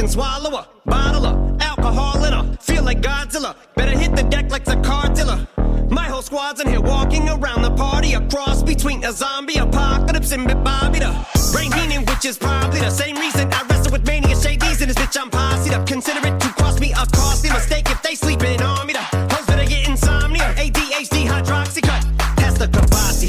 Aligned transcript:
can 0.00 0.08
swallow 0.08 0.56
a 0.56 0.66
bottle 0.86 1.26
of 1.26 1.60
alcohol 1.60 2.24
in 2.24 2.32
her. 2.32 2.56
Feel 2.56 2.82
like 2.82 3.02
Godzilla. 3.02 3.54
Better 3.76 3.96
hit 3.98 4.16
the 4.16 4.22
deck 4.22 4.50
like 4.50 4.64
the 4.64 4.76
car 4.76 5.12
dealer. 5.12 5.46
My 5.90 6.04
whole 6.04 6.22
squad's 6.22 6.58
in 6.62 6.68
here 6.68 6.80
walking 6.80 7.28
around 7.28 7.60
the 7.60 7.70
party. 7.72 8.14
A 8.14 8.20
cross 8.30 8.62
between 8.62 9.04
a 9.04 9.12
zombie 9.12 9.58
apocalypse 9.58 10.32
and 10.32 10.46
Bobby 10.64 11.00
the 11.00 11.12
brain 11.52 11.70
meaning, 11.72 12.06
which 12.06 12.24
is 12.24 12.38
probably 12.38 12.80
the 12.80 12.88
same 12.88 13.16
reason 13.16 13.52
I 13.52 13.62
wrestle 13.68 13.92
with 13.92 14.06
mania 14.06 14.34
shades 14.36 14.80
in 14.80 14.88
this 14.88 14.96
bitch. 14.96 15.20
I'm 15.20 15.28
posse 15.28 15.74
up. 15.74 15.86
Consider 15.86 16.26
it 16.26 16.40
to 16.40 16.48
cost 16.54 16.80
me 16.80 16.92
a 16.92 17.04
costly 17.12 17.50
mistake 17.50 17.90
if 17.90 18.00
they 18.02 18.14
sleeping 18.14 18.62
on 18.62 18.86
me. 18.86 18.94
The 18.94 19.02
hoes 19.02 19.46
better 19.46 19.68
get 19.68 19.86
insomnia. 19.86 20.54
ADHD 20.56 21.26
hydroxy 21.26 21.82
cut. 21.82 22.02
Pass 22.38 22.56
the 22.56 22.68
capacity. 22.68 23.28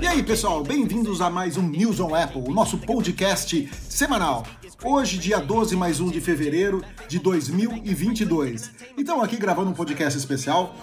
E 0.00 0.06
aí, 0.06 0.22
pessoal, 0.22 0.62
bem-vindos 0.62 1.20
a 1.20 1.30
mais 1.30 1.56
um 1.56 1.62
News 1.62 1.98
on 1.98 2.14
Apple, 2.14 2.42
o 2.46 2.52
nosso 2.52 2.78
podcast 2.78 3.68
semanal. 3.88 4.44
Hoje, 4.84 5.16
dia 5.16 5.38
12 5.38 5.76
mais 5.76 6.00
1 6.00 6.10
de 6.10 6.20
fevereiro 6.20 6.82
de 7.06 7.20
2022. 7.20 8.72
Então, 8.98 9.22
aqui 9.22 9.36
gravando 9.36 9.70
um 9.70 9.72
podcast 9.72 10.18
especial, 10.18 10.74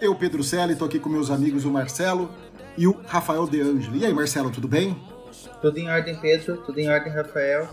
eu, 0.00 0.14
Pedro 0.14 0.42
Selle, 0.42 0.74
tô 0.74 0.86
aqui 0.86 0.98
com 0.98 1.10
meus 1.10 1.30
amigos 1.30 1.66
o 1.66 1.70
Marcelo 1.70 2.30
e 2.78 2.86
o 2.86 2.98
Rafael 3.06 3.46
De 3.46 3.60
Angeli. 3.60 3.98
E 4.00 4.06
aí, 4.06 4.14
Marcelo, 4.14 4.50
tudo 4.50 4.66
bem? 4.66 4.96
Tudo 5.60 5.78
em 5.78 5.90
ordem, 5.90 6.16
Pedro. 6.16 6.56
Tudo 6.58 6.78
em 6.78 6.88
ordem, 6.88 7.12
Rafael. 7.12 7.68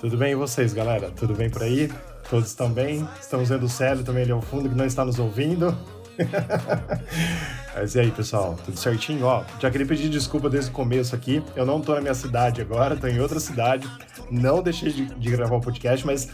Tudo 0.00 0.16
bem 0.16 0.32
e 0.32 0.34
vocês, 0.34 0.72
galera? 0.72 1.10
Tudo 1.10 1.34
bem 1.34 1.50
por 1.50 1.62
aí? 1.62 1.92
Todos 2.30 2.48
estão 2.48 2.70
bem? 2.70 3.06
Estamos 3.20 3.50
vendo 3.50 3.66
o 3.66 3.68
Célio 3.68 4.04
também 4.04 4.22
ali 4.22 4.32
ao 4.32 4.40
fundo 4.40 4.68
que 4.68 4.74
não 4.74 4.86
está 4.86 5.04
nos 5.04 5.18
ouvindo. 5.18 5.76
Mas 7.80 7.94
e 7.94 8.00
aí, 8.00 8.10
pessoal? 8.10 8.58
Tudo 8.64 8.76
certinho? 8.76 9.24
Ó, 9.24 9.44
já 9.60 9.70
queria 9.70 9.86
pedir 9.86 10.08
desculpa 10.08 10.50
desde 10.50 10.68
o 10.68 10.72
começo 10.74 11.14
aqui. 11.14 11.40
Eu 11.54 11.64
não 11.64 11.80
tô 11.80 11.94
na 11.94 12.00
minha 12.00 12.14
cidade 12.14 12.60
agora, 12.60 12.96
tô 12.96 13.06
em 13.06 13.20
outra 13.20 13.38
cidade. 13.38 13.88
Não 14.28 14.60
deixei 14.60 14.92
de, 14.92 15.04
de 15.04 15.30
gravar 15.30 15.54
o 15.54 15.60
podcast, 15.60 16.04
mas 16.04 16.28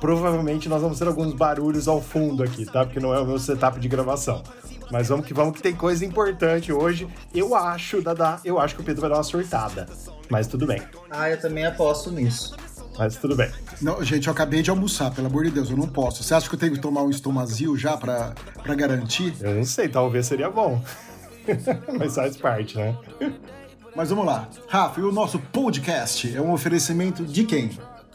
provavelmente 0.00 0.66
nós 0.66 0.80
vamos 0.80 0.98
ter 0.98 1.06
alguns 1.06 1.34
barulhos 1.34 1.86
ao 1.86 2.00
fundo 2.00 2.42
aqui, 2.42 2.64
tá? 2.64 2.82
Porque 2.82 2.98
não 2.98 3.12
é 3.12 3.20
o 3.20 3.26
meu 3.26 3.38
setup 3.38 3.78
de 3.78 3.88
gravação. 3.88 4.42
Mas 4.90 5.08
vamos 5.08 5.26
que 5.26 5.34
vamos 5.34 5.54
que 5.54 5.62
tem 5.62 5.76
coisa 5.76 6.02
importante 6.02 6.72
hoje. 6.72 7.06
Eu 7.34 7.54
acho, 7.54 8.00
Dada, 8.00 8.40
eu 8.42 8.58
acho 8.58 8.74
que 8.74 8.80
o 8.80 8.84
Pedro 8.84 9.02
vai 9.02 9.10
dar 9.10 9.16
uma 9.18 9.22
surtada. 9.22 9.86
Mas 10.30 10.46
tudo 10.46 10.66
bem. 10.66 10.80
Ah, 11.10 11.28
eu 11.28 11.38
também 11.38 11.66
aposto 11.66 12.10
nisso. 12.10 12.56
Mas 12.98 13.16
tudo 13.16 13.34
bem. 13.34 13.50
Não, 13.82 14.02
gente, 14.04 14.28
eu 14.28 14.32
acabei 14.32 14.62
de 14.62 14.70
almoçar, 14.70 15.10
pelo 15.10 15.26
amor 15.26 15.44
de 15.44 15.50
Deus, 15.50 15.70
eu 15.70 15.76
não 15.76 15.88
posso. 15.88 16.22
Você 16.22 16.34
acha 16.34 16.48
que 16.48 16.54
eu 16.54 16.58
tenho 16.58 16.72
que 16.72 16.80
tomar 16.80 17.02
um 17.02 17.10
estomazil 17.10 17.76
já 17.76 17.96
pra 17.96 18.34
garantir? 18.76 19.34
Eu 19.40 19.56
não 19.56 19.64
sei, 19.64 19.88
talvez 19.88 20.26
seria 20.26 20.48
bom. 20.48 20.82
Mas 21.98 22.14
faz 22.14 22.36
parte, 22.36 22.76
né? 22.76 22.96
Mas 23.96 24.10
vamos 24.10 24.26
lá. 24.26 24.48
Rafa, 24.68 25.00
e 25.00 25.04
o 25.04 25.12
nosso 25.12 25.38
podcast 25.38 26.34
é 26.34 26.40
um 26.40 26.52
oferecimento 26.52 27.24
de 27.24 27.44
quem? 27.44 27.70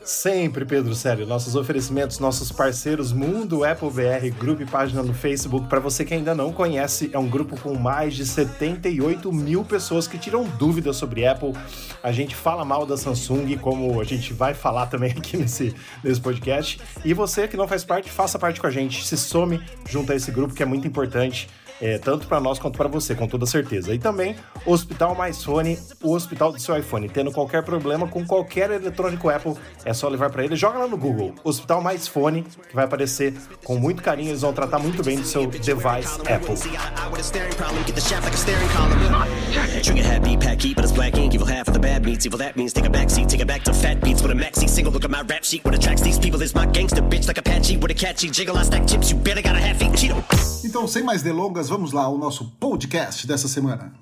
Sempre, 0.09 0.65
Pedro 0.65 0.95
Sério. 0.95 1.27
Nossos 1.27 1.55
oferecimentos, 1.55 2.17
nossos 2.17 2.51
parceiros 2.51 3.13
Mundo 3.13 3.63
Apple 3.63 3.89
VR, 3.89 4.35
grupo 4.35 4.63
e 4.63 4.65
página 4.65 5.03
no 5.03 5.13
Facebook. 5.13 5.67
Para 5.67 5.79
você 5.79 6.03
que 6.03 6.15
ainda 6.15 6.33
não 6.33 6.51
conhece, 6.51 7.11
é 7.13 7.19
um 7.19 7.27
grupo 7.27 7.55
com 7.61 7.75
mais 7.75 8.15
de 8.15 8.25
78 8.25 9.31
mil 9.31 9.63
pessoas 9.63 10.07
que 10.07 10.17
tiram 10.17 10.45
dúvidas 10.57 10.95
sobre 10.95 11.27
Apple. 11.27 11.53
A 12.01 12.11
gente 12.11 12.35
fala 12.35 12.65
mal 12.65 12.87
da 12.87 12.97
Samsung, 12.97 13.55
como 13.57 14.01
a 14.01 14.03
gente 14.03 14.33
vai 14.33 14.55
falar 14.55 14.87
também 14.87 15.11
aqui 15.15 15.37
nesse, 15.37 15.75
nesse 16.03 16.19
podcast. 16.19 16.81
E 17.05 17.13
você 17.13 17.47
que 17.47 17.55
não 17.55 17.67
faz 17.67 17.85
parte, 17.85 18.09
faça 18.09 18.39
parte 18.39 18.59
com 18.59 18.65
a 18.65 18.71
gente. 18.71 19.05
Se 19.05 19.15
some 19.15 19.61
junto 19.87 20.11
a 20.11 20.15
esse 20.15 20.31
grupo 20.31 20.55
que 20.55 20.63
é 20.63 20.65
muito 20.65 20.87
importante 20.87 21.47
é, 21.81 21.97
tanto 21.97 22.27
para 22.27 22.39
nós 22.39 22.59
quanto 22.59 22.77
para 22.77 22.87
você, 22.87 23.15
com 23.15 23.27
toda 23.27 23.45
certeza. 23.45 23.93
E 23.93 23.99
também 23.99 24.35
Hospital 24.65 25.15
Mais 25.15 25.43
Fone, 25.43 25.79
o 26.03 26.13
hospital 26.13 26.51
do 26.51 26.59
seu 26.59 26.77
iPhone. 26.77 27.07
Tendo 27.09 27.31
qualquer 27.31 27.63
problema 27.63 28.07
com 28.07 28.25
qualquer 28.25 28.71
eletrônico 28.71 29.29
Apple, 29.29 29.55
é 29.85 29.93
só 29.93 30.07
levar 30.07 30.29
para 30.29 30.43
ele. 30.43 30.55
Joga 30.55 30.79
lá 30.79 30.87
no 30.87 30.97
Google, 30.97 31.33
Hospital 31.43 31.81
Mais 31.81 32.07
Fone, 32.07 32.43
que 32.43 32.75
vai 32.75 32.85
aparecer 32.85 33.33
com 33.63 33.77
muito 33.77 34.01
carinho. 34.01 34.29
Eles 34.29 34.41
vão 34.41 34.53
tratar 34.53 34.79
muito 34.79 35.03
bem 35.03 35.19
do 35.19 35.25
seu 35.25 35.47
device 35.47 36.19
Apple. 36.21 36.55
Então, 50.63 50.87
sem 50.87 51.03
mais 51.03 51.23
delongas, 51.23 51.68
vamos 51.69 51.91
lá 51.91 52.03
ao 52.03 52.17
nosso 52.17 52.51
podcast 52.59 53.27
dessa 53.27 53.47
semana. 53.47 53.93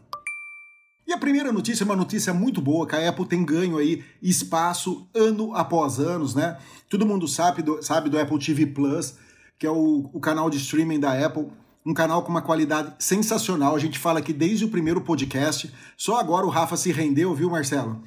E 1.05 1.13
a 1.13 1.17
primeira 1.17 1.51
notícia 1.51 1.83
é 1.83 1.85
uma 1.85 1.95
notícia 1.95 2.33
muito 2.33 2.61
boa, 2.61 2.85
que 2.85 2.95
a 2.95 3.09
Apple 3.09 3.25
tem 3.25 3.45
ganho 3.45 3.77
aí 3.77 4.03
espaço 4.21 5.07
ano 5.13 5.53
após 5.53 5.99
anos, 5.99 6.35
né? 6.35 6.57
Todo 6.89 7.05
mundo 7.05 7.27
sabe 7.27 7.61
do, 7.61 7.81
sabe 7.81 8.09
do 8.09 8.19
Apple 8.19 8.39
TV 8.39 8.65
Plus, 8.65 9.15
que 9.57 9.65
é 9.65 9.71
o, 9.71 10.09
o 10.13 10.19
canal 10.19 10.49
de 10.49 10.57
streaming 10.57 10.99
da 10.99 11.25
Apple, 11.25 11.47
um 11.85 11.93
canal 11.93 12.23
com 12.23 12.29
uma 12.29 12.41
qualidade 12.41 12.93
sensacional. 12.99 13.75
A 13.75 13.79
gente 13.79 13.97
fala 13.97 14.19
aqui 14.19 14.33
desde 14.33 14.65
o 14.65 14.69
primeiro 14.69 14.99
podcast. 14.99 15.73
Só 15.95 16.19
agora 16.19 16.45
o 16.45 16.49
Rafa 16.49 16.75
se 16.75 16.91
rendeu, 16.91 17.33
viu, 17.33 17.49
Marcelo? 17.49 18.01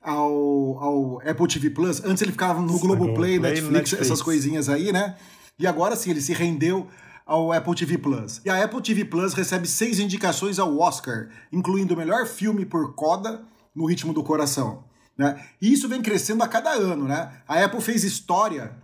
Ao, 0.00 0.78
ao 0.78 1.20
Apple 1.28 1.48
TV 1.48 1.70
Plus. 1.70 2.04
Antes 2.04 2.22
ele 2.22 2.32
ficava 2.32 2.60
no 2.60 2.78
Globoplay, 2.78 3.38
Netflix, 3.40 3.72
Netflix, 3.72 4.00
essas 4.00 4.22
coisinhas 4.22 4.68
aí, 4.68 4.92
né? 4.92 5.16
E 5.58 5.66
agora 5.66 5.96
sim, 5.96 6.10
ele 6.10 6.20
se 6.20 6.32
rendeu 6.32 6.86
ao 7.26 7.52
Apple 7.52 7.74
TV 7.74 7.98
Plus. 7.98 8.40
E 8.44 8.50
a 8.50 8.62
Apple 8.62 8.82
TV 8.82 9.04
Plus 9.04 9.34
recebe 9.34 9.66
seis 9.66 9.98
indicações 9.98 10.58
ao 10.58 10.78
Oscar, 10.78 11.28
incluindo 11.52 11.94
o 11.94 11.96
melhor 11.96 12.26
filme 12.26 12.64
por 12.64 12.94
Coda, 12.94 13.42
No 13.74 13.86
Ritmo 13.86 14.12
do 14.12 14.22
Coração. 14.22 14.84
Né? 15.16 15.42
E 15.60 15.72
isso 15.72 15.88
vem 15.88 16.02
crescendo 16.02 16.42
a 16.42 16.48
cada 16.48 16.70
ano, 16.70 17.06
né? 17.06 17.32
A 17.46 17.62
Apple 17.64 17.80
fez 17.80 18.04
história 18.04 18.76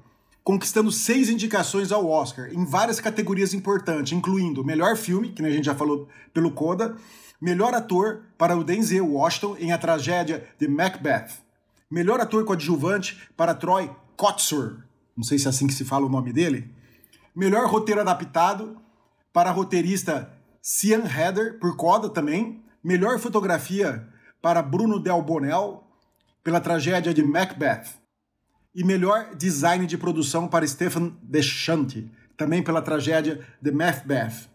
conquistando 0.43 0.91
seis 0.91 1.29
indicações 1.29 1.93
ao 1.93 2.09
Oscar 2.09 2.49
em 2.53 2.65
várias 2.65 2.99
categorias 2.99 3.53
importantes, 3.53 4.13
incluindo 4.13 4.65
melhor 4.65 4.97
filme, 4.97 5.31
que 5.33 5.45
a 5.45 5.51
gente 5.51 5.67
já 5.67 5.75
falou 5.75 6.09
pelo 6.33 6.51
Coda, 6.51 6.97
melhor 7.41 7.75
ator 7.75 8.23
para 8.39 8.57
o 8.57 8.65
Denzel 8.65 9.07
Washington 9.07 9.57
em 9.59 9.73
A 9.73 9.79
Tragédia 9.79 10.45
de 10.59 10.67
Macbeth, 10.67 11.29
melhor 11.91 12.21
ator 12.21 12.45
coadjuvante 12.45 13.29
para 13.37 13.55
Troy 13.55 13.91
Kotsur, 14.17 14.79
não 15.17 15.25
sei 15.25 15.39
se 15.39 15.47
é 15.47 15.51
assim 15.51 15.67
que 15.67 15.75
se 15.75 15.85
fala 15.85 16.07
o 16.07 16.11
nome 16.11 16.33
dele, 16.33 16.71
melhor 17.35 17.67
roteiro 17.67 18.01
adaptado 18.01 18.77
para 19.33 19.51
roteirista 19.51 20.33
Cian 20.63 21.05
Heather, 21.05 21.59
por 21.59 21.77
Coda 21.77 22.09
também, 22.09 22.63
melhor 22.83 23.19
fotografia 23.19 24.07
para 24.43 24.63
Bruno 24.63 24.99
Del 24.99 25.23
Bonel, 25.23 25.85
pela 26.43 26.61
tragédia 26.61 27.13
de 27.13 27.23
Macbeth, 27.23 27.85
e 28.75 28.85
melhor 28.85 29.35
design 29.35 29.87
de 29.87 29.99
produção 29.99 30.49
para 30.49 30.67
Stefan 30.67 31.13
Deschanti, 31.23 32.11
também 32.37 32.63
pela 32.63 32.81
tragédia 32.81 33.47
de 33.61 33.71
Macbeth. 33.71 34.49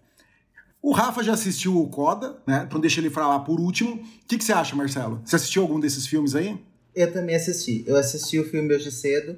O 0.81 0.91
Rafa 0.91 1.23
já 1.23 1.33
assistiu 1.33 1.81
o 1.81 1.89
Coda, 1.89 2.37
né? 2.45 2.63
Então 2.67 2.79
deixa 2.79 2.99
ele 2.99 3.09
falar 3.09 3.39
por 3.39 3.59
último. 3.59 3.95
O 3.95 4.25
que, 4.27 4.37
que 4.37 4.43
você 4.43 4.53
acha, 4.53 4.75
Marcelo? 4.75 5.21
Você 5.25 5.35
assistiu 5.35 5.63
algum 5.63 5.79
desses 5.79 6.05
filmes 6.05 6.35
aí? 6.35 6.63
Eu 6.95 7.11
também 7.11 7.35
assisti. 7.35 7.83
Eu 7.87 7.97
assisti 7.97 8.39
o 8.39 8.47
filme 8.47 8.73
hoje 8.73 8.91
cedo 8.91 9.37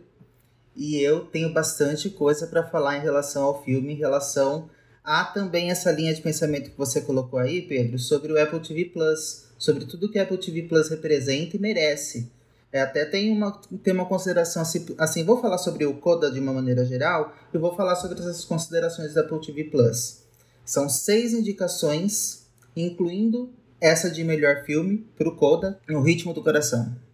e 0.77 1.01
eu 1.01 1.21
tenho 1.21 1.51
bastante 1.51 2.09
coisa 2.09 2.45
para 2.45 2.63
falar 2.63 2.97
em 2.97 3.01
relação 3.01 3.43
ao 3.43 3.63
filme, 3.63 3.93
em 3.93 3.97
relação 3.97 4.69
a 5.03 5.23
também 5.23 5.71
essa 5.71 5.91
linha 5.91 6.13
de 6.13 6.21
pensamento 6.21 6.69
que 6.69 6.77
você 6.77 7.01
colocou 7.01 7.39
aí, 7.39 7.61
Pedro, 7.61 7.97
sobre 7.97 8.31
o 8.31 8.41
Apple 8.41 8.59
TV 8.59 8.85
Plus, 8.85 9.45
sobre 9.57 9.85
tudo 9.85 10.11
que 10.11 10.19
o 10.19 10.21
Apple 10.21 10.37
TV 10.37 10.63
Plus 10.63 10.89
representa 10.89 11.55
e 11.55 11.59
merece. 11.59 12.31
É, 12.71 12.81
até 12.81 13.05
tem 13.05 13.31
uma, 13.31 13.59
tem 13.81 13.93
uma 13.93 14.05
consideração 14.05 14.61
assim, 14.61 14.85
assim, 14.97 15.23
vou 15.23 15.41
falar 15.41 15.57
sobre 15.57 15.85
o 15.85 15.95
Coda 15.95 16.29
de 16.29 16.39
uma 16.39 16.53
maneira 16.53 16.85
geral, 16.85 17.33
e 17.53 17.57
vou 17.57 17.73
falar 17.75 17.95
sobre 17.95 18.19
essas 18.19 18.43
considerações 18.45 19.13
da 19.13 19.21
Apple 19.21 19.39
TV 19.39 19.63
Plus. 19.63 20.23
São 20.65 20.89
seis 20.89 21.33
indicações, 21.33 22.45
incluindo 22.75 23.49
essa 23.79 24.11
de 24.11 24.23
melhor 24.23 24.65
filme 24.65 25.07
para 25.17 25.29
o 25.29 25.35
Coda, 25.35 25.79
No 25.87 26.01
Ritmo 26.01 26.33
do 26.33 26.43
Coração. 26.43 27.06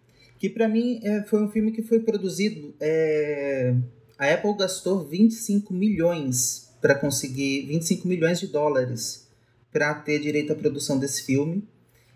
Que 0.44 0.50
para 0.50 0.68
mim 0.68 1.00
é, 1.04 1.24
foi 1.24 1.42
um 1.42 1.50
filme 1.50 1.72
que 1.72 1.82
foi 1.82 2.02
produzido. 2.02 2.76
É, 2.78 3.74
a 4.20 4.30
Apple 4.34 4.58
gastou 4.58 5.08
25 5.08 5.74
milhões 5.74 6.70
para 6.82 6.96
conseguir 6.96 7.66
25 7.66 8.06
milhões 8.06 8.42
de 8.42 8.48
dólares 8.48 9.26
para 9.72 9.94
ter 9.94 10.20
direito 10.20 10.52
à 10.52 10.56
produção 10.58 11.00
desse 11.00 11.24
filme 11.24 11.66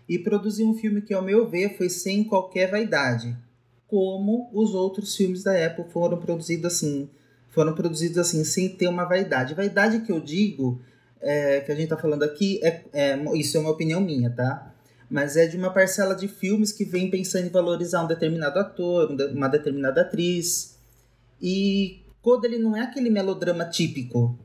e 0.06 0.18
produzir 0.18 0.64
um 0.64 0.74
filme 0.74 1.00
que, 1.00 1.14
ao 1.14 1.22
meu 1.22 1.48
ver, 1.48 1.78
foi 1.78 1.88
sem 1.88 2.22
qualquer 2.22 2.70
vaidade, 2.70 3.34
como 3.86 4.50
os 4.52 4.74
outros 4.74 5.16
filmes 5.16 5.42
da 5.42 5.64
Apple 5.64 5.86
foram 5.90 6.18
produzidos 6.18 6.66
assim, 6.66 7.08
foram 7.48 7.74
produzidos 7.74 8.18
assim 8.18 8.44
sem 8.44 8.68
ter 8.68 8.88
uma 8.88 9.06
vaidade. 9.06 9.54
Vaidade 9.54 10.00
que 10.00 10.12
eu 10.12 10.20
digo, 10.20 10.78
é, 11.18 11.60
que 11.60 11.72
a 11.72 11.74
gente 11.74 11.84
está 11.84 11.96
falando 11.96 12.24
aqui, 12.24 12.60
é, 12.62 12.82
é, 12.92 13.38
isso 13.38 13.56
é 13.56 13.60
uma 13.60 13.70
opinião 13.70 14.02
minha, 14.02 14.28
tá? 14.28 14.74
Mas 15.10 15.36
é 15.36 15.46
de 15.46 15.56
uma 15.56 15.72
parcela 15.72 16.14
de 16.14 16.28
filmes 16.28 16.72
que 16.72 16.84
vem 16.84 17.10
pensando 17.10 17.46
em 17.46 17.50
valorizar 17.50 18.02
um 18.02 18.06
determinado 18.06 18.58
ator, 18.58 19.10
uma 19.32 19.48
determinada 19.48 20.02
atriz. 20.02 20.76
E 21.40 22.02
quando 22.20 22.44
ele 22.44 22.58
não 22.58 22.76
é 22.76 22.82
aquele 22.82 23.08
melodrama 23.08 23.64
típico 23.64 24.38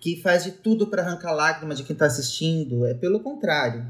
que 0.00 0.20
faz 0.20 0.44
de 0.44 0.52
tudo 0.52 0.86
para 0.86 1.02
arrancar 1.02 1.32
lágrimas 1.32 1.78
de 1.78 1.84
quem 1.84 1.94
está 1.94 2.06
assistindo, 2.06 2.86
é 2.86 2.94
pelo 2.94 3.20
contrário 3.20 3.86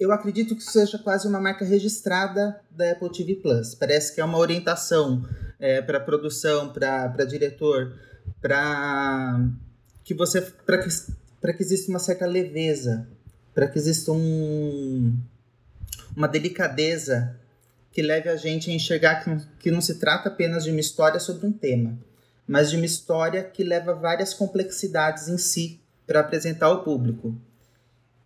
eu 0.00 0.10
acredito 0.10 0.56
que 0.56 0.62
seja 0.62 0.98
quase 0.98 1.28
uma 1.28 1.38
marca 1.38 1.62
registrada 1.62 2.58
da 2.70 2.92
Apple 2.92 3.12
TV 3.12 3.34
Plus. 3.34 3.74
Parece 3.74 4.14
que 4.14 4.20
é 4.22 4.24
uma 4.24 4.38
orientação 4.38 5.22
é, 5.58 5.82
para 5.82 6.00
produção, 6.00 6.72
para 6.72 7.24
diretor, 7.26 7.94
para 8.40 9.46
que 10.02 10.14
você 10.14 10.40
para 10.40 10.78
que, 10.78 10.88
para 11.38 11.52
que 11.52 11.62
exista 11.62 11.90
uma 11.90 11.98
certa 11.98 12.24
leveza, 12.24 13.06
para 13.54 13.68
que 13.68 13.78
exista 13.78 14.10
um, 14.10 15.14
uma 16.16 16.28
delicadeza 16.28 17.36
que 17.92 18.02
leve 18.02 18.28
a 18.28 18.36
gente 18.36 18.70
a 18.70 18.74
enxergar 18.74 19.24
que, 19.24 19.46
que 19.58 19.70
não 19.70 19.80
se 19.80 19.98
trata 19.98 20.28
apenas 20.28 20.64
de 20.64 20.70
uma 20.70 20.80
história 20.80 21.18
sobre 21.18 21.46
um 21.46 21.52
tema, 21.52 21.98
mas 22.46 22.70
de 22.70 22.76
uma 22.76 22.86
história 22.86 23.42
que 23.42 23.64
leva 23.64 23.94
várias 23.94 24.32
complexidades 24.32 25.28
em 25.28 25.38
si 25.38 25.80
para 26.06 26.20
apresentar 26.20 26.66
ao 26.66 26.82
público. 26.82 27.34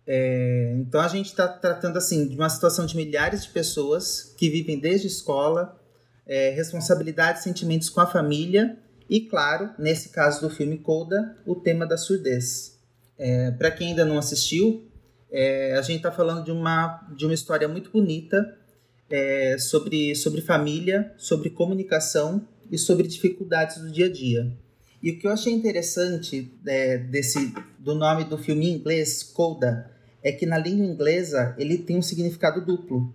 É, 0.07 0.75
então 0.77 1.01
a 1.01 1.07
gente 1.07 1.27
está 1.27 1.47
tratando 1.47 1.97
assim 1.97 2.27
de 2.27 2.35
uma 2.35 2.49
situação 2.49 2.85
de 2.85 2.95
milhares 2.95 3.43
de 3.43 3.49
pessoas 3.49 4.33
que 4.37 4.49
vivem 4.49 4.79
desde 4.79 5.07
escola, 5.07 5.79
é, 6.27 6.51
responsabilidades, 6.51 7.43
sentimentos 7.43 7.89
com 7.89 8.01
a 8.01 8.07
família 8.07 8.77
e, 9.09 9.21
claro, 9.21 9.69
nesse 9.77 10.09
caso 10.09 10.41
do 10.41 10.49
filme 10.49 10.77
Coda, 10.77 11.35
o 11.45 11.55
tema 11.55 11.85
da 11.85 11.97
surdez. 11.97 12.77
É, 13.17 13.51
Para 13.51 13.71
quem 13.71 13.89
ainda 13.89 14.05
não 14.05 14.17
assistiu, 14.17 14.87
é, 15.37 15.73
a 15.73 15.81
gente 15.81 15.97
está 15.97 16.13
falando 16.13 16.45
de 16.45 16.51
uma, 16.51 17.05
de 17.13 17.25
uma 17.25 17.33
história 17.33 17.67
muito 17.67 17.91
bonita 17.91 18.57
é, 19.09 19.57
sobre, 19.57 20.15
sobre 20.15 20.39
família, 20.39 21.13
sobre 21.17 21.49
comunicação 21.49 22.47
e 22.71 22.77
sobre 22.77 23.05
dificuldades 23.05 23.79
do 23.79 23.91
dia 23.91 24.05
a 24.05 24.09
dia. 24.09 24.49
E 25.03 25.11
o 25.11 25.19
que 25.19 25.27
eu 25.27 25.31
achei 25.31 25.51
interessante 25.51 26.57
é, 26.65 26.97
desse, 26.97 27.53
do 27.77 27.93
nome 27.93 28.23
do 28.23 28.37
filme 28.37 28.69
em 28.69 28.75
inglês, 28.75 29.23
Coda, 29.23 29.91
é 30.23 30.31
que 30.31 30.45
na 30.45 30.57
língua 30.57 30.85
inglesa 30.85 31.53
ele 31.57 31.79
tem 31.79 31.97
um 31.97 32.01
significado 32.01 32.65
duplo. 32.65 33.13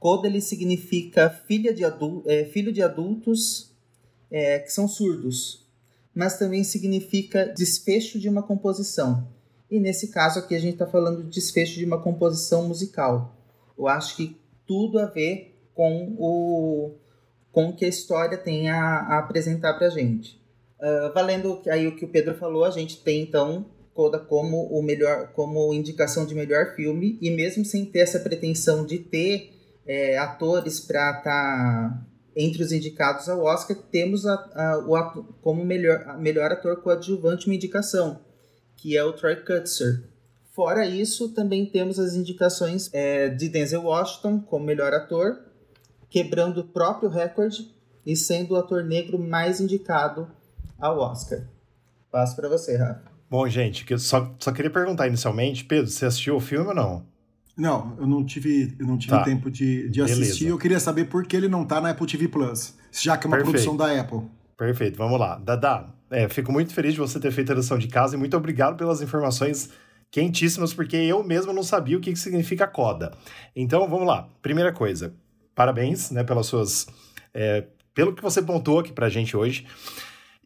Coda 0.00 0.26
ele 0.26 0.40
significa 0.40 1.28
filha 1.28 1.74
de 1.74 1.82
é, 2.24 2.46
filho 2.46 2.72
de 2.72 2.80
adultos 2.80 3.70
é, 4.30 4.60
que 4.60 4.72
são 4.72 4.88
surdos, 4.88 5.68
mas 6.14 6.38
também 6.38 6.64
significa 6.64 7.44
desfecho 7.44 8.18
de 8.18 8.30
uma 8.30 8.42
composição. 8.42 9.28
E 9.70 9.80
nesse 9.80 10.08
caso 10.08 10.38
aqui 10.38 10.54
a 10.54 10.60
gente 10.60 10.74
está 10.74 10.86
falando 10.86 11.22
de 11.22 11.30
desfecho 11.30 11.78
de 11.78 11.84
uma 11.84 12.00
composição 12.00 12.68
musical. 12.68 13.36
Eu 13.76 13.88
acho 13.88 14.16
que 14.16 14.36
tudo 14.66 14.98
a 14.98 15.06
ver 15.06 15.54
com 15.74 16.14
o 16.18 16.94
com 17.50 17.72
que 17.72 17.84
a 17.84 17.88
história 17.88 18.36
tem 18.36 18.68
a, 18.68 18.76
a 18.76 19.18
apresentar 19.18 19.74
para 19.74 19.86
a 19.86 19.90
gente. 19.90 20.42
Uh, 20.80 21.12
valendo 21.14 21.62
aí 21.68 21.86
o 21.86 21.94
que 21.94 22.04
o 22.04 22.08
Pedro 22.08 22.34
falou, 22.34 22.64
a 22.64 22.70
gente 22.70 23.00
tem 23.02 23.22
então 23.22 23.66
Coda 23.94 24.18
como 24.18 24.64
o 24.66 24.82
melhor, 24.82 25.28
como 25.34 25.72
indicação 25.72 26.26
de 26.26 26.34
melhor 26.34 26.74
filme 26.74 27.16
e 27.22 27.30
mesmo 27.30 27.64
sem 27.64 27.84
ter 27.84 28.00
essa 28.00 28.18
pretensão 28.18 28.84
de 28.84 28.98
ter 28.98 29.52
é, 29.86 30.18
atores 30.18 30.80
para 30.80 31.10
estar 31.10 31.22
tá 31.22 32.06
entre 32.34 32.60
os 32.60 32.72
indicados 32.72 33.28
ao 33.28 33.44
Oscar, 33.44 33.76
temos 33.92 34.26
a, 34.26 34.34
a, 34.34 34.84
o 34.84 34.96
ato, 34.96 35.24
como 35.40 35.64
melhor, 35.64 36.18
melhor 36.18 36.50
ator 36.50 36.82
coadjuvante 36.82 37.46
uma 37.46 37.54
indicação, 37.54 38.18
que 38.76 38.96
é 38.96 39.04
o 39.04 39.12
Troy 39.12 39.36
Kutzer. 39.36 40.04
Fora 40.52 40.86
isso, 40.86 41.30
também 41.30 41.66
temos 41.66 41.98
as 41.98 42.14
indicações 42.14 42.88
é, 42.92 43.28
de 43.28 43.48
Denzel 43.48 43.82
Washington 43.82 44.40
como 44.40 44.64
melhor 44.64 44.92
ator, 44.92 45.38
quebrando 46.08 46.60
o 46.60 46.64
próprio 46.64 47.08
recorde 47.08 47.74
e 48.06 48.14
sendo 48.14 48.54
o 48.54 48.56
ator 48.56 48.84
negro 48.84 49.18
mais 49.18 49.60
indicado 49.60 50.30
ao 50.78 50.98
Oscar. 51.00 51.40
Passo 52.10 52.36
para 52.36 52.48
você, 52.48 52.76
Rafa. 52.76 53.02
Bom, 53.28 53.48
gente, 53.48 53.84
eu 53.90 53.98
só, 53.98 54.32
só 54.38 54.52
queria 54.52 54.70
perguntar 54.70 55.08
inicialmente, 55.08 55.64
Pedro, 55.64 55.90
você 55.90 56.06
assistiu 56.06 56.36
o 56.36 56.40
filme 56.40 56.68
ou 56.68 56.74
não? 56.74 57.04
Não, 57.56 57.96
eu 57.98 58.06
não 58.06 58.24
tive, 58.24 58.76
eu 58.78 58.86
não 58.86 58.98
tive 58.98 59.16
tá. 59.16 59.24
tempo 59.24 59.50
de, 59.50 59.88
de 59.88 60.02
assistir. 60.02 60.46
Eu 60.46 60.58
queria 60.58 60.78
saber 60.78 61.06
por 61.06 61.26
que 61.26 61.36
ele 61.36 61.48
não 61.48 61.64
tá 61.64 61.80
na 61.80 61.90
Apple 61.90 62.06
TV 62.06 62.28
Plus, 62.28 62.76
já 62.92 63.16
que 63.16 63.26
é 63.26 63.28
uma 63.28 63.36
Perfeito. 63.36 63.52
produção 63.52 63.76
da 63.76 64.00
Apple. 64.00 64.22
Perfeito, 64.56 64.96
vamos 64.96 65.18
lá. 65.18 65.36
Dada, 65.38 65.88
é, 66.14 66.28
fico 66.28 66.52
muito 66.52 66.72
feliz 66.72 66.92
de 66.92 67.00
você 67.00 67.18
ter 67.18 67.32
feito 67.32 67.50
a 67.50 67.56
lição 67.56 67.76
de 67.76 67.88
casa 67.88 68.14
e 68.14 68.18
muito 68.18 68.36
obrigado 68.36 68.76
pelas 68.76 69.02
informações 69.02 69.70
quentíssimas, 70.10 70.72
porque 70.72 70.96
eu 70.96 71.24
mesmo 71.24 71.52
não 71.52 71.64
sabia 71.64 71.98
o 71.98 72.00
que 72.00 72.14
significa 72.14 72.68
coda. 72.68 73.10
Então, 73.54 73.88
vamos 73.88 74.06
lá. 74.06 74.28
Primeira 74.40 74.72
coisa, 74.72 75.12
parabéns 75.56 76.12
né, 76.12 76.22
pelas 76.22 76.46
suas. 76.46 76.86
É, 77.34 77.64
pelo 77.92 78.14
que 78.14 78.22
você 78.22 78.40
pontuou 78.40 78.78
aqui 78.78 78.92
pra 78.92 79.08
gente 79.08 79.36
hoje. 79.36 79.66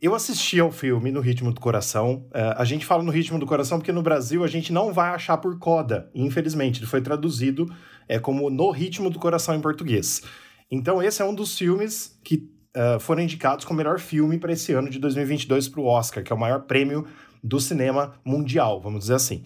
Eu 0.00 0.15
assisti 0.15 0.59
ao 0.59 0.70
filme 0.70 1.11
No 1.11 1.20
Ritmo 1.20 1.53
do 1.53 1.61
Coração. 1.61 2.26
Uh, 2.29 2.55
a 2.56 2.64
gente 2.64 2.87
fala 2.87 3.03
No 3.03 3.11
Ritmo 3.11 3.38
do 3.38 3.47
Coração 3.47 3.79
porque 3.79 3.93
no 3.93 4.00
Brasil 4.00 4.44
a 4.44 4.47
gente 4.47 4.73
não 4.73 4.93
vai 4.93 5.11
achar 5.11 5.37
por 5.38 5.59
coda, 5.59 6.09
infelizmente. 6.14 6.79
Ele 6.79 6.87
foi 6.87 7.03
traduzido 7.03 7.69
é, 8.09 8.19
como 8.19 8.49
No 8.49 8.71
Ritmo 8.71 9.11
do 9.11 9.19
Coração 9.19 9.55
em 9.55 9.61
português. 9.61 10.23
Então, 10.71 11.03
esse 11.03 11.21
é 11.21 11.25
um 11.25 11.35
dos 11.35 11.59
filmes 11.59 12.19
que 12.23 12.49
uh, 12.76 13.00
foram 13.00 13.23
indicados 13.23 13.65
como 13.65 13.79
melhor 13.79 13.99
filme 13.99 14.38
para 14.38 14.53
esse 14.53 14.73
ano 14.73 14.88
de 14.88 14.99
2022 14.99 15.69
para 15.69 15.81
o 15.81 15.87
Oscar, 15.87 16.23
que 16.23 16.32
é 16.32 16.37
o 16.37 16.38
maior 16.38 16.62
prêmio 16.62 17.06
do 17.43 17.61
cinema 17.61 18.15
mundial, 18.25 18.81
vamos 18.81 19.00
dizer 19.00 19.15
assim. 19.15 19.43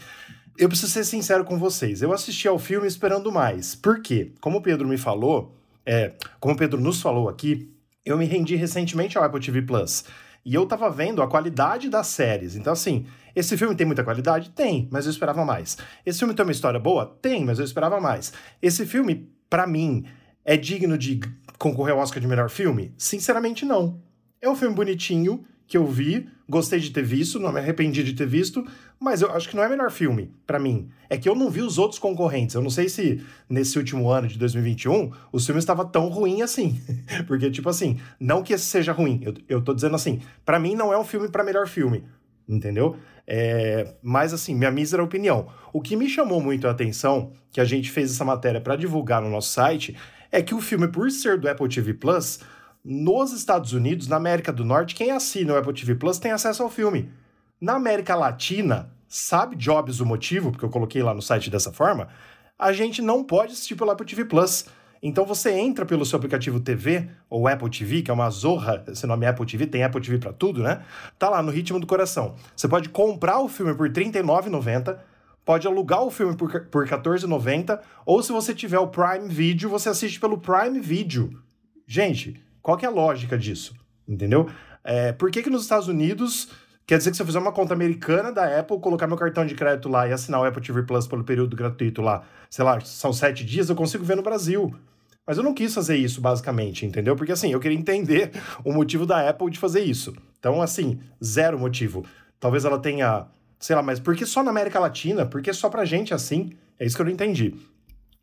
Eu 0.58 0.68
preciso 0.68 0.92
ser 0.92 1.04
sincero 1.04 1.44
com 1.44 1.58
vocês. 1.58 2.02
Eu 2.02 2.12
assisti 2.12 2.46
ao 2.46 2.58
filme 2.58 2.86
esperando 2.86 3.32
mais. 3.32 3.74
Por 3.74 4.02
quê? 4.02 4.32
Como 4.40 4.58
o 4.58 4.62
Pedro 4.62 4.86
me 4.86 4.98
falou, 4.98 5.56
é, 5.84 6.12
como 6.38 6.54
o 6.54 6.56
Pedro 6.56 6.80
nos 6.80 7.00
falou 7.00 7.28
aqui, 7.28 7.70
eu 8.04 8.18
me 8.18 8.26
rendi 8.26 8.54
recentemente 8.54 9.16
ao 9.16 9.24
Apple 9.24 9.40
TV 9.40 9.62
Plus. 9.62 10.04
E 10.44 10.54
eu 10.54 10.66
tava 10.66 10.90
vendo 10.90 11.22
a 11.22 11.28
qualidade 11.28 11.88
das 11.88 12.08
séries. 12.08 12.56
Então, 12.56 12.72
assim, 12.72 13.06
esse 13.34 13.56
filme 13.56 13.74
tem 13.74 13.86
muita 13.86 14.04
qualidade? 14.04 14.50
Tem, 14.50 14.88
mas 14.90 15.06
eu 15.06 15.10
esperava 15.10 15.44
mais. 15.44 15.78
Esse 16.04 16.18
filme 16.18 16.34
tem 16.34 16.44
uma 16.44 16.52
história 16.52 16.80
boa? 16.80 17.06
Tem, 17.22 17.44
mas 17.44 17.58
eu 17.58 17.64
esperava 17.64 18.00
mais. 18.00 18.32
Esse 18.60 18.84
filme, 18.84 19.30
para 19.48 19.66
mim, 19.66 20.04
é 20.44 20.56
digno 20.56 20.98
de 20.98 21.20
concorrer 21.62 21.94
ao 21.94 22.00
Oscar 22.00 22.20
de 22.20 22.26
melhor 22.26 22.50
filme? 22.50 22.92
Sinceramente, 22.98 23.64
não. 23.64 24.00
É 24.40 24.50
um 24.50 24.56
filme 24.56 24.74
bonitinho, 24.74 25.44
que 25.64 25.76
eu 25.76 25.86
vi, 25.86 26.28
gostei 26.48 26.80
de 26.80 26.90
ter 26.90 27.04
visto, 27.04 27.38
não 27.38 27.52
me 27.52 27.60
arrependi 27.60 28.02
de 28.02 28.14
ter 28.14 28.26
visto, 28.26 28.66
mas 28.98 29.22
eu 29.22 29.30
acho 29.30 29.48
que 29.48 29.54
não 29.54 29.62
é 29.62 29.68
melhor 29.68 29.92
filme 29.92 30.34
para 30.44 30.58
mim. 30.58 30.90
É 31.08 31.16
que 31.16 31.28
eu 31.28 31.36
não 31.36 31.48
vi 31.48 31.62
os 31.62 31.78
outros 31.78 32.00
concorrentes. 32.00 32.56
Eu 32.56 32.62
não 32.62 32.68
sei 32.68 32.88
se 32.88 33.24
nesse 33.48 33.78
último 33.78 34.10
ano 34.10 34.26
de 34.26 34.36
2021 34.38 35.12
o 35.30 35.38
filme 35.38 35.60
estava 35.60 35.84
tão 35.84 36.08
ruim 36.08 36.42
assim. 36.42 36.80
Porque, 37.28 37.48
tipo 37.48 37.68
assim, 37.68 37.98
não 38.18 38.42
que 38.42 38.52
esse 38.52 38.64
seja 38.64 38.92
ruim. 38.92 39.20
Eu, 39.22 39.34
eu 39.48 39.62
tô 39.62 39.72
dizendo 39.72 39.94
assim, 39.94 40.20
para 40.44 40.58
mim 40.58 40.74
não 40.74 40.92
é 40.92 40.98
um 40.98 41.04
filme 41.04 41.28
para 41.28 41.44
melhor 41.44 41.68
filme. 41.68 42.04
Entendeu? 42.48 42.96
É, 43.24 43.94
mas 44.02 44.34
assim, 44.34 44.52
minha 44.52 44.70
mísera 44.70 45.02
opinião. 45.02 45.46
O 45.72 45.80
que 45.80 45.94
me 45.94 46.08
chamou 46.08 46.40
muito 46.40 46.66
a 46.66 46.72
atenção, 46.72 47.32
que 47.52 47.60
a 47.60 47.64
gente 47.64 47.88
fez 47.88 48.10
essa 48.10 48.24
matéria 48.24 48.60
para 48.60 48.74
divulgar 48.74 49.22
no 49.22 49.30
nosso 49.30 49.52
site, 49.52 49.96
é 50.32 50.42
que 50.42 50.54
o 50.54 50.60
filme, 50.60 50.88
por 50.88 51.10
ser 51.10 51.38
do 51.38 51.48
Apple 51.48 51.68
TV 51.68 51.92
Plus, 51.92 52.40
nos 52.82 53.32
Estados 53.32 53.74
Unidos, 53.74 54.08
na 54.08 54.16
América 54.16 54.50
do 54.50 54.64
Norte, 54.64 54.94
quem 54.94 55.10
assina 55.10 55.52
o 55.52 55.56
Apple 55.56 55.74
TV 55.74 55.94
Plus 55.94 56.18
tem 56.18 56.32
acesso 56.32 56.62
ao 56.62 56.70
filme. 56.70 57.10
Na 57.60 57.74
América 57.74 58.16
Latina, 58.16 58.90
sabe 59.06 59.54
Jobs 59.54 60.00
o 60.00 60.06
motivo, 60.06 60.50
porque 60.50 60.64
eu 60.64 60.70
coloquei 60.70 61.02
lá 61.02 61.12
no 61.12 61.20
site 61.22 61.50
dessa 61.50 61.70
forma, 61.70 62.08
a 62.58 62.72
gente 62.72 63.02
não 63.02 63.22
pode 63.22 63.52
assistir 63.52 63.76
pelo 63.76 63.90
Apple 63.90 64.06
TV 64.06 64.24
Plus. 64.24 64.64
Então 65.02 65.26
você 65.26 65.50
entra 65.50 65.84
pelo 65.84 66.06
seu 66.06 66.16
aplicativo 66.16 66.58
TV, 66.60 67.08
ou 67.28 67.46
Apple 67.46 67.68
TV, 67.68 68.02
que 68.02 68.10
é 68.10 68.14
uma 68.14 68.30
zorra, 68.30 68.84
esse 68.88 69.06
nome 69.06 69.26
é 69.26 69.28
Apple 69.28 69.44
TV, 69.44 69.66
tem 69.66 69.84
Apple 69.84 70.00
TV 70.00 70.18
para 70.18 70.32
tudo, 70.32 70.62
né? 70.62 70.82
Tá 71.18 71.28
lá 71.28 71.42
no 71.42 71.50
ritmo 71.50 71.78
do 71.78 71.86
coração. 71.86 72.36
Você 72.56 72.66
pode 72.68 72.88
comprar 72.88 73.38
o 73.40 73.48
filme 73.48 73.74
por 73.74 73.86
R$ 73.86 73.92
39,90, 73.92 74.96
pode 75.44 75.66
alugar 75.66 76.02
o 76.02 76.10
filme 76.10 76.36
por, 76.36 76.50
por 76.66 76.86
R$ 76.86 76.96
14,90, 76.96 77.80
ou 78.06 78.22
se 78.22 78.32
você 78.32 78.54
tiver 78.54 78.78
o 78.78 78.88
Prime 78.88 79.28
Video, 79.28 79.68
você 79.68 79.88
assiste 79.88 80.20
pelo 80.20 80.38
Prime 80.38 80.80
Video. 80.80 81.42
Gente, 81.86 82.40
qual 82.60 82.76
que 82.76 82.86
é 82.86 82.88
a 82.88 82.92
lógica 82.92 83.36
disso? 83.36 83.74
Entendeu? 84.06 84.48
É, 84.84 85.12
por 85.12 85.30
que, 85.30 85.42
que 85.42 85.50
nos 85.50 85.62
Estados 85.62 85.88
Unidos 85.88 86.48
quer 86.86 86.98
dizer 86.98 87.10
que 87.10 87.16
se 87.16 87.22
eu 87.22 87.26
fizer 87.26 87.38
uma 87.38 87.52
conta 87.52 87.74
americana 87.74 88.32
da 88.32 88.58
Apple, 88.58 88.78
colocar 88.80 89.06
meu 89.06 89.16
cartão 89.16 89.46
de 89.46 89.54
crédito 89.54 89.88
lá 89.88 90.08
e 90.08 90.12
assinar 90.12 90.40
o 90.40 90.44
Apple 90.44 90.62
TV 90.62 90.82
Plus 90.82 91.06
pelo 91.06 91.24
período 91.24 91.56
gratuito 91.56 92.02
lá, 92.02 92.22
sei 92.50 92.64
lá, 92.64 92.80
são 92.80 93.12
sete 93.12 93.44
dias, 93.44 93.68
eu 93.68 93.76
consigo 93.76 94.04
ver 94.04 94.16
no 94.16 94.22
Brasil. 94.22 94.74
Mas 95.26 95.38
eu 95.38 95.44
não 95.44 95.54
quis 95.54 95.72
fazer 95.72 95.96
isso, 95.96 96.20
basicamente, 96.20 96.84
entendeu? 96.84 97.14
Porque 97.14 97.32
assim, 97.32 97.52
eu 97.52 97.60
queria 97.60 97.78
entender 97.78 98.32
o 98.64 98.72
motivo 98.72 99.06
da 99.06 99.28
Apple 99.28 99.50
de 99.50 99.58
fazer 99.58 99.80
isso. 99.80 100.14
Então, 100.38 100.60
assim, 100.60 100.98
zero 101.22 101.58
motivo. 101.58 102.04
Talvez 102.40 102.64
ela 102.64 102.78
tenha, 102.78 103.26
sei 103.62 103.76
lá, 103.76 103.82
mas 103.82 104.00
por 104.00 104.16
que 104.16 104.26
só 104.26 104.42
na 104.42 104.50
América 104.50 104.80
Latina? 104.80 105.24
Por 105.24 105.40
que 105.40 105.52
só 105.52 105.70
pra 105.70 105.84
gente 105.84 106.12
assim? 106.12 106.50
É 106.78 106.84
isso 106.84 106.96
que 106.96 107.00
eu 107.00 107.06
não 107.06 107.12
entendi. 107.12 107.54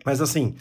Mas 0.05 0.19
assim, 0.19 0.55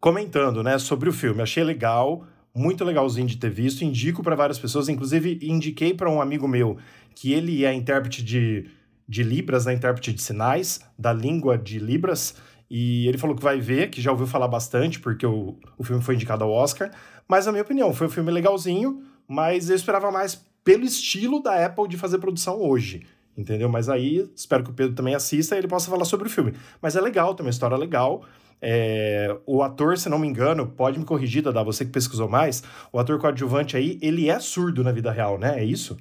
comentando, 0.00 0.62
né, 0.62 0.78
sobre 0.78 1.08
o 1.08 1.12
filme, 1.12 1.42
achei 1.42 1.64
legal 1.64 2.24
muito 2.54 2.84
legalzinho 2.84 3.26
de 3.26 3.36
ter 3.36 3.50
visto, 3.50 3.84
indico 3.84 4.22
para 4.22 4.36
várias 4.36 4.58
pessoas, 4.58 4.88
inclusive 4.88 5.40
indiquei 5.42 5.92
para 5.92 6.08
um 6.08 6.22
amigo 6.22 6.46
meu 6.46 6.78
que 7.12 7.32
ele 7.32 7.64
é 7.64 7.74
intérprete 7.74 8.22
de, 8.22 8.70
de 9.06 9.24
Libras, 9.24 9.66
né, 9.66 9.74
intérprete 9.74 10.12
de 10.12 10.22
sinais, 10.22 10.80
da 10.96 11.12
língua 11.12 11.58
de 11.58 11.80
Libras, 11.80 12.36
e 12.70 13.08
ele 13.08 13.18
falou 13.18 13.34
que 13.34 13.42
vai 13.42 13.60
ver, 13.60 13.90
que 13.90 14.00
já 14.00 14.12
ouviu 14.12 14.28
falar 14.28 14.46
bastante, 14.46 15.00
porque 15.00 15.26
o, 15.26 15.58
o 15.76 15.82
filme 15.82 16.02
foi 16.02 16.14
indicado 16.14 16.44
ao 16.44 16.52
Oscar, 16.52 16.90
mas 17.26 17.46
na 17.46 17.52
minha 17.52 17.62
opinião, 17.62 17.92
foi 17.92 18.06
um 18.06 18.10
filme 18.10 18.30
legalzinho, 18.30 19.02
mas 19.26 19.70
eu 19.70 19.74
esperava 19.74 20.12
mais 20.12 20.40
pelo 20.62 20.84
estilo 20.84 21.42
da 21.42 21.66
Apple 21.66 21.88
de 21.88 21.96
fazer 21.96 22.18
produção 22.18 22.60
hoje, 22.60 23.04
entendeu? 23.40 23.68
Mas 23.68 23.88
aí 23.88 24.28
espero 24.34 24.62
que 24.62 24.70
o 24.70 24.74
Pedro 24.74 24.94
também 24.94 25.14
assista 25.14 25.54
e 25.54 25.58
ele 25.58 25.68
possa 25.68 25.90
falar 25.90 26.04
sobre 26.04 26.28
o 26.28 26.30
filme. 26.30 26.54
Mas 26.80 26.96
é 26.96 27.00
legal, 27.00 27.34
tem 27.34 27.44
uma 27.44 27.50
história 27.50 27.76
legal. 27.76 28.24
É, 28.62 29.34
o 29.46 29.62
ator, 29.62 29.96
se 29.96 30.08
não 30.08 30.18
me 30.18 30.28
engano, 30.28 30.66
pode 30.66 30.98
me 30.98 31.04
corrigir, 31.04 31.42
Dada, 31.42 31.64
você 31.64 31.84
que 31.84 31.90
pesquisou 31.90 32.28
mais, 32.28 32.62
o 32.92 32.98
ator 32.98 33.18
coadjuvante 33.18 33.76
aí, 33.76 33.98
ele 34.02 34.28
é 34.28 34.38
surdo 34.38 34.84
na 34.84 34.92
vida 34.92 35.10
real, 35.10 35.38
né? 35.38 35.58
É 35.58 35.64
isso? 35.64 35.96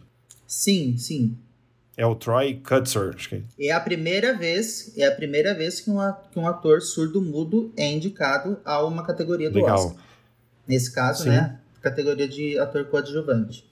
Sim, 0.45 0.97
sim. 0.97 1.37
É 1.95 2.05
o 2.05 2.15
Troy 2.15 2.55
Kutzer, 2.55 3.13
acho 3.13 3.29
que 3.29 3.43
é. 3.59 3.71
a 3.71 3.79
primeira 3.79 4.33
vez, 4.33 4.93
é 4.97 5.05
a 5.05 5.11
primeira 5.11 5.53
vez 5.53 5.81
que 5.81 5.91
um, 5.91 5.97
que 6.31 6.39
um 6.39 6.47
ator 6.47 6.81
surdo-mudo 6.81 7.73
é 7.75 7.91
indicado 7.91 8.57
a 8.63 8.85
uma 8.85 9.05
categoria 9.05 9.49
do 9.49 9.59
Legal. 9.59 9.77
Oscar. 9.77 10.03
Nesse 10.67 10.93
caso, 10.93 11.23
Sim. 11.23 11.29
né? 11.29 11.59
Categoria 11.81 12.27
de 12.27 12.57
ator 12.57 12.85
coadjuvante. 12.85 13.68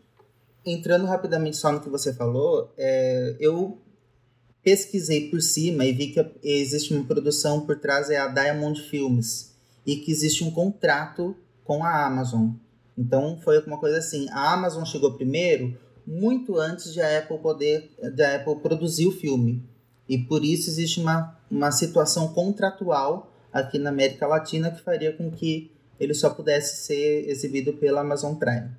Entrando 0.70 1.06
rapidamente 1.06 1.56
só 1.56 1.72
no 1.72 1.80
que 1.80 1.88
você 1.88 2.14
falou, 2.14 2.74
é, 2.78 3.38
eu 3.40 3.78
pesquisei 4.62 5.30
por 5.30 5.42
cima 5.42 5.86
e 5.86 5.94
vi 5.94 6.08
que 6.08 6.26
existe 6.44 6.94
uma 6.94 7.06
produção 7.06 7.66
por 7.66 7.80
trás, 7.80 8.10
é 8.10 8.18
a 8.18 8.28
Diamond 8.28 8.82
Films, 8.82 9.56
e 9.86 9.96
que 9.96 10.12
existe 10.12 10.44
um 10.44 10.52
contrato 10.52 11.34
com 11.64 11.86
a 11.86 12.06
Amazon. 12.06 12.50
Então 12.98 13.40
foi 13.42 13.64
uma 13.64 13.80
coisa 13.80 14.00
assim, 14.00 14.28
a 14.30 14.52
Amazon 14.52 14.84
chegou 14.84 15.14
primeiro, 15.14 15.74
muito 16.06 16.58
antes 16.58 16.92
de 16.92 17.00
a 17.00 17.20
Apple 17.20 17.38
poder, 17.38 17.90
da 18.14 18.36
Apple 18.36 18.58
produzir 18.58 19.08
o 19.08 19.12
filme. 19.14 19.64
E 20.10 20.18
por 20.18 20.44
isso 20.44 20.70
existe 20.70 21.00
uma, 21.00 21.40
uma 21.50 21.72
situação 21.72 22.34
contratual 22.34 23.32
aqui 23.54 23.80
na 23.80 23.90
América 23.90 24.28
Latina 24.28 24.70
que 24.70 24.82
faria 24.82 25.14
com 25.14 25.32
que 25.32 25.72
ele 25.98 26.14
só 26.14 26.30
pudesse 26.30 26.86
ser 26.86 27.30
exibido 27.30 27.72
pela 27.72 28.02
Amazon 28.02 28.36
Prime. 28.36 28.70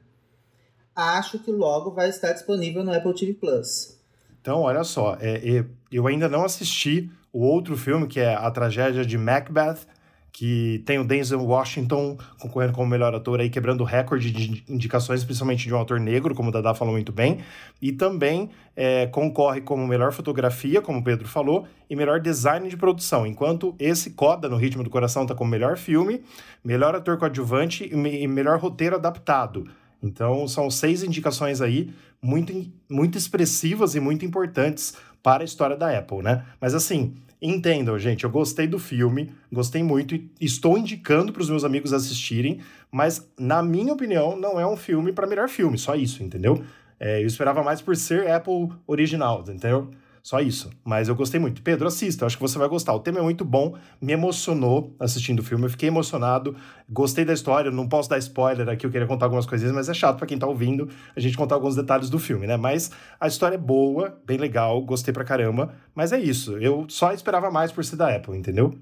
Acho 0.99 1.39
que 1.39 1.53
logo 1.53 1.93
vai 1.93 2.09
estar 2.09 2.33
disponível 2.33 2.83
no 2.83 2.93
Apple 2.93 3.15
TV 3.15 3.33
Plus. 3.35 3.97
Então, 4.41 4.63
olha 4.63 4.83
só, 4.83 5.17
é, 5.21 5.65
eu 5.93 6.09
ainda 6.09 6.29
não 6.29 6.45
assisti 6.45 7.09
o 7.33 7.45
outro 7.45 7.77
filme 7.77 8.09
que 8.09 8.19
é 8.19 8.35
A 8.35 8.51
Tragédia 8.51 9.05
de 9.05 9.17
Macbeth, 9.17 9.87
que 10.33 10.83
tem 10.85 10.99
o 10.99 11.05
Denzel 11.05 11.41
Washington 11.45 12.19
concorrendo 12.41 12.73
como 12.73 12.89
melhor 12.89 13.15
ator 13.15 13.39
aí, 13.39 13.49
quebrando 13.49 13.83
o 13.83 13.85
recorde 13.85 14.33
de 14.33 14.65
indicações, 14.69 15.23
principalmente 15.23 15.69
de 15.69 15.73
um 15.73 15.81
ator 15.81 16.01
negro, 16.01 16.35
como 16.35 16.49
o 16.49 16.53
Dada 16.53 16.75
falou 16.75 16.95
muito 16.95 17.13
bem, 17.13 17.45
e 17.81 17.93
também 17.93 18.51
é, 18.75 19.07
concorre 19.07 19.61
como 19.61 19.87
melhor 19.87 20.13
fotografia, 20.13 20.83
como 20.83 20.99
o 20.99 21.05
Pedro 21.05 21.29
falou, 21.29 21.65
e 21.89 21.95
melhor 21.95 22.19
design 22.19 22.69
de 22.69 22.77
produção, 22.77 23.25
enquanto 23.25 23.73
esse 23.79 24.11
Coda, 24.11 24.49
no 24.49 24.57
Ritmo 24.57 24.83
do 24.83 24.91
Coração, 24.91 25.25
tá 25.25 25.35
como 25.35 25.49
melhor 25.49 25.77
filme, 25.77 26.25
melhor 26.65 26.97
ator 26.97 27.19
coadjuvante 27.19 27.89
e 27.89 28.27
melhor 28.27 28.59
roteiro 28.59 28.97
adaptado. 28.97 29.69
Então, 30.03 30.47
são 30.47 30.71
seis 30.71 31.03
indicações 31.03 31.61
aí, 31.61 31.91
muito, 32.23 32.53
muito 32.89 33.19
expressivas 33.19 33.95
e 33.95 34.01
muito 34.01 34.25
importantes 34.25 34.95
para 35.23 35.43
a 35.43 35.45
história 35.45 35.77
da 35.77 35.97
Apple, 35.97 36.23
né? 36.23 36.45
Mas 36.61 36.75
assim, 36.75 37.15
Entendam, 37.41 37.97
gente, 37.97 38.25
eu 38.25 38.31
gostei 38.31 38.67
do 38.67 38.81
filme, 38.81 39.33
gostei 39.53 39.81
muito 39.81 40.17
e 40.17 40.29
estou 40.41 40.77
indicando 40.77 41.33
para 41.33 41.41
os 41.41 41.49
meus 41.49 41.63
amigos 41.63 41.93
assistirem, 41.93 42.61
mas 42.91 43.31
na 43.39 43.63
minha 43.63 43.93
opinião 43.93 44.37
não 44.37 44.59
é 44.59 44.67
um 44.67 44.77
filme 44.77 45.13
para 45.13 45.25
melhor 45.25 45.49
filme, 45.49 45.79
só 45.79 45.95
isso, 45.95 46.21
entendeu? 46.21 46.65
É, 46.99 47.23
eu 47.23 47.27
esperava 47.29 47.63
mais 47.63 47.81
por 47.81 47.95
ser 47.95 48.29
Apple 48.29 48.71
original, 48.89 49.43
entendeu? 49.43 49.89
Só 50.29 50.41
isso. 50.41 50.69
Mas 50.85 51.09
eu 51.09 51.15
gostei 51.15 51.41
muito. 51.41 51.63
Pedro, 51.63 51.89
assista, 51.89 52.27
acho 52.27 52.37
que 52.37 52.43
você 52.43 52.59
vai 52.59 52.69
gostar. 52.69 52.93
O 52.93 53.01
tema 53.01 53.19
é 53.19 53.23
muito 53.23 53.47
bom, 53.47 53.79
me 53.99 54.13
emocionou 54.13 54.95
assistindo 55.01 55.39
o 55.39 55.43
filme, 55.43 55.65
eu 55.65 55.71
fiquei 55.71 55.89
emocionado, 55.89 56.55
gostei 56.87 57.25
da 57.25 57.33
história, 57.33 57.71
não 57.71 57.89
posso 57.89 58.11
dar 58.11 58.19
spoiler 58.19 58.69
aqui, 58.69 58.85
eu 58.85 58.91
queria 58.91 59.07
contar 59.07 59.25
algumas 59.25 59.47
coisinhas, 59.47 59.75
mas 59.75 59.89
é 59.89 59.95
chato 59.95 60.19
para 60.19 60.27
quem 60.27 60.39
tá 60.39 60.47
ouvindo 60.47 60.87
a 61.17 61.21
gente 61.21 61.35
contar 61.35 61.55
alguns 61.55 61.75
detalhes 61.75 62.11
do 62.11 62.19
filme, 62.19 62.47
né? 62.47 62.59
Mas 62.59 62.91
a 63.19 63.27
história 63.27 63.55
é 63.55 63.59
boa, 63.59 64.21
bem 64.27 64.37
legal, 64.37 64.83
gostei 64.83 65.15
pra 65.15 65.25
caramba, 65.25 65.75
mas 65.95 66.13
é 66.13 66.21
isso. 66.21 66.59
Eu 66.59 66.85
só 66.91 67.11
esperava 67.15 67.51
mais 67.51 67.73
por 67.73 67.83
ser 67.83 67.97
da 67.97 68.15
Apple, 68.15 68.37
entendeu? 68.37 68.75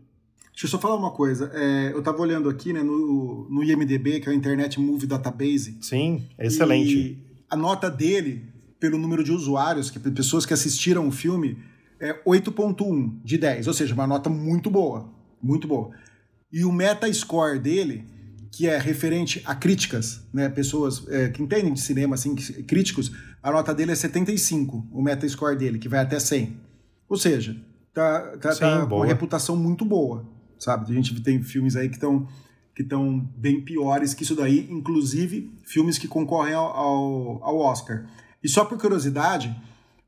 Deixa 0.50 0.66
eu 0.66 0.68
só 0.68 0.80
falar 0.80 0.96
uma 0.96 1.12
coisa. 1.12 1.52
É, 1.54 1.92
eu 1.92 2.02
tava 2.02 2.20
olhando 2.22 2.48
aqui 2.48 2.72
né, 2.72 2.82
no, 2.82 3.46
no 3.48 3.62
IMDB, 3.62 4.18
que 4.18 4.28
é 4.28 4.32
o 4.32 4.34
Internet 4.34 4.80
Movie 4.80 5.06
Database. 5.06 5.78
Sim, 5.80 6.24
excelente. 6.40 6.96
E 6.96 7.24
a 7.48 7.56
nota 7.56 7.88
dele 7.88 8.55
pelo 8.78 8.98
número 8.98 9.24
de 9.24 9.32
usuários, 9.32 9.90
que 9.90 9.98
pessoas 9.98 10.44
que 10.44 10.52
assistiram 10.52 11.08
o 11.08 11.12
filme, 11.12 11.58
é 12.00 12.12
8.1 12.24 13.20
de 13.24 13.38
10, 13.38 13.66
ou 13.68 13.74
seja, 13.74 13.94
uma 13.94 14.06
nota 14.06 14.28
muito 14.28 14.70
boa, 14.70 15.08
muito 15.42 15.66
boa. 15.66 15.90
E 16.52 16.64
o 16.64 16.72
Metascore 16.72 17.58
dele, 17.58 18.04
que 18.52 18.66
é 18.66 18.78
referente 18.78 19.42
a 19.44 19.54
críticas, 19.54 20.26
né, 20.32 20.48
pessoas 20.48 21.06
é, 21.08 21.28
que 21.28 21.42
entendem 21.42 21.72
de 21.72 21.80
cinema, 21.80 22.14
assim, 22.14 22.34
críticos, 22.34 23.12
a 23.42 23.50
nota 23.50 23.74
dele 23.74 23.92
é 23.92 23.94
75, 23.94 24.88
o 24.92 25.02
Metascore 25.02 25.56
dele, 25.56 25.78
que 25.78 25.88
vai 25.88 26.00
até 26.00 26.18
100. 26.18 26.60
Ou 27.08 27.16
seja, 27.16 27.56
tá, 27.94 28.36
tá, 28.38 28.52
Sim, 28.52 28.60
tá 28.60 28.86
com 28.86 28.96
uma 28.96 29.06
reputação 29.06 29.56
muito 29.56 29.84
boa, 29.84 30.28
sabe? 30.58 30.90
A 30.90 30.94
gente 30.94 31.18
tem 31.22 31.42
filmes 31.42 31.76
aí 31.76 31.88
que 31.88 31.96
estão 31.96 32.28
que 32.74 32.82
estão 32.82 33.18
bem 33.34 33.62
piores 33.62 34.12
que 34.12 34.22
isso 34.22 34.36
daí, 34.36 34.68
inclusive 34.70 35.50
filmes 35.64 35.96
que 35.96 36.06
concorrem 36.06 36.52
ao, 36.52 36.66
ao, 36.66 37.42
ao 37.42 37.56
Oscar. 37.56 38.04
E 38.46 38.48
só 38.48 38.64
por 38.64 38.78
curiosidade, 38.78 39.52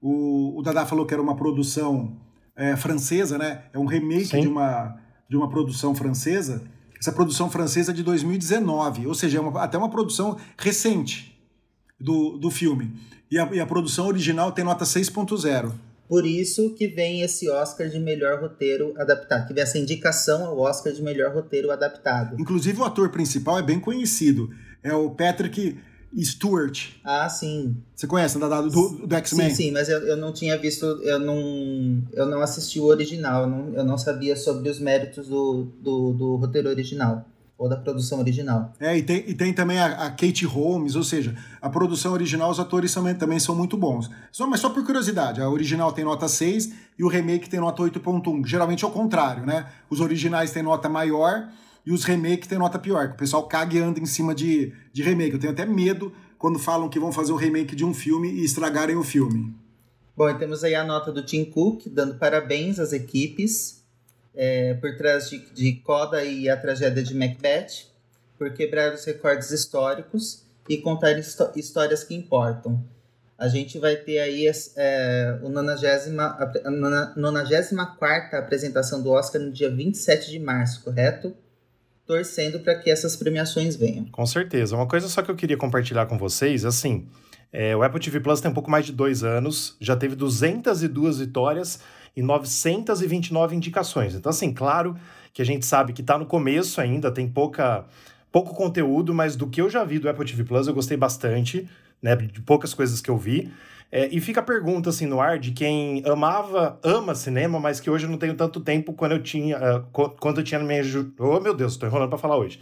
o, 0.00 0.56
o 0.56 0.62
Dada 0.62 0.86
falou 0.86 1.04
que 1.04 1.12
era 1.12 1.20
uma 1.20 1.34
produção 1.34 2.16
é, 2.54 2.76
francesa, 2.76 3.36
né? 3.36 3.64
É 3.72 3.78
um 3.80 3.84
remake 3.84 4.40
de 4.40 4.46
uma, 4.46 4.96
de 5.28 5.36
uma 5.36 5.50
produção 5.50 5.92
francesa. 5.92 6.62
Essa 7.00 7.10
produção 7.10 7.50
francesa 7.50 7.90
é 7.90 7.94
de 7.94 8.04
2019, 8.04 9.08
ou 9.08 9.14
seja, 9.14 9.38
é 9.38 9.40
uma, 9.40 9.60
até 9.60 9.76
uma 9.76 9.90
produção 9.90 10.36
recente 10.56 11.36
do, 11.98 12.38
do 12.38 12.48
filme. 12.48 12.94
E 13.28 13.36
a, 13.36 13.52
e 13.52 13.58
a 13.58 13.66
produção 13.66 14.06
original 14.06 14.52
tem 14.52 14.64
nota 14.64 14.84
6.0. 14.84 15.72
Por 16.08 16.24
isso 16.24 16.72
que 16.76 16.86
vem 16.86 17.22
esse 17.22 17.50
Oscar 17.50 17.88
de 17.88 17.98
melhor 17.98 18.40
roteiro 18.40 18.94
adaptado, 18.96 19.48
que 19.48 19.52
vem 19.52 19.64
essa 19.64 19.78
indicação 19.80 20.44
ao 20.44 20.60
Oscar 20.60 20.92
de 20.92 21.02
melhor 21.02 21.34
roteiro 21.34 21.72
adaptado. 21.72 22.40
Inclusive 22.40 22.80
o 22.80 22.84
ator 22.84 23.10
principal 23.10 23.58
é 23.58 23.62
bem 23.62 23.80
conhecido, 23.80 24.48
é 24.80 24.94
o 24.94 25.10
Patrick 25.10 25.76
Stewart. 26.16 26.90
Ah, 27.04 27.28
sim. 27.28 27.76
Você 27.94 28.06
conhece, 28.06 28.38
da 28.38 28.60
do, 28.60 29.06
do 29.06 29.14
X-Men? 29.16 29.50
Sim, 29.50 29.54
sim, 29.54 29.70
mas 29.70 29.88
eu, 29.88 30.00
eu 30.00 30.16
não 30.16 30.32
tinha 30.32 30.56
visto, 30.56 30.84
eu 31.02 31.18
não, 31.18 32.02
eu 32.12 32.26
não 32.26 32.40
assisti 32.40 32.80
o 32.80 32.84
original, 32.84 33.42
eu 33.42 33.48
não, 33.48 33.74
eu 33.74 33.84
não 33.84 33.98
sabia 33.98 34.36
sobre 34.36 34.68
os 34.68 34.78
méritos 34.80 35.28
do, 35.28 35.68
do, 35.80 36.12
do 36.12 36.36
roteiro 36.36 36.68
original 36.68 37.26
ou 37.58 37.68
da 37.68 37.76
produção 37.76 38.20
original. 38.20 38.72
É, 38.78 38.96
e 38.96 39.02
tem, 39.02 39.24
e 39.26 39.34
tem 39.34 39.52
também 39.52 39.80
a, 39.80 40.06
a, 40.06 40.10
Kate 40.10 40.46
Holmes, 40.46 40.94
ou 40.94 41.02
seja, 41.02 41.34
a 41.60 41.68
produção 41.68 42.12
original, 42.12 42.48
os 42.50 42.60
atores 42.60 42.94
também, 42.94 43.16
também 43.16 43.40
são 43.40 43.54
muito 43.54 43.76
bons. 43.76 44.08
Só, 44.30 44.46
mas 44.46 44.60
só 44.60 44.70
por 44.70 44.86
curiosidade, 44.86 45.40
a 45.40 45.50
original 45.50 45.92
tem 45.92 46.04
nota 46.04 46.28
6 46.28 46.72
e 46.96 47.02
o 47.02 47.08
remake 47.08 47.50
tem 47.50 47.58
nota 47.58 47.82
8.1. 47.82 48.46
Geralmente 48.46 48.84
é 48.84 48.86
o 48.86 48.92
contrário, 48.92 49.44
né? 49.44 49.66
Os 49.90 50.00
originais 50.00 50.52
têm 50.52 50.62
nota 50.62 50.88
maior 50.88 51.48
e 51.88 51.90
os 51.90 52.04
remakes 52.04 52.46
têm 52.46 52.58
nota 52.58 52.78
pior, 52.78 53.08
que 53.08 53.14
o 53.14 53.16
pessoal 53.16 53.48
caga 53.48 53.74
e 53.74 53.78
anda 53.78 53.98
em 53.98 54.04
cima 54.04 54.34
de, 54.34 54.74
de 54.92 55.02
remake. 55.02 55.32
Eu 55.32 55.40
tenho 55.40 55.54
até 55.54 55.64
medo 55.64 56.12
quando 56.36 56.58
falam 56.58 56.86
que 56.86 57.00
vão 57.00 57.10
fazer 57.10 57.32
o 57.32 57.36
remake 57.36 57.74
de 57.74 57.82
um 57.82 57.94
filme 57.94 58.30
e 58.30 58.44
estragarem 58.44 58.94
o 58.94 59.02
filme. 59.02 59.54
Bom, 60.14 60.36
temos 60.36 60.62
aí 60.62 60.74
a 60.74 60.84
nota 60.84 61.10
do 61.10 61.24
Tim 61.24 61.46
Cook, 61.46 61.86
dando 61.86 62.16
parabéns 62.16 62.78
às 62.78 62.92
equipes 62.92 63.82
é, 64.34 64.74
por 64.74 64.98
trás 64.98 65.30
de, 65.30 65.38
de 65.54 65.76
Coda 65.76 66.22
e 66.22 66.50
a 66.50 66.58
tragédia 66.58 67.02
de 67.02 67.14
Macbeth, 67.14 67.86
por 68.36 68.52
quebrar 68.52 68.92
os 68.92 69.06
recordes 69.06 69.50
históricos 69.50 70.44
e 70.68 70.76
contar 70.76 71.18
histórias 71.56 72.04
que 72.04 72.14
importam. 72.14 72.84
A 73.38 73.48
gente 73.48 73.78
vai 73.78 73.96
ter 73.96 74.18
aí 74.18 74.44
é, 74.76 75.38
o 75.42 75.48
94 75.48 78.36
apresentação 78.36 79.02
do 79.02 79.10
Oscar 79.10 79.40
no 79.40 79.50
dia 79.50 79.70
27 79.70 80.30
de 80.30 80.38
março, 80.38 80.84
correto? 80.84 81.34
Torcendo 82.08 82.58
para 82.60 82.74
que 82.74 82.90
essas 82.90 83.14
premiações 83.14 83.76
venham. 83.76 84.06
Com 84.06 84.24
certeza. 84.24 84.74
Uma 84.74 84.88
coisa 84.88 85.06
só 85.08 85.20
que 85.20 85.30
eu 85.30 85.36
queria 85.36 85.58
compartilhar 85.58 86.06
com 86.06 86.16
vocês, 86.16 86.64
assim, 86.64 87.06
é, 87.52 87.76
o 87.76 87.82
Apple 87.82 88.00
TV 88.00 88.18
Plus 88.18 88.40
tem 88.40 88.50
um 88.50 88.54
pouco 88.54 88.70
mais 88.70 88.86
de 88.86 88.92
dois 88.92 89.22
anos, 89.22 89.76
já 89.78 89.94
teve 89.94 90.16
202 90.16 91.18
vitórias 91.18 91.80
e 92.16 92.22
929 92.22 93.54
indicações. 93.54 94.14
Então, 94.14 94.30
assim, 94.30 94.54
claro 94.54 94.96
que 95.34 95.42
a 95.42 95.44
gente 95.44 95.66
sabe 95.66 95.92
que 95.92 96.00
está 96.00 96.16
no 96.16 96.24
começo 96.24 96.80
ainda, 96.80 97.12
tem 97.12 97.28
pouca, 97.28 97.84
pouco 98.32 98.54
conteúdo, 98.54 99.12
mas 99.12 99.36
do 99.36 99.46
que 99.46 99.60
eu 99.60 99.68
já 99.68 99.84
vi 99.84 99.98
do 99.98 100.08
Apple 100.08 100.24
TV 100.24 100.44
Plus 100.44 100.66
eu 100.66 100.72
gostei 100.72 100.96
bastante, 100.96 101.68
né, 102.00 102.16
de 102.16 102.40
poucas 102.40 102.72
coisas 102.72 103.02
que 103.02 103.10
eu 103.10 103.18
vi. 103.18 103.52
É, 103.90 104.08
e 104.14 104.20
fica 104.20 104.40
a 104.40 104.42
pergunta 104.42 104.90
assim 104.90 105.06
no 105.06 105.20
ar 105.20 105.38
de 105.38 105.52
quem 105.52 106.02
amava, 106.06 106.78
ama 106.82 107.14
cinema, 107.14 107.58
mas 107.58 107.80
que 107.80 107.88
hoje 107.88 108.04
eu 108.04 108.10
não 108.10 108.18
tenho 108.18 108.34
tanto 108.34 108.60
tempo 108.60 108.92
quando 108.92 109.12
eu 109.12 109.22
tinha, 109.22 109.58
uh, 109.58 109.82
quando 109.90 110.40
eu 110.40 110.44
tinha 110.44 110.60
na 110.60 110.66
minha 110.66 110.82
ju... 110.82 111.12
Oh, 111.18 111.40
meu 111.40 111.54
Deus, 111.54 111.72
estou 111.72 111.88
enrolando 111.88 112.10
para 112.10 112.18
falar 112.18 112.36
hoje. 112.36 112.60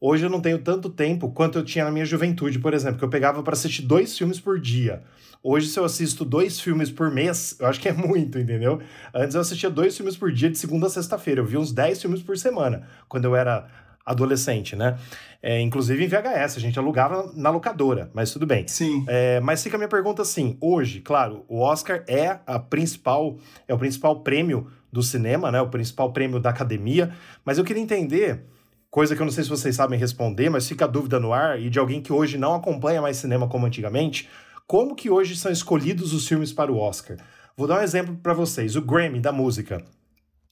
Hoje 0.00 0.26
eu 0.26 0.30
não 0.30 0.40
tenho 0.40 0.58
tanto 0.58 0.90
tempo 0.90 1.30
quanto 1.30 1.58
eu 1.58 1.64
tinha 1.64 1.84
na 1.84 1.90
minha 1.90 2.04
juventude, 2.04 2.58
por 2.58 2.74
exemplo, 2.74 2.98
que 2.98 3.04
eu 3.04 3.08
pegava 3.08 3.42
para 3.42 3.54
assistir 3.54 3.82
dois 3.82 4.16
filmes 4.16 4.38
por 4.38 4.60
dia. 4.60 5.02
Hoje, 5.42 5.68
se 5.68 5.78
eu 5.78 5.84
assisto 5.84 6.24
dois 6.24 6.60
filmes 6.60 6.90
por 6.90 7.10
mês, 7.10 7.56
eu 7.60 7.66
acho 7.66 7.80
que 7.80 7.88
é 7.88 7.92
muito, 7.92 8.38
entendeu? 8.38 8.80
Antes 9.14 9.34
eu 9.34 9.40
assistia 9.40 9.70
dois 9.70 9.96
filmes 9.96 10.16
por 10.16 10.32
dia 10.32 10.50
de 10.50 10.58
segunda 10.58 10.88
a 10.88 10.90
sexta-feira. 10.90 11.40
Eu 11.40 11.46
vi 11.46 11.56
uns 11.56 11.72
dez 11.72 12.00
filmes 12.00 12.20
por 12.20 12.36
semana. 12.36 12.86
Quando 13.08 13.24
eu 13.26 13.36
era 13.36 13.68
adolescente, 14.06 14.76
né? 14.76 14.96
É, 15.42 15.60
inclusive 15.60 16.04
em 16.04 16.08
VHS, 16.08 16.56
a 16.56 16.60
gente 16.60 16.78
alugava 16.78 17.32
na 17.34 17.50
locadora, 17.50 18.08
mas 18.14 18.30
tudo 18.30 18.46
bem. 18.46 18.66
Sim. 18.68 19.04
É, 19.08 19.40
mas 19.40 19.62
fica 19.62 19.76
a 19.76 19.78
minha 19.78 19.88
pergunta 19.88 20.22
assim: 20.22 20.56
hoje, 20.60 21.00
claro, 21.00 21.44
o 21.48 21.60
Oscar 21.60 22.04
é 22.06 22.38
a 22.46 22.58
principal, 22.58 23.36
é 23.66 23.74
o 23.74 23.78
principal 23.78 24.20
prêmio 24.20 24.68
do 24.92 25.02
cinema, 25.02 25.50
né? 25.50 25.60
O 25.60 25.68
principal 25.68 26.12
prêmio 26.12 26.38
da 26.38 26.50
academia. 26.50 27.12
Mas 27.44 27.58
eu 27.58 27.64
queria 27.64 27.82
entender, 27.82 28.44
coisa 28.88 29.16
que 29.16 29.20
eu 29.20 29.26
não 29.26 29.32
sei 29.32 29.44
se 29.44 29.50
vocês 29.50 29.74
sabem 29.74 29.98
responder, 29.98 30.48
mas 30.48 30.68
fica 30.68 30.84
a 30.84 30.88
dúvida 30.88 31.18
no 31.18 31.32
ar, 31.32 31.60
e 31.60 31.68
de 31.68 31.78
alguém 31.78 32.00
que 32.00 32.12
hoje 32.12 32.38
não 32.38 32.54
acompanha 32.54 33.02
mais 33.02 33.16
cinema 33.16 33.48
como 33.48 33.66
antigamente, 33.66 34.28
como 34.66 34.94
que 34.94 35.10
hoje 35.10 35.36
são 35.36 35.50
escolhidos 35.50 36.12
os 36.12 36.26
filmes 36.26 36.52
para 36.52 36.72
o 36.72 36.78
Oscar? 36.78 37.16
Vou 37.56 37.66
dar 37.66 37.80
um 37.80 37.82
exemplo 37.82 38.16
para 38.22 38.34
vocês: 38.34 38.76
o 38.76 38.82
Grammy 38.82 39.20
da 39.20 39.32
música. 39.32 39.84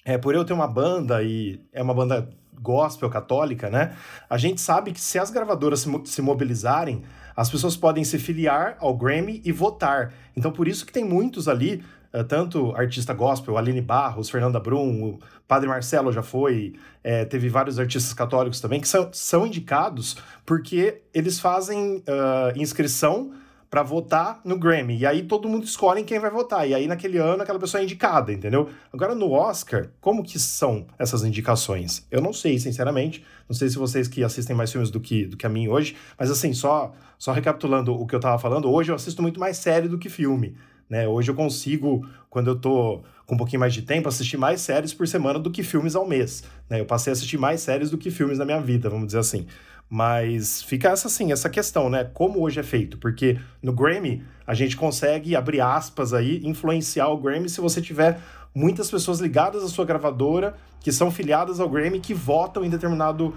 É, 0.05 0.19
por 0.19 0.35
eu 0.35 0.45
ter 0.45 0.53
uma 0.53 0.69
banda 0.69 1.23
e 1.23 1.61
é 1.73 1.83
uma 1.83 1.95
banda 1.95 2.29
gospel 2.61 3.09
católica, 3.09 3.71
né? 3.71 3.97
A 4.29 4.37
gente 4.37 4.61
sabe 4.61 4.93
que 4.93 5.01
se 5.01 5.19
as 5.19 5.31
gravadoras 5.31 5.81
se, 5.81 5.89
se 6.05 6.21
mobilizarem, 6.21 7.03
as 7.35 7.51
pessoas 7.51 7.77
podem 7.77 8.05
se 8.05 8.19
filiar 8.19 8.77
ao 8.81 8.97
Grammy 8.97 9.41
e 9.45 9.51
votar. 9.51 10.13
Então, 10.37 10.53
por 10.53 10.69
isso 10.69 10.85
que 10.85 10.93
tem 10.93 11.05
muitos 11.05 11.49
ali, 11.49 11.83
uh, 12.13 12.23
tanto 12.25 12.75
artista 12.77 13.13
gospel, 13.15 13.57
Aline 13.57 13.81
Barros, 13.81 14.29
Fernanda 14.31 14.61
Brum, 14.61 15.03
o 15.03 15.19
Padre 15.49 15.69
Marcelo 15.69 16.13
já 16.13 16.23
foi, 16.23 16.75
é, 17.03 17.25
teve 17.25 17.49
vários 17.49 17.79
artistas 17.79 18.13
católicos 18.13 18.61
também, 18.61 18.81
que 18.81 18.89
são, 18.89 19.09
são 19.13 19.47
indicados 19.47 20.17
porque 20.45 21.03
eles 21.13 21.41
fazem 21.41 21.97
uh, 21.97 22.57
inscrição 22.57 23.33
para 23.75 23.83
votar 23.83 24.41
no 24.45 24.57
Grammy. 24.57 24.99
E 24.99 25.05
aí 25.05 25.25
todo 25.25 25.49
mundo 25.49 25.65
escolhe 25.65 26.05
quem 26.05 26.21
vai 26.21 26.31
votar. 26.31 26.69
E 26.69 26.73
aí 26.73 26.87
naquele 26.87 27.19
ano 27.19 27.43
aquela 27.43 27.59
pessoa 27.59 27.81
é 27.81 27.83
indicada, 27.83 28.33
entendeu? 28.33 28.69
Agora 28.93 29.17
no 29.17 29.33
Oscar, 29.33 29.89
como 30.01 30.23
que 30.23 30.39
são 30.39 30.87
essas 30.97 31.25
indicações? 31.25 32.07
Eu 32.09 32.21
não 32.21 32.33
sei, 32.33 32.57
sinceramente. 32.57 33.25
Não 33.49 33.57
sei 33.57 33.69
se 33.69 33.77
vocês 33.77 34.07
que 34.07 34.23
assistem 34.23 34.55
mais 34.55 34.71
filmes 34.71 34.93
do 34.93 35.01
que, 35.01 35.27
do 35.27 35.37
que 35.37 35.45
a 35.45 35.49
mim 35.49 35.67
hoje, 35.67 35.97
mas 36.17 36.31
assim, 36.31 36.53
só, 36.53 36.95
só 37.19 37.33
recapitulando 37.33 37.93
o 37.93 38.07
que 38.07 38.15
eu 38.15 38.21
tava 38.21 38.39
falando, 38.39 38.71
hoje 38.71 38.93
eu 38.93 38.95
assisto 38.95 39.21
muito 39.21 39.41
mais 39.41 39.57
série 39.57 39.89
do 39.89 39.99
que 39.99 40.09
filme. 40.09 40.55
Né? 40.89 41.09
Hoje 41.09 41.33
eu 41.33 41.35
consigo, 41.35 42.07
quando 42.31 42.47
eu 42.51 42.57
tô 42.57 43.03
com 43.27 43.35
um 43.35 43.39
pouquinho 43.39 43.59
mais 43.59 43.75
de 43.75 43.83
tempo, 43.83 44.09
assistir 44.09 44.37
mais 44.37 44.61
séries 44.61 44.95
por 44.95 45.09
semana 45.09 45.41
do 45.41 45.51
que 45.51 45.65
filmes 45.65 45.97
ao 45.97 46.07
mês. 46.07 46.45
Né? 46.71 46.79
Eu 46.79 46.87
passei 46.87 47.11
a 47.11 47.15
assistir 47.15 47.39
mais 47.39 47.61
séries 47.61 47.91
do 47.91 47.99
que 47.99 48.09
filmes 48.09 48.39
na 48.39 48.45
minha 48.45 48.61
vida, 48.61 48.89
vamos 48.89 49.07
dizer 49.07 49.19
assim. 49.19 49.49
Mas 49.89 50.63
fica 50.63 50.89
essa 50.89 51.09
assim, 51.09 51.31
essa 51.31 51.49
questão, 51.49 51.89
né? 51.89 52.05
Como 52.05 52.41
hoje 52.41 52.59
é 52.59 52.63
feito? 52.63 52.99
Porque 52.99 53.39
no 53.63 53.73
Grammy 53.73 54.25
a 54.47 54.55
gente 54.55 54.77
consegue 54.77 55.37
abrir 55.37 55.61
aspas 55.61 56.13
aí, 56.13 56.41
influenciar 56.45 57.09
o 57.09 57.19
Grammy 57.19 57.49
se 57.49 57.61
você 57.61 57.81
tiver 57.81 58.19
muitas 58.55 58.91
pessoas 58.91 59.21
ligadas 59.21 59.63
à 59.63 59.69
sua 59.69 59.85
gravadora 59.85 60.57
que 60.81 60.93
são 60.93 61.11
filiadas 61.11 61.61
ao 61.61 61.69
Grammy 61.69 62.01
que 62.01 62.15
votam 62.15 62.65
em 62.65 62.71
determinado 62.71 63.35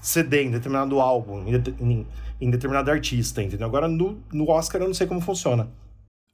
CD, 0.00 0.44
em 0.44 0.50
determinado 0.50 1.00
álbum, 1.00 1.44
em, 1.46 1.54
em, 1.80 2.06
em 2.40 2.50
determinado 2.50 2.90
artista, 2.90 3.42
entendeu? 3.42 3.66
Agora 3.66 3.88
no, 3.88 4.18
no 4.32 4.48
Oscar 4.50 4.80
eu 4.80 4.86
não 4.86 4.94
sei 4.94 5.06
como 5.06 5.20
funciona. 5.20 5.68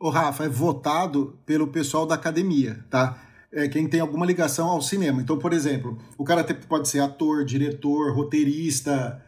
O 0.01 0.11
Rafa, 0.11 0.45
é 0.45 0.49
votado 0.49 1.39
pelo 1.47 1.69
pessoal 1.69 2.07
da 2.07 2.15
academia, 2.15 2.85
tá? 2.91 3.17
É 3.53 3.69
quem 3.69 3.87
tem 3.87 4.01
alguma 4.01 4.27
ligação 4.27 4.69
ao 4.69 4.83
cinema. 4.83 5.23
Então, 5.23 5.39
por 5.39 5.53
exemplo, 5.53 5.97
o 6.19 6.25
cara 6.25 6.43
pode 6.69 6.89
ser 6.89 7.01
ator, 7.01 7.45
diretor, 7.45 8.13
roteirista, 8.13 9.23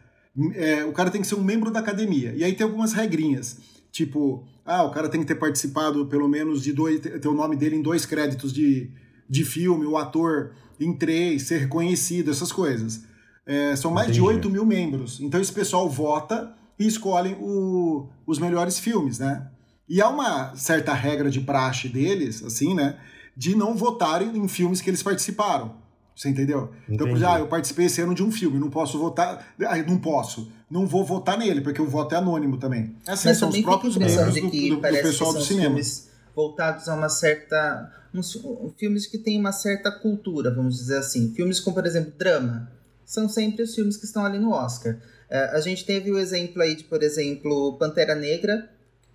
é, 0.53 0.85
o 0.85 0.91
cara 0.91 1.09
tem 1.09 1.21
que 1.21 1.27
ser 1.27 1.35
um 1.35 1.43
membro 1.43 1.71
da 1.71 1.79
academia. 1.79 2.33
E 2.35 2.43
aí 2.43 2.53
tem 2.53 2.65
algumas 2.65 2.93
regrinhas. 2.93 3.57
Tipo, 3.91 4.45
ah, 4.65 4.83
o 4.83 4.91
cara 4.91 5.09
tem 5.09 5.21
que 5.21 5.27
ter 5.27 5.35
participado 5.35 6.05
pelo 6.05 6.27
menos 6.27 6.61
de 6.61 6.71
dois, 6.73 6.99
ter 6.99 7.27
o 7.27 7.33
nome 7.33 7.55
dele 7.55 7.75
em 7.75 7.81
dois 7.81 8.05
créditos 8.05 8.53
de, 8.53 8.91
de 9.27 9.43
filme, 9.43 9.85
o 9.85 9.97
ator 9.97 10.51
em 10.79 10.93
três, 10.93 11.43
ser 11.43 11.59
reconhecido, 11.59 12.29
essas 12.29 12.51
coisas. 12.51 13.03
É, 13.45 13.75
são 13.75 13.89
mais 13.91 14.07
Entendi. 14.07 14.19
de 14.19 14.25
8 14.25 14.49
mil 14.49 14.65
membros. 14.65 15.19
Então 15.19 15.39
esse 15.39 15.51
pessoal 15.51 15.89
vota 15.89 16.53
e 16.77 16.85
escolhem 16.85 17.35
o, 17.39 18.07
os 18.25 18.37
melhores 18.37 18.77
filmes, 18.77 19.19
né? 19.19 19.49
E 19.89 20.01
há 20.01 20.09
uma 20.09 20.53
certa 20.55 20.93
regra 20.93 21.29
de 21.29 21.39
praxe 21.39 21.87
deles, 21.87 22.43
assim, 22.43 22.75
né? 22.75 22.99
De 23.35 23.55
não 23.55 23.75
votarem 23.75 24.35
em 24.37 24.47
filmes 24.47 24.81
que 24.81 24.89
eles 24.89 25.01
participaram. 25.01 25.75
Você 26.17 26.29
entendeu? 26.29 26.71
Entendi. 26.81 26.95
Então, 26.95 27.07
por 27.07 27.15
exemplo, 27.15 27.35
ah, 27.35 27.39
eu 27.39 27.47
participei 27.47 27.85
esse 27.85 28.01
ano 28.01 28.15
de 28.15 28.23
um 28.23 28.31
filme, 28.31 28.57
não 28.57 28.71
posso 28.71 28.97
votar. 28.97 29.53
Ah, 29.61 29.77
não 29.83 29.99
posso. 29.99 30.51
Não 30.69 30.87
vou 30.87 31.05
votar 31.05 31.37
nele, 31.37 31.61
porque 31.61 31.79
o 31.79 31.85
voto 31.85 32.15
é 32.15 32.17
anônimo 32.17 32.57
também. 32.57 32.95
É 33.05 33.11
assim, 33.11 33.27
Mas 33.27 33.37
são 33.37 33.49
os 33.49 33.61
próprios 33.61 33.95
membros 33.95 34.33
do, 34.33 34.49
do, 34.49 34.75
do 34.77 34.81
pessoal 34.81 35.31
do 35.31 35.41
cinema. 35.41 35.67
Filmes 35.67 36.09
voltados 36.35 36.89
a 36.89 36.95
uma 36.95 37.07
certa. 37.07 37.93
Uns, 38.11 38.35
filmes 38.77 39.05
que 39.05 39.19
têm 39.19 39.39
uma 39.39 39.51
certa 39.51 39.91
cultura, 39.91 40.49
vamos 40.49 40.77
dizer 40.77 40.97
assim. 40.97 41.33
Filmes 41.35 41.59
como, 41.59 41.75
por 41.75 41.85
exemplo, 41.85 42.11
drama. 42.17 42.71
São 43.05 43.29
sempre 43.29 43.61
os 43.61 43.75
filmes 43.75 43.95
que 43.95 44.05
estão 44.05 44.25
ali 44.25 44.39
no 44.39 44.51
Oscar. 44.51 44.97
É, 45.29 45.55
a 45.55 45.59
gente 45.59 45.85
teve 45.85 46.11
o 46.11 46.17
exemplo 46.17 46.63
aí 46.63 46.75
de, 46.75 46.83
por 46.83 47.03
exemplo, 47.03 47.77
Pantera 47.77 48.15
Negra, 48.15 48.67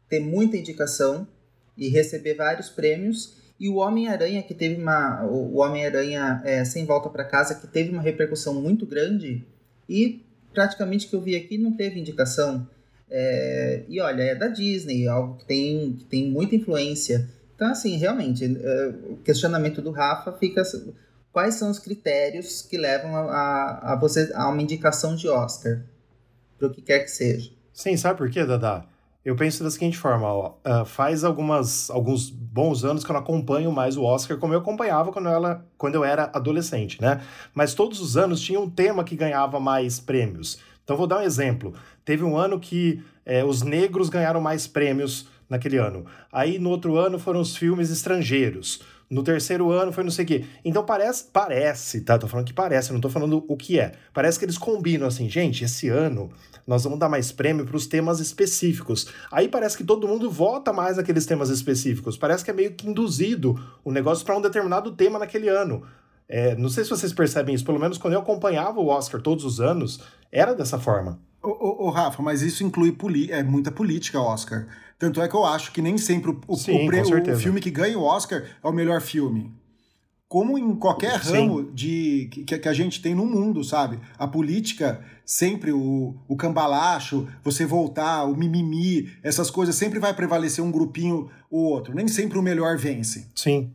ter 0.08 0.20
muita 0.20 0.56
indicação 0.56 1.26
e 1.76 1.88
receber 1.88 2.34
vários 2.34 2.68
prêmios. 2.68 3.41
E 3.62 3.68
o 3.68 3.76
Homem-Aranha, 3.76 4.42
que 4.42 4.54
teve 4.54 4.82
uma. 4.82 5.24
O 5.24 5.58
Homem-Aranha 5.58 6.42
é, 6.44 6.64
Sem 6.64 6.84
Volta 6.84 7.08
para 7.08 7.24
Casa, 7.24 7.54
que 7.54 7.68
teve 7.68 7.90
uma 7.90 8.02
repercussão 8.02 8.60
muito 8.60 8.84
grande 8.84 9.46
e 9.88 10.26
praticamente 10.52 11.06
que 11.06 11.14
eu 11.14 11.20
vi 11.20 11.36
aqui 11.36 11.56
não 11.56 11.76
teve 11.76 12.00
indicação. 12.00 12.66
É, 13.08 13.84
e 13.88 14.00
olha, 14.00 14.20
é 14.20 14.34
da 14.34 14.48
Disney, 14.48 15.06
algo 15.06 15.36
que 15.36 15.44
tem, 15.44 15.92
que 15.92 16.04
tem 16.06 16.28
muita 16.28 16.56
influência. 16.56 17.30
Então, 17.54 17.70
assim, 17.70 17.96
realmente, 17.96 18.44
é, 18.44 18.88
o 19.08 19.18
questionamento 19.18 19.80
do 19.80 19.92
Rafa 19.92 20.32
fica. 20.32 20.64
Quais 21.30 21.54
são 21.54 21.70
os 21.70 21.78
critérios 21.78 22.62
que 22.62 22.76
levam 22.76 23.14
a, 23.14 23.92
a, 23.92 23.96
você 23.96 24.32
a 24.34 24.48
uma 24.48 24.60
indicação 24.60 25.14
de 25.14 25.28
Oscar? 25.28 25.84
Para 26.58 26.66
o 26.66 26.70
que 26.72 26.82
quer 26.82 26.98
que 26.98 27.10
seja. 27.12 27.52
Sim, 27.72 27.96
sabe 27.96 28.18
por 28.18 28.28
quê, 28.28 28.44
Dada? 28.44 28.91
Eu 29.24 29.36
penso 29.36 29.62
da 29.62 29.70
seguinte 29.70 29.96
forma, 29.96 30.26
ó, 30.26 30.54
uh, 30.66 30.84
faz 30.84 31.22
algumas, 31.22 31.88
alguns 31.90 32.28
bons 32.28 32.84
anos 32.84 33.04
que 33.04 33.10
eu 33.10 33.14
não 33.14 33.20
acompanho 33.20 33.70
mais 33.70 33.96
o 33.96 34.02
Oscar 34.02 34.36
como 34.36 34.52
eu 34.52 34.58
acompanhava 34.58 35.12
quando 35.12 35.26
eu, 35.28 35.32
era, 35.32 35.64
quando 35.78 35.94
eu 35.94 36.04
era 36.04 36.24
adolescente, 36.34 37.00
né? 37.00 37.20
Mas 37.54 37.72
todos 37.72 38.00
os 38.00 38.16
anos 38.16 38.40
tinha 38.40 38.58
um 38.58 38.68
tema 38.68 39.04
que 39.04 39.14
ganhava 39.14 39.60
mais 39.60 40.00
prêmios. 40.00 40.58
Então 40.82 40.96
vou 40.96 41.06
dar 41.06 41.18
um 41.18 41.22
exemplo. 41.22 41.72
Teve 42.04 42.24
um 42.24 42.36
ano 42.36 42.58
que 42.58 43.00
é, 43.24 43.44
os 43.44 43.62
negros 43.62 44.08
ganharam 44.08 44.40
mais 44.40 44.66
prêmios 44.66 45.28
naquele 45.48 45.76
ano. 45.76 46.04
Aí 46.32 46.58
no 46.58 46.70
outro 46.70 46.96
ano 46.96 47.16
foram 47.18 47.40
os 47.40 47.56
filmes 47.56 47.90
estrangeiros. 47.90 48.82
No 49.12 49.22
terceiro 49.22 49.70
ano 49.70 49.92
foi 49.92 50.02
não 50.02 50.10
sei 50.10 50.24
o 50.24 50.28
quê. 50.28 50.44
Então 50.64 50.82
parece, 50.86 51.24
parece, 51.30 52.00
tá? 52.00 52.16
Tô 52.16 52.26
falando 52.26 52.46
que 52.46 52.54
parece, 52.54 52.94
não 52.94 53.00
tô 53.00 53.10
falando 53.10 53.44
o 53.46 53.56
que 53.58 53.78
é. 53.78 53.92
Parece 54.10 54.38
que 54.38 54.44
eles 54.46 54.56
combinam 54.56 55.06
assim, 55.06 55.28
gente, 55.28 55.64
esse 55.64 55.90
ano 55.90 56.30
nós 56.66 56.84
vamos 56.84 56.98
dar 56.98 57.10
mais 57.10 57.30
prêmio 57.30 57.66
para 57.66 57.76
os 57.76 57.86
temas 57.86 58.20
específicos. 58.20 59.08
Aí 59.30 59.48
parece 59.48 59.76
que 59.76 59.84
todo 59.84 60.08
mundo 60.08 60.30
vota 60.30 60.72
mais 60.72 60.96
naqueles 60.96 61.26
temas 61.26 61.50
específicos. 61.50 62.16
Parece 62.16 62.42
que 62.42 62.50
é 62.50 62.54
meio 62.54 62.72
que 62.72 62.88
induzido 62.88 63.54
o 63.84 63.92
negócio 63.92 64.24
para 64.24 64.34
um 64.34 64.40
determinado 64.40 64.90
tema 64.92 65.18
naquele 65.18 65.50
ano. 65.50 65.82
É, 66.32 66.56
não 66.56 66.70
sei 66.70 66.82
se 66.82 66.88
vocês 66.88 67.12
percebem 67.12 67.54
isso, 67.54 67.62
pelo 67.62 67.78
menos 67.78 67.98
quando 67.98 68.14
eu 68.14 68.20
acompanhava 68.20 68.80
o 68.80 68.88
Oscar 68.88 69.20
todos 69.20 69.44
os 69.44 69.60
anos, 69.60 70.00
era 70.32 70.54
dessa 70.54 70.78
forma. 70.78 71.20
Ô, 71.42 71.50
ô, 71.50 71.86
ô 71.86 71.90
Rafa, 71.90 72.22
mas 72.22 72.40
isso 72.40 72.64
inclui 72.64 72.96
é, 73.28 73.42
muita 73.42 73.70
política, 73.70 74.18
Oscar. 74.18 74.66
Tanto 74.98 75.20
é 75.20 75.28
que 75.28 75.36
eu 75.36 75.44
acho 75.44 75.72
que 75.72 75.82
nem 75.82 75.98
sempre 75.98 76.30
o, 76.30 76.40
o, 76.48 76.56
Sim, 76.56 76.88
o, 76.88 77.32
o 77.32 77.36
filme 77.36 77.60
que 77.60 77.70
ganha 77.70 77.98
o 77.98 78.02
Oscar 78.02 78.44
é 78.64 78.66
o 78.66 78.72
melhor 78.72 79.02
filme 79.02 79.52
como 80.32 80.56
em 80.56 80.74
qualquer 80.74 81.16
ramo 81.16 81.70
de 81.74 82.26
que, 82.32 82.58
que, 82.58 82.66
a 82.66 82.72
gente 82.72 83.02
tem 83.02 83.14
no 83.14 83.26
mundo, 83.26 83.62
sabe? 83.62 83.98
A 84.18 84.26
política, 84.26 85.04
sempre 85.26 85.72
o, 85.72 86.16
o 86.26 86.34
cambalacho, 86.36 87.28
você 87.44 87.66
voltar, 87.66 88.24
o 88.24 88.34
mimimi, 88.34 89.10
essas 89.22 89.50
coisas, 89.50 89.74
sempre 89.74 89.98
vai 89.98 90.14
prevalecer 90.14 90.64
um 90.64 90.72
grupinho 90.72 91.28
ou 91.50 91.64
outro. 91.64 91.94
Nem 91.94 92.08
sempre 92.08 92.38
o 92.38 92.42
melhor 92.42 92.78
vence. 92.78 93.28
Sim. 93.34 93.74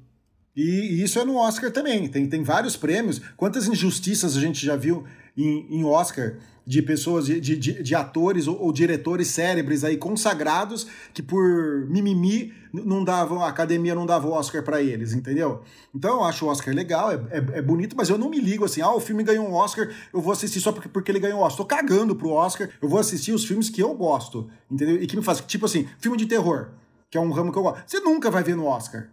E, 0.57 0.63
e 0.63 1.03
isso 1.03 1.19
é 1.19 1.23
no 1.23 1.37
Oscar 1.37 1.71
também. 1.71 2.07
Tem, 2.07 2.27
tem 2.27 2.41
vários 2.41 2.75
prêmios. 2.75 3.21
Quantas 3.37 3.67
injustiças 3.67 4.35
a 4.35 4.39
gente 4.39 4.65
já 4.65 4.75
viu 4.75 5.05
em, 5.37 5.67
em 5.69 5.85
Oscar? 5.85 6.37
de 6.67 6.81
pessoas, 6.81 7.27
de, 7.27 7.39
de, 7.39 7.81
de 7.81 7.95
atores 7.95 8.45
ou, 8.45 8.61
ou, 8.61 8.73
diretores 8.73 9.29
cérebres 9.29 9.85
aí 9.85 9.95
consagrados 9.95 10.85
que 11.13 11.23
por 11.23 11.87
mimimi 11.87 12.53
não 12.73 13.05
davam, 13.05 13.41
a 13.41 13.47
academia 13.47 13.95
não 13.95 14.05
dava 14.05 14.27
o 14.27 14.33
Oscar 14.33 14.61
para 14.61 14.81
eles, 14.81 15.13
entendeu? 15.13 15.61
Então 15.95 16.15
eu 16.15 16.23
acho 16.25 16.45
o 16.45 16.49
Oscar 16.49 16.75
legal, 16.75 17.09
é, 17.09 17.15
é, 17.31 17.37
é, 17.59 17.61
bonito, 17.61 17.95
mas 17.95 18.09
eu 18.09 18.17
não 18.17 18.29
me 18.29 18.41
ligo 18.41 18.65
assim, 18.65 18.81
ah, 18.81 18.93
o 18.93 18.99
filme 18.99 19.23
ganhou 19.23 19.47
um 19.47 19.53
Oscar, 19.53 19.89
eu 20.13 20.19
vou 20.19 20.33
assistir 20.33 20.59
só 20.59 20.73
porque, 20.73 20.89
porque 20.89 21.09
ele 21.09 21.21
ganhou 21.21 21.39
um 21.39 21.41
Oscar. 21.41 21.57
Tô 21.57 21.65
cagando 21.65 22.13
pro 22.17 22.31
Oscar, 22.31 22.69
eu 22.81 22.89
vou 22.89 22.99
assistir 22.99 23.31
os 23.31 23.45
filmes 23.45 23.69
que 23.69 23.81
eu 23.81 23.93
gosto, 23.95 24.49
entendeu? 24.69 25.01
E 25.01 25.07
que 25.07 25.15
me 25.15 25.23
faz, 25.23 25.39
tipo 25.39 25.65
assim, 25.65 25.87
filme 25.99 26.17
de 26.17 26.25
terror, 26.25 26.71
que 27.09 27.17
é 27.17 27.21
um 27.21 27.31
ramo 27.31 27.49
que 27.49 27.57
eu 27.57 27.63
gosto. 27.63 27.81
Você 27.87 28.01
nunca 28.01 28.29
vai 28.29 28.43
ver 28.43 28.57
no 28.57 28.65
Oscar, 28.65 29.07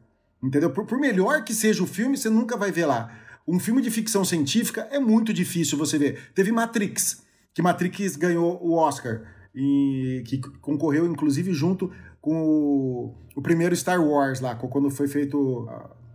entendeu? 0.44 0.70
Por, 0.70 0.84
por 0.84 0.98
melhor 0.98 1.42
que 1.42 1.54
seja 1.54 1.82
o 1.82 1.86
filme, 1.86 2.16
você 2.16 2.28
nunca 2.28 2.56
vai 2.56 2.70
ver 2.70 2.86
lá. 2.86 3.10
Um 3.46 3.58
filme 3.58 3.82
de 3.82 3.90
ficção 3.90 4.24
científica 4.24 4.86
é 4.90 4.98
muito 4.98 5.32
difícil 5.32 5.76
você 5.76 5.98
ver. 5.98 6.30
Teve 6.34 6.52
Matrix, 6.52 7.22
que 7.52 7.62
Matrix 7.62 8.16
ganhou 8.16 8.58
o 8.62 8.74
Oscar 8.74 9.22
e 9.54 10.22
que 10.26 10.38
concorreu 10.38 11.06
inclusive 11.06 11.52
junto 11.52 11.90
com 12.20 12.42
o, 12.42 13.14
o 13.36 13.42
primeiro 13.42 13.76
Star 13.76 14.02
Wars 14.02 14.40
lá, 14.40 14.54
quando 14.54 14.90
foi 14.90 15.06
feito 15.06 15.68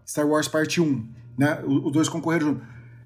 Star 0.05 0.27
Wars 0.27 0.47
Parte 0.47 0.81
1, 0.81 1.07
né? 1.37 1.63
Os 1.65 1.91
dois 1.91 2.09
concorreram 2.09 2.47
junto. 2.47 2.61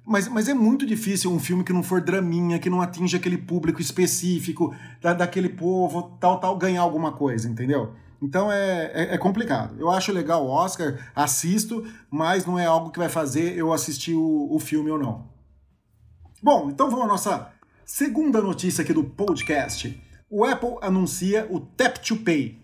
Mas, 0.06 0.28
mas 0.28 0.50
é 0.50 0.54
muito 0.54 0.86
difícil 0.86 1.32
um 1.32 1.40
filme 1.40 1.64
que 1.64 1.72
não 1.72 1.84
for 1.84 2.02
draminha, 2.02 2.60
que 2.60 2.70
não 2.70 2.82
atinja 2.82 3.18
aquele 3.18 3.38
público 3.38 3.82
específico, 3.82 4.76
da, 5.02 5.14
daquele 5.14 5.48
povo, 5.48 6.18
tal, 6.20 6.40
tal, 6.40 6.58
ganhar 6.58 6.82
alguma 6.82 7.14
coisa, 7.14 7.50
entendeu? 7.50 7.94
Então 8.24 8.50
é, 8.50 8.92
é, 8.94 9.14
é, 9.16 9.18
complicado. 9.18 9.76
Eu 9.78 9.92
acho 9.92 10.14
legal 10.14 10.46
o 10.46 10.50
Oscar, 10.50 10.98
assisto, 11.14 11.86
mas 12.10 12.46
não 12.46 12.58
é 12.58 12.66
algo 12.66 12.90
que 12.90 12.98
vai 12.98 13.10
fazer 13.10 13.58
eu 13.58 13.74
assistir 13.74 14.16
o, 14.16 14.48
o 14.50 14.60
filme 14.60 14.90
ou 14.90 14.98
não. 14.98 15.28
Bom, 16.42 16.70
então 16.70 16.90
vamos 16.90 17.04
à 17.04 17.08
nossa 17.08 17.52
segunda 17.86 18.42
notícia 18.42 18.82
aqui 18.82 18.94
do 18.94 19.04
podcast. 19.04 20.02
O 20.30 20.46
Apple 20.46 20.78
anuncia 20.82 21.46
o 21.50 21.60
Tap 21.60 21.98
to 21.98 22.16
Pay. 22.16 22.58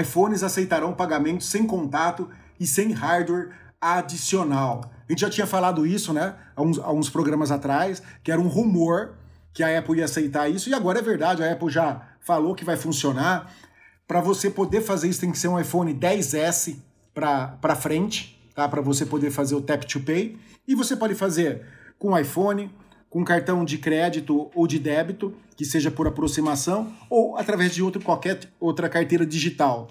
iPhones 0.00 0.44
aceitarão 0.44 0.94
pagamento 0.94 1.42
sem 1.42 1.66
contato 1.66 2.30
e 2.58 2.64
sem 2.64 2.92
hardware 2.92 3.50
adicional. 3.80 4.92
A 5.08 5.12
gente 5.12 5.22
já 5.22 5.30
tinha 5.30 5.46
falado 5.46 5.84
isso, 5.84 6.12
né, 6.12 6.36
há 6.54 6.62
uns, 6.62 6.78
há 6.78 6.92
uns 6.92 7.10
programas 7.10 7.50
atrás, 7.50 8.00
que 8.22 8.30
era 8.30 8.40
um 8.40 8.46
rumor 8.46 9.14
que 9.52 9.64
a 9.64 9.76
Apple 9.76 9.98
ia 9.98 10.04
aceitar 10.04 10.48
isso, 10.48 10.70
e 10.70 10.74
agora 10.74 11.00
é 11.00 11.02
verdade, 11.02 11.42
a 11.42 11.50
Apple 11.50 11.68
já 11.68 12.00
falou 12.20 12.54
que 12.54 12.64
vai 12.64 12.76
funcionar. 12.76 13.52
Para 14.10 14.20
você 14.20 14.50
poder 14.50 14.80
fazer 14.80 15.08
isso, 15.08 15.20
tem 15.20 15.30
que 15.30 15.38
ser 15.38 15.46
um 15.46 15.56
iPhone 15.56 15.94
10S 15.94 16.74
para 17.14 17.76
frente, 17.76 18.36
tá? 18.56 18.68
Para 18.68 18.80
você 18.80 19.06
poder 19.06 19.30
fazer 19.30 19.54
o 19.54 19.62
Tap 19.62 19.84
to 19.84 20.00
Pay. 20.00 20.36
E 20.66 20.74
você 20.74 20.96
pode 20.96 21.14
fazer 21.14 21.62
com 21.96 22.18
iPhone, 22.18 22.68
com 23.08 23.24
cartão 23.24 23.64
de 23.64 23.78
crédito 23.78 24.50
ou 24.52 24.66
de 24.66 24.80
débito, 24.80 25.32
que 25.56 25.64
seja 25.64 25.92
por 25.92 26.08
aproximação, 26.08 26.92
ou 27.08 27.36
através 27.36 27.72
de 27.72 27.84
outro, 27.84 28.02
qualquer 28.02 28.40
outra 28.58 28.88
carteira 28.88 29.24
digital. 29.24 29.88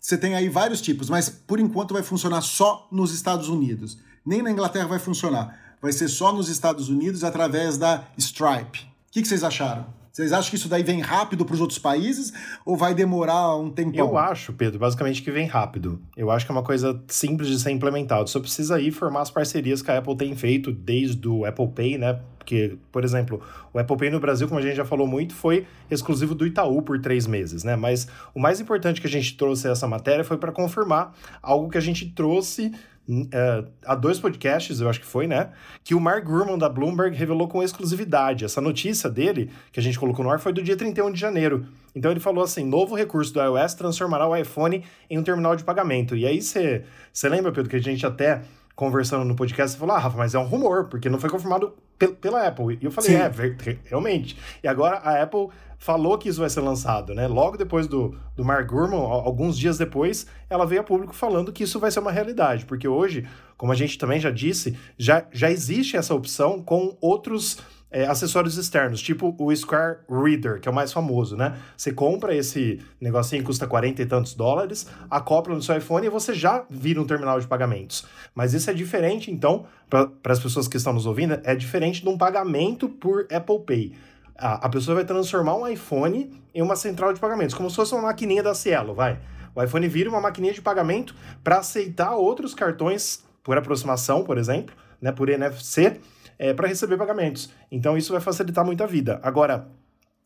Você 0.00 0.16
tem 0.16 0.34
aí 0.34 0.48
vários 0.48 0.80
tipos, 0.80 1.10
mas 1.10 1.28
por 1.28 1.60
enquanto 1.60 1.92
vai 1.92 2.02
funcionar 2.02 2.40
só 2.40 2.88
nos 2.90 3.12
Estados 3.12 3.50
Unidos 3.50 3.98
nem 4.24 4.40
na 4.40 4.50
Inglaterra 4.50 4.86
vai 4.86 4.98
funcionar. 4.98 5.76
Vai 5.82 5.92
ser 5.92 6.08
só 6.08 6.32
nos 6.32 6.48
Estados 6.48 6.88
Unidos 6.88 7.24
através 7.24 7.76
da 7.76 8.08
Stripe. 8.16 8.86
O 9.08 9.12
que, 9.12 9.20
que 9.20 9.28
vocês 9.28 9.44
acharam? 9.44 9.99
Vocês 10.12 10.32
acham 10.32 10.50
que 10.50 10.56
isso 10.56 10.68
daí 10.68 10.82
vem 10.82 11.00
rápido 11.00 11.44
para 11.44 11.54
os 11.54 11.60
outros 11.60 11.78
países 11.78 12.32
ou 12.64 12.76
vai 12.76 12.94
demorar 12.94 13.56
um 13.56 13.70
tempo? 13.70 13.96
Eu 13.96 14.18
acho, 14.18 14.52
Pedro, 14.52 14.78
basicamente 14.78 15.22
que 15.22 15.30
vem 15.30 15.46
rápido. 15.46 16.00
Eu 16.16 16.30
acho 16.30 16.44
que 16.44 16.50
é 16.50 16.54
uma 16.54 16.64
coisa 16.64 17.00
simples 17.06 17.48
de 17.48 17.60
ser 17.60 17.70
implementado. 17.70 18.28
Só 18.28 18.40
precisa 18.40 18.76
aí 18.76 18.90
formar 18.90 19.22
as 19.22 19.30
parcerias 19.30 19.82
que 19.82 19.90
a 19.90 19.98
Apple 19.98 20.16
tem 20.16 20.34
feito 20.34 20.72
desde 20.72 21.28
o 21.28 21.44
Apple 21.44 21.68
Pay, 21.68 21.98
né? 21.98 22.20
Porque, 22.38 22.76
por 22.90 23.04
exemplo, 23.04 23.40
o 23.72 23.78
Apple 23.78 23.96
Pay 23.96 24.10
no 24.10 24.18
Brasil, 24.18 24.48
como 24.48 24.58
a 24.58 24.62
gente 24.62 24.74
já 24.74 24.84
falou 24.84 25.06
muito, 25.06 25.34
foi 25.34 25.66
exclusivo 25.88 26.34
do 26.34 26.44
Itaú 26.44 26.82
por 26.82 27.00
três 27.00 27.26
meses, 27.26 27.62
né? 27.62 27.76
Mas 27.76 28.08
o 28.34 28.40
mais 28.40 28.60
importante 28.60 29.00
que 29.00 29.06
a 29.06 29.10
gente 29.10 29.36
trouxe 29.36 29.68
essa 29.68 29.86
matéria 29.86 30.24
foi 30.24 30.38
para 30.38 30.50
confirmar 30.50 31.14
algo 31.40 31.70
que 31.70 31.78
a 31.78 31.80
gente 31.80 32.06
trouxe 32.06 32.72
uh, 33.10 33.68
há 33.84 33.94
dois 33.94 34.18
podcasts, 34.20 34.80
eu 34.80 34.88
acho 34.88 35.00
que 35.00 35.06
foi, 35.06 35.26
né? 35.26 35.50
Que 35.82 35.94
o 35.94 36.00
Mark 36.00 36.24
Gurman 36.24 36.56
da 36.56 36.68
Bloomberg 36.68 37.16
revelou 37.16 37.48
com 37.48 37.62
exclusividade. 37.62 38.44
Essa 38.44 38.60
notícia 38.60 39.10
dele, 39.10 39.50
que 39.72 39.80
a 39.80 39.82
gente 39.82 39.98
colocou 39.98 40.24
no 40.24 40.30
ar, 40.30 40.38
foi 40.38 40.52
do 40.52 40.62
dia 40.62 40.76
31 40.76 41.12
de 41.12 41.20
janeiro. 41.20 41.66
Então 41.94 42.10
ele 42.10 42.20
falou 42.20 42.44
assim: 42.44 42.64
novo 42.64 42.94
recurso 42.94 43.32
do 43.34 43.40
iOS 43.40 43.74
transformará 43.74 44.28
o 44.28 44.36
iPhone 44.36 44.84
em 45.08 45.18
um 45.18 45.22
terminal 45.22 45.56
de 45.56 45.64
pagamento. 45.64 46.16
E 46.16 46.26
aí 46.26 46.40
você 46.40 46.84
lembra, 47.24 47.52
Pedro, 47.52 47.68
que 47.68 47.76
a 47.76 47.82
gente 47.82 48.06
até 48.06 48.42
conversando 48.80 49.26
no 49.26 49.36
podcast, 49.36 49.72
você 49.72 49.78
falou, 49.78 49.94
ah, 49.94 49.98
Rafa, 49.98 50.16
mas 50.16 50.34
é 50.34 50.38
um 50.38 50.46
rumor, 50.46 50.86
porque 50.86 51.10
não 51.10 51.18
foi 51.18 51.28
confirmado 51.28 51.74
pela 52.18 52.46
Apple. 52.46 52.78
E 52.80 52.86
eu 52.86 52.90
falei, 52.90 53.10
Sim. 53.10 53.16
é, 53.16 53.78
realmente. 53.84 54.38
E 54.64 54.66
agora 54.66 54.96
a 54.96 55.22
Apple 55.22 55.48
falou 55.78 56.16
que 56.16 56.30
isso 56.30 56.40
vai 56.40 56.48
ser 56.48 56.62
lançado, 56.62 57.14
né? 57.14 57.28
Logo 57.28 57.58
depois 57.58 57.86
do, 57.86 58.18
do 58.34 58.42
Mark 58.42 58.66
Gurman, 58.66 58.98
alguns 58.98 59.58
dias 59.58 59.76
depois, 59.76 60.26
ela 60.48 60.64
veio 60.64 60.80
a 60.80 60.84
público 60.84 61.14
falando 61.14 61.52
que 61.52 61.64
isso 61.64 61.78
vai 61.78 61.90
ser 61.90 62.00
uma 62.00 62.10
realidade, 62.10 62.64
porque 62.64 62.88
hoje, 62.88 63.28
como 63.54 63.70
a 63.70 63.74
gente 63.74 63.98
também 63.98 64.18
já 64.18 64.30
disse, 64.30 64.74
já, 64.96 65.26
já 65.30 65.50
existe 65.50 65.98
essa 65.98 66.14
opção 66.14 66.62
com 66.62 66.96
outros 67.02 67.58
é, 67.90 68.06
acessórios 68.06 68.56
externos, 68.56 69.02
tipo 69.02 69.34
o 69.38 69.54
Square 69.54 69.98
Reader, 70.08 70.60
que 70.60 70.68
é 70.68 70.70
o 70.70 70.74
mais 70.74 70.92
famoso, 70.92 71.36
né? 71.36 71.58
Você 71.76 71.92
compra 71.92 72.34
esse 72.34 72.80
negocinho, 73.00 73.42
custa 73.42 73.66
40 73.66 74.02
e 74.02 74.06
tantos 74.06 74.34
dólares, 74.34 74.86
acopla 75.10 75.54
no 75.54 75.62
seu 75.62 75.76
iPhone 75.76 76.06
e 76.06 76.10
você 76.10 76.32
já 76.32 76.64
vira 76.70 77.00
um 77.00 77.06
terminal 77.06 77.40
de 77.40 77.46
pagamentos. 77.46 78.06
Mas 78.34 78.54
isso 78.54 78.70
é 78.70 78.74
diferente, 78.74 79.30
então, 79.30 79.66
para 79.88 80.08
as 80.26 80.38
pessoas 80.38 80.68
que 80.68 80.76
estão 80.76 80.92
nos 80.92 81.06
ouvindo, 81.06 81.40
é 81.42 81.54
diferente 81.54 82.02
de 82.02 82.08
um 82.08 82.16
pagamento 82.16 82.88
por 82.88 83.26
Apple 83.32 83.60
Pay. 83.66 83.92
A, 84.38 84.66
a 84.66 84.68
pessoa 84.68 84.94
vai 84.94 85.04
transformar 85.04 85.56
um 85.56 85.66
iPhone 85.66 86.30
em 86.54 86.62
uma 86.62 86.76
central 86.76 87.12
de 87.12 87.20
pagamentos, 87.20 87.54
como 87.54 87.68
se 87.68 87.76
fosse 87.76 87.92
uma 87.92 88.02
maquininha 88.02 88.42
da 88.42 88.54
Cielo, 88.54 88.94
vai. 88.94 89.18
O 89.54 89.62
iPhone 89.62 89.88
vira 89.88 90.08
uma 90.08 90.20
maquininha 90.20 90.54
de 90.54 90.62
pagamento 90.62 91.14
para 91.42 91.58
aceitar 91.58 92.14
outros 92.14 92.54
cartões 92.54 93.24
por 93.42 93.58
aproximação, 93.58 94.22
por 94.22 94.38
exemplo, 94.38 94.74
né, 95.00 95.10
por 95.10 95.28
NFC, 95.28 96.00
é, 96.40 96.54
para 96.54 96.66
receber 96.66 96.96
pagamentos. 96.96 97.50
Então 97.70 97.98
isso 97.98 98.12
vai 98.12 98.20
facilitar 98.20 98.64
muito 98.64 98.82
a 98.82 98.86
vida. 98.86 99.20
Agora, 99.22 99.68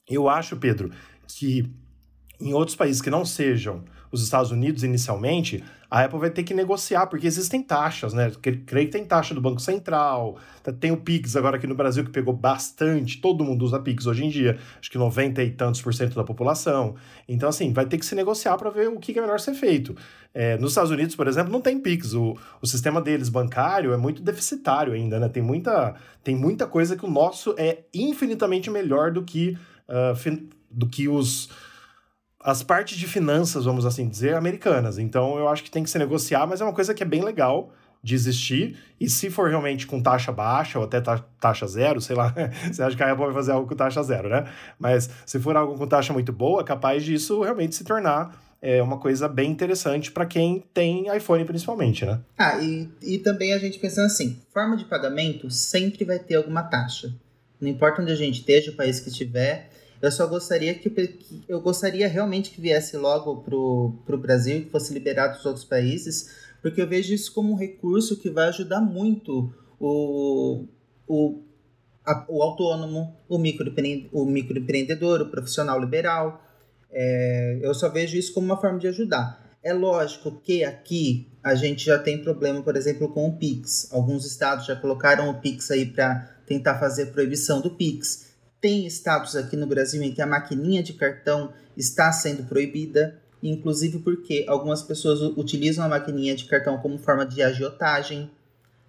eu 0.08 0.28
acho, 0.28 0.56
Pedro, 0.56 0.92
que 1.26 1.68
em 2.40 2.54
outros 2.54 2.76
países 2.76 3.02
que 3.02 3.10
não 3.10 3.24
sejam 3.24 3.82
os 4.14 4.22
Estados 4.22 4.50
Unidos 4.50 4.82
inicialmente, 4.82 5.62
a 5.90 6.04
Apple 6.04 6.18
vai 6.18 6.30
ter 6.30 6.42
que 6.42 6.54
negociar, 6.54 7.06
porque 7.06 7.26
existem 7.26 7.62
taxas, 7.62 8.12
né? 8.12 8.32
Creio 8.40 8.86
que 8.86 8.92
tem 8.92 9.04
taxa 9.04 9.34
do 9.34 9.40
Banco 9.40 9.60
Central, 9.60 10.38
tá, 10.62 10.72
tem 10.72 10.90
o 10.90 10.96
Pix 10.96 11.36
agora 11.36 11.56
aqui 11.56 11.66
no 11.66 11.74
Brasil 11.74 12.04
que 12.04 12.10
pegou 12.10 12.34
bastante, 12.34 13.20
todo 13.20 13.44
mundo 13.44 13.64
usa 13.64 13.78
Pix 13.78 14.06
hoje 14.06 14.24
em 14.24 14.28
dia, 14.28 14.58
acho 14.80 14.90
que 14.90 14.98
90 14.98 15.42
e 15.42 15.50
tantos 15.50 15.82
por 15.82 15.92
cento 15.92 16.14
da 16.14 16.24
população. 16.24 16.96
Então, 17.28 17.48
assim, 17.48 17.72
vai 17.72 17.86
ter 17.86 17.98
que 17.98 18.06
se 18.06 18.14
negociar 18.14 18.56
para 18.56 18.70
ver 18.70 18.88
o 18.88 18.98
que 18.98 19.16
é 19.16 19.20
melhor 19.20 19.38
ser 19.38 19.54
feito. 19.54 19.94
É, 20.32 20.56
nos 20.58 20.72
Estados 20.72 20.90
Unidos, 20.90 21.14
por 21.14 21.28
exemplo, 21.28 21.52
não 21.52 21.60
tem 21.60 21.78
Pix, 21.78 22.14
o, 22.14 22.36
o 22.60 22.66
sistema 22.66 23.00
deles 23.00 23.28
bancário 23.28 23.92
é 23.92 23.96
muito 23.96 24.22
deficitário 24.22 24.92
ainda, 24.92 25.20
né? 25.20 25.28
Tem 25.28 25.42
muita, 25.42 25.94
tem 26.22 26.34
muita 26.34 26.66
coisa 26.66 26.96
que 26.96 27.04
o 27.04 27.10
nosso 27.10 27.54
é 27.56 27.84
infinitamente 27.92 28.70
melhor 28.70 29.12
do 29.12 29.22
que, 29.22 29.56
uh, 29.88 30.48
do 30.70 30.88
que 30.88 31.08
os 31.08 31.50
as 32.44 32.62
partes 32.62 32.98
de 32.98 33.06
finanças, 33.06 33.64
vamos 33.64 33.86
assim 33.86 34.06
dizer, 34.06 34.34
americanas. 34.34 34.98
Então 34.98 35.38
eu 35.38 35.48
acho 35.48 35.64
que 35.64 35.70
tem 35.70 35.82
que 35.82 35.88
se 35.88 35.98
negociar, 35.98 36.46
mas 36.46 36.60
é 36.60 36.64
uma 36.64 36.74
coisa 36.74 36.92
que 36.92 37.02
é 37.02 37.06
bem 37.06 37.24
legal 37.24 37.72
de 38.02 38.14
existir. 38.14 38.76
E 39.00 39.08
se 39.08 39.30
for 39.30 39.48
realmente 39.48 39.86
com 39.86 40.02
taxa 40.02 40.30
baixa 40.30 40.78
ou 40.78 40.84
até 40.84 41.00
taxa 41.40 41.66
zero, 41.66 42.02
sei 42.02 42.14
lá, 42.14 42.34
você 42.70 42.82
acha 42.82 42.94
que 42.94 43.02
a 43.02 43.10
Apple 43.10 43.24
vai 43.24 43.32
fazer 43.32 43.52
algo 43.52 43.66
com 43.66 43.74
taxa 43.74 44.02
zero, 44.02 44.28
né? 44.28 44.44
Mas 44.78 45.08
se 45.24 45.40
for 45.40 45.56
algo 45.56 45.78
com 45.78 45.86
taxa 45.86 46.12
muito 46.12 46.30
boa, 46.34 46.60
é 46.60 46.64
capaz 46.64 47.02
disso 47.02 47.40
realmente 47.40 47.74
se 47.74 47.82
tornar 47.82 48.38
é, 48.60 48.82
uma 48.82 48.98
coisa 48.98 49.26
bem 49.26 49.50
interessante 49.50 50.12
para 50.12 50.26
quem 50.26 50.62
tem 50.74 51.06
iPhone 51.16 51.46
principalmente, 51.46 52.04
né? 52.04 52.20
Ah, 52.36 52.58
e, 52.58 52.90
e 53.00 53.18
também 53.20 53.54
a 53.54 53.58
gente 53.58 53.78
pensando 53.78 54.04
assim, 54.04 54.38
forma 54.52 54.76
de 54.76 54.84
pagamento 54.84 55.50
sempre 55.50 56.04
vai 56.04 56.18
ter 56.18 56.34
alguma 56.34 56.62
taxa. 56.62 57.10
Não 57.58 57.70
importa 57.70 58.02
onde 58.02 58.12
a 58.12 58.16
gente 58.16 58.40
esteja, 58.40 58.70
o 58.70 58.74
país 58.74 59.00
que 59.00 59.08
estiver, 59.08 59.70
eu 60.04 60.12
só 60.12 60.26
gostaria 60.26 60.74
que, 60.74 60.90
que 60.90 61.44
eu 61.48 61.60
gostaria 61.60 62.06
realmente 62.06 62.50
que 62.50 62.60
viesse 62.60 62.96
logo 62.96 63.38
pro, 63.42 63.94
pro 64.04 64.18
Brasil, 64.18 64.64
que 64.64 64.70
fosse 64.70 64.92
liberado 64.92 65.36
dos 65.36 65.46
outros 65.46 65.64
países, 65.64 66.36
porque 66.60 66.80
eu 66.80 66.86
vejo 66.86 67.14
isso 67.14 67.32
como 67.32 67.52
um 67.52 67.56
recurso 67.56 68.18
que 68.18 68.28
vai 68.30 68.48
ajudar 68.48 68.80
muito 68.80 69.52
o, 69.80 70.66
o, 71.06 71.42
a, 72.04 72.24
o 72.28 72.42
autônomo, 72.42 73.16
o, 73.28 73.38
microempreendedor, 73.38 74.10
o 74.12 74.26
microempreendedor, 74.26 75.20
o 75.22 75.30
profissional 75.30 75.80
liberal. 75.80 76.42
É, 76.90 77.58
eu 77.62 77.72
só 77.74 77.88
vejo 77.88 78.16
isso 78.16 78.32
como 78.34 78.46
uma 78.46 78.60
forma 78.60 78.78
de 78.78 78.88
ajudar. 78.88 79.42
É 79.62 79.72
lógico 79.72 80.40
que 80.42 80.62
aqui 80.62 81.28
a 81.42 81.54
gente 81.54 81.86
já 81.86 81.98
tem 81.98 82.22
problema, 82.22 82.62
por 82.62 82.76
exemplo, 82.76 83.08
com 83.08 83.26
o 83.26 83.36
Pix. 83.36 83.90
Alguns 83.90 84.26
estados 84.26 84.66
já 84.66 84.76
colocaram 84.76 85.30
o 85.30 85.40
Pix 85.40 85.70
aí 85.70 85.86
para 85.86 86.30
tentar 86.46 86.78
fazer 86.78 87.06
proibição 87.06 87.62
do 87.62 87.70
Pix. 87.70 88.23
Tem 88.64 88.86
estados 88.86 89.36
aqui 89.36 89.58
no 89.58 89.66
Brasil 89.66 90.02
em 90.02 90.10
que 90.10 90.22
a 90.22 90.26
maquininha 90.26 90.82
de 90.82 90.94
cartão 90.94 91.52
está 91.76 92.10
sendo 92.10 92.44
proibida, 92.44 93.20
inclusive 93.42 93.98
porque 93.98 94.46
algumas 94.48 94.82
pessoas 94.82 95.20
utilizam 95.36 95.84
a 95.84 95.88
maquininha 95.88 96.34
de 96.34 96.46
cartão 96.46 96.78
como 96.78 96.96
forma 96.96 97.26
de 97.26 97.42
agiotagem. 97.42 98.30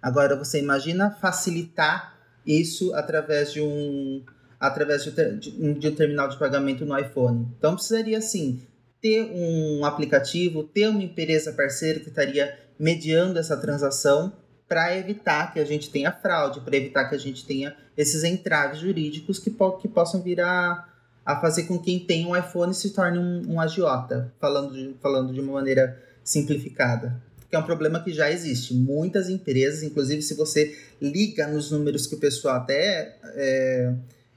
Agora 0.00 0.34
você 0.34 0.60
imagina 0.60 1.10
facilitar 1.10 2.18
isso 2.46 2.94
através 2.94 3.52
de 3.52 3.60
um 3.60 4.24
através 4.58 5.04
de, 5.04 5.10
de 5.38 5.88
um 5.88 5.94
terminal 5.94 6.30
de 6.30 6.38
pagamento 6.38 6.86
no 6.86 6.98
iPhone. 6.98 7.46
Então 7.58 7.74
precisaria 7.74 8.22
sim 8.22 8.62
ter 9.02 9.30
um 9.30 9.84
aplicativo, 9.84 10.62
ter 10.64 10.88
uma 10.88 11.02
empresa 11.02 11.52
parceira 11.52 12.00
que 12.00 12.08
estaria 12.08 12.58
mediando 12.78 13.38
essa 13.38 13.58
transação 13.58 14.32
para 14.68 14.96
evitar 14.96 15.52
que 15.52 15.60
a 15.60 15.64
gente 15.64 15.90
tenha 15.90 16.12
fraude, 16.12 16.60
para 16.60 16.76
evitar 16.76 17.08
que 17.08 17.14
a 17.14 17.18
gente 17.18 17.44
tenha 17.44 17.74
esses 17.96 18.24
entraves 18.24 18.80
jurídicos 18.80 19.38
que, 19.38 19.50
po 19.50 19.72
que 19.72 19.88
possam 19.88 20.20
vir 20.20 20.40
a, 20.40 20.88
a 21.24 21.40
fazer 21.40 21.64
com 21.64 21.78
que 21.78 21.84
quem 21.84 21.98
tem 22.00 22.26
um 22.26 22.36
iPhone 22.36 22.74
se 22.74 22.90
torne 22.90 23.18
um, 23.18 23.54
um 23.54 23.60
agiota, 23.60 24.32
falando 24.40 24.72
de, 24.72 24.94
falando 25.00 25.32
de 25.32 25.40
uma 25.40 25.54
maneira 25.54 26.00
simplificada. 26.24 27.20
Que 27.48 27.54
é 27.54 27.58
um 27.58 27.62
problema 27.62 28.02
que 28.02 28.12
já 28.12 28.30
existe. 28.30 28.74
Muitas 28.74 29.28
empresas, 29.28 29.84
inclusive 29.84 30.20
se 30.20 30.34
você 30.34 30.76
liga 31.00 31.46
nos 31.46 31.70
números 31.70 32.06
que 32.06 32.16
o 32.16 32.18
pessoal 32.18 32.56
até. 32.56 33.16
É, 33.34 33.94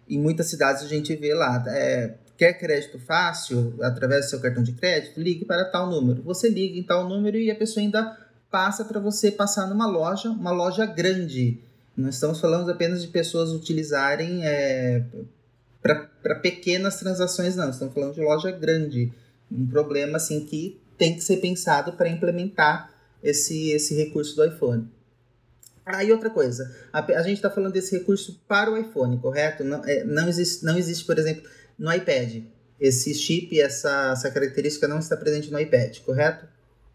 em 0.08 0.20
muitas 0.20 0.48
cidades 0.48 0.84
a 0.84 0.88
gente 0.88 1.16
vê 1.16 1.34
lá. 1.34 1.64
É, 1.68 2.14
quer 2.38 2.54
crédito 2.54 3.00
fácil 3.00 3.74
através 3.82 4.26
do 4.26 4.30
seu 4.30 4.40
cartão 4.40 4.62
de 4.62 4.74
crédito? 4.74 5.20
Ligue 5.20 5.44
para 5.44 5.66
tal 5.66 5.90
número. 5.90 6.22
Você 6.22 6.50
liga 6.50 6.78
em 6.78 6.84
tal 6.84 7.10
número 7.10 7.38
e 7.38 7.50
a 7.50 7.56
pessoa 7.56 7.84
ainda 7.84 8.16
passa 8.50 8.84
para 8.84 9.00
você 9.00 9.32
passar 9.32 9.68
numa 9.68 9.86
loja, 9.86 10.30
uma 10.30 10.52
loja 10.52 10.86
grande 10.86 11.60
Não 11.96 12.10
estamos 12.10 12.40
falando 12.40 12.70
apenas 12.72 13.02
de 13.02 13.08
pessoas 13.10 13.52
utilizarem 13.52 14.46
é, 14.46 15.04
para 15.82 16.36
pequenas 16.36 16.98
transações, 16.98 17.56
não. 17.56 17.70
Estamos 17.70 17.94
falando 17.94 18.14
de 18.14 18.22
loja 18.22 18.52
grande. 18.52 19.12
Um 19.52 19.68
problema 19.68 20.18
assim 20.18 20.46
que 20.46 20.80
tem 20.98 21.16
que 21.16 21.22
ser 21.22 21.38
pensado 21.38 21.94
para 21.94 22.10
implementar 22.10 22.92
esse, 23.24 23.72
esse 23.72 23.96
recurso 23.96 24.36
do 24.36 24.46
iPhone. 24.46 24.88
Aí 25.86 26.12
ah, 26.12 26.14
outra 26.14 26.30
coisa, 26.30 26.72
a, 26.94 27.00
a 27.00 27.24
gente 27.24 27.38
está 27.38 27.50
falando 27.50 27.74
desse 27.74 27.98
recurso 27.98 28.40
para 28.48 28.72
o 28.72 28.78
iPhone, 28.78 29.18
correto? 29.18 29.64
Não, 29.64 29.84
é, 29.86 30.04
não, 30.04 30.28
existe, 30.28 30.64
não 30.64 30.78
existe, 30.78 31.04
por 31.04 31.18
exemplo, 31.18 31.50
no 31.78 31.92
iPad. 31.92 32.44
Esse 32.80 33.14
chip, 33.14 33.60
essa, 33.60 34.12
essa 34.12 34.30
característica 34.30 34.88
não 34.88 35.00
está 35.00 35.18
presente 35.18 35.52
no 35.52 35.60
iPad, 35.60 35.98
correto? 36.02 36.46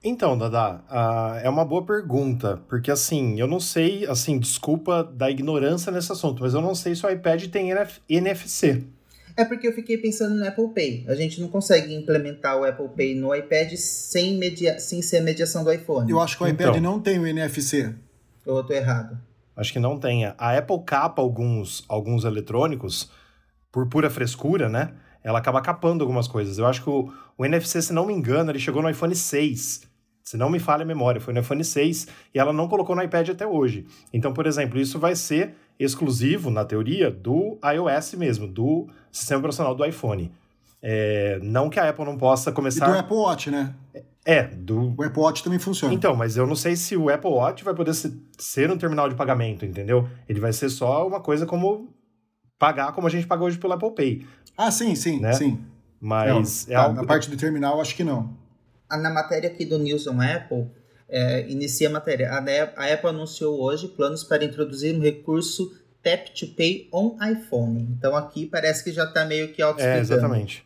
Então, 0.07 0.37
Dada, 0.37 0.83
uh, 0.91 1.39
é 1.43 1.49
uma 1.49 1.65
boa 1.65 1.83
pergunta, 1.83 2.61
porque 2.69 2.91
assim, 2.91 3.41
eu 3.41 3.47
não 3.47 3.59
sei, 3.59 4.07
assim, 4.07 4.39
desculpa 4.39 5.03
da 5.03 5.31
ignorância 5.31 5.91
nesse 5.91 6.13
assunto, 6.13 6.43
mas 6.43 6.53
eu 6.53 6.61
não 6.61 6.75
sei 6.75 6.95
se 6.95 7.07
o 7.07 7.11
iPad 7.11 7.47
tem 7.47 7.71
NF 7.71 8.03
NFC. 8.07 8.85
É 9.35 9.47
porque 9.47 9.67
eu 9.67 9.73
fiquei 9.73 9.97
pensando 9.97 10.35
no 10.35 10.47
Apple 10.47 10.69
Pay. 10.75 11.07
A 11.09 11.15
gente 11.15 11.41
não 11.41 11.49
consegue 11.49 11.95
implementar 11.95 12.57
o 12.57 12.65
Apple 12.65 12.89
Pay 12.95 13.15
no 13.15 13.35
iPad 13.35 13.73
sem, 13.77 14.37
media... 14.37 14.79
sem 14.79 15.01
ser 15.01 15.17
a 15.17 15.23
mediação 15.23 15.65
do 15.65 15.73
iPhone. 15.73 16.09
Eu 16.09 16.21
acho 16.21 16.37
que 16.37 16.45
o 16.45 16.47
iPad 16.47 16.77
então, 16.77 16.81
não 16.83 17.01
tem 17.01 17.19
o 17.19 17.27
NFC. 17.27 17.95
Ou 18.47 18.59
eu 18.59 18.65
tô 18.65 18.75
errado? 18.75 19.19
Acho 19.57 19.73
que 19.73 19.79
não 19.79 19.99
tenha. 19.99 20.35
A 20.37 20.57
Apple 20.57 20.83
capa 20.85 21.23
alguns, 21.23 21.83
alguns 21.89 22.25
eletrônicos 22.25 23.11
por 23.73 23.89
pura 23.89 24.11
frescura, 24.11 24.69
né? 24.69 24.93
Ela 25.23 25.39
acaba 25.39 25.63
capando 25.63 26.05
algumas 26.05 26.29
coisas. 26.29 26.59
Eu 26.59 26.67
acho 26.67 26.83
que 26.83 26.91
o, 26.91 27.11
o 27.39 27.45
NFC, 27.45 27.81
se 27.81 27.93
não 27.93 28.07
me 28.07 28.13
engano, 28.13 28.51
ele 28.51 28.59
chegou 28.59 28.83
no 28.83 28.91
iPhone 28.91 29.17
6. 29.17 29.94
Se 30.25 30.39
não 30.39 30.49
me 30.49 30.59
falha 30.59 30.83
a 30.83 30.87
memória, 30.87 31.21
foi 31.21 31.35
no 31.35 31.41
iPhone 31.41 31.63
6 31.63 32.09
e 32.35 32.39
ela 32.39 32.53
não 32.53 32.67
colocou 32.67 32.97
no 32.97 33.03
iPad 33.03 33.29
até 33.29 33.47
hoje. 33.47 33.87
Então, 34.11 34.33
por 34.33 34.47
exemplo, 34.47 34.81
isso 34.81 34.99
vai 34.99 35.15
ser 35.15 35.55
exclusivo, 35.79 36.51
na 36.51 36.65
teoria, 36.65 37.11
do 37.11 37.59
iOS 37.63 38.15
mesmo, 38.15 38.49
do 38.49 38.89
sistema 39.13 39.41
operacional 39.41 39.75
do 39.75 39.85
iPhone. 39.85 40.33
É, 40.81 41.39
não 41.43 41.69
que 41.69 41.79
a 41.79 41.91
Apple 41.91 42.07
não 42.07 42.17
possa 42.17 42.51
começar. 42.53 42.89
E 42.89 42.93
do 42.93 42.99
Apple 42.99 43.17
Watch, 43.17 43.51
né? 43.51 43.75
É, 44.25 44.45
do. 44.45 44.95
O 44.97 45.03
Apple 45.03 45.21
Watch 45.21 45.45
também 45.45 45.59
funciona. 45.59 45.93
Então, 45.93 46.17
mas 46.17 46.37
eu 46.39 46.47
não 46.47 46.57
sei 46.57 46.75
se 46.75 46.97
o 46.97 47.11
Apple 47.11 47.31
Watch 47.31 47.63
vai 47.63 47.75
poder 47.75 47.93
ser 48.39 48.71
um 48.71 48.79
terminal 48.79 49.09
de 49.09 49.15
pagamento, 49.15 49.67
entendeu? 49.67 50.09
Ele 50.27 50.41
vai 50.41 50.53
ser 50.53 50.71
só 50.71 51.07
uma 51.07 51.21
coisa 51.21 51.45
como 51.45 51.93
pagar 52.59 52.93
como 52.93 53.07
a 53.07 53.11
gente 53.11 53.27
paga 53.27 53.45
hoje 53.45 53.59
pelo 53.59 53.75
Apple 53.75 53.95
Pay. 53.95 54.27
Ah, 54.57 54.71
sim, 54.71 54.95
sim, 54.95 55.21
né? 55.21 55.35
sim. 55.35 55.59
Mas. 56.01 56.67
Não, 56.67 56.73
é 56.73 56.77
tá, 56.77 56.85
algo... 56.85 56.97
Na 56.97 57.05
parte 57.07 57.29
do 57.29 57.37
terminal, 57.37 57.79
acho 57.81 57.95
que 57.95 58.05
não. 58.05 58.31
Na 58.91 59.11
matéria 59.11 59.51
aqui 59.51 59.65
do 59.65 59.79
News 59.79 60.07
on 60.07 60.21
Apple, 60.21 60.71
é, 61.09 61.49
inicia 61.49 61.89
a 61.89 61.93
matéria. 61.93 62.31
A, 62.31 62.93
Apple 62.93 63.09
anunciou 63.09 63.61
hoje 63.61 63.89
planos 63.89 64.25
para 64.25 64.45
introduzir 64.45 64.95
um 64.95 65.01
recurso 65.01 65.77
Tap 66.03 66.29
to 66.39 66.47
Pay 66.55 66.89
on 66.93 67.17
iPhone. 67.23 67.89
Então 67.97 68.15
aqui 68.15 68.47
parece 68.47 68.85
que 68.85 68.93
já 68.93 69.05
está 69.05 69.25
meio 69.25 69.53
que 69.53 69.63
auto 69.63 69.81
É, 69.81 69.99
exatamente. 69.99 70.65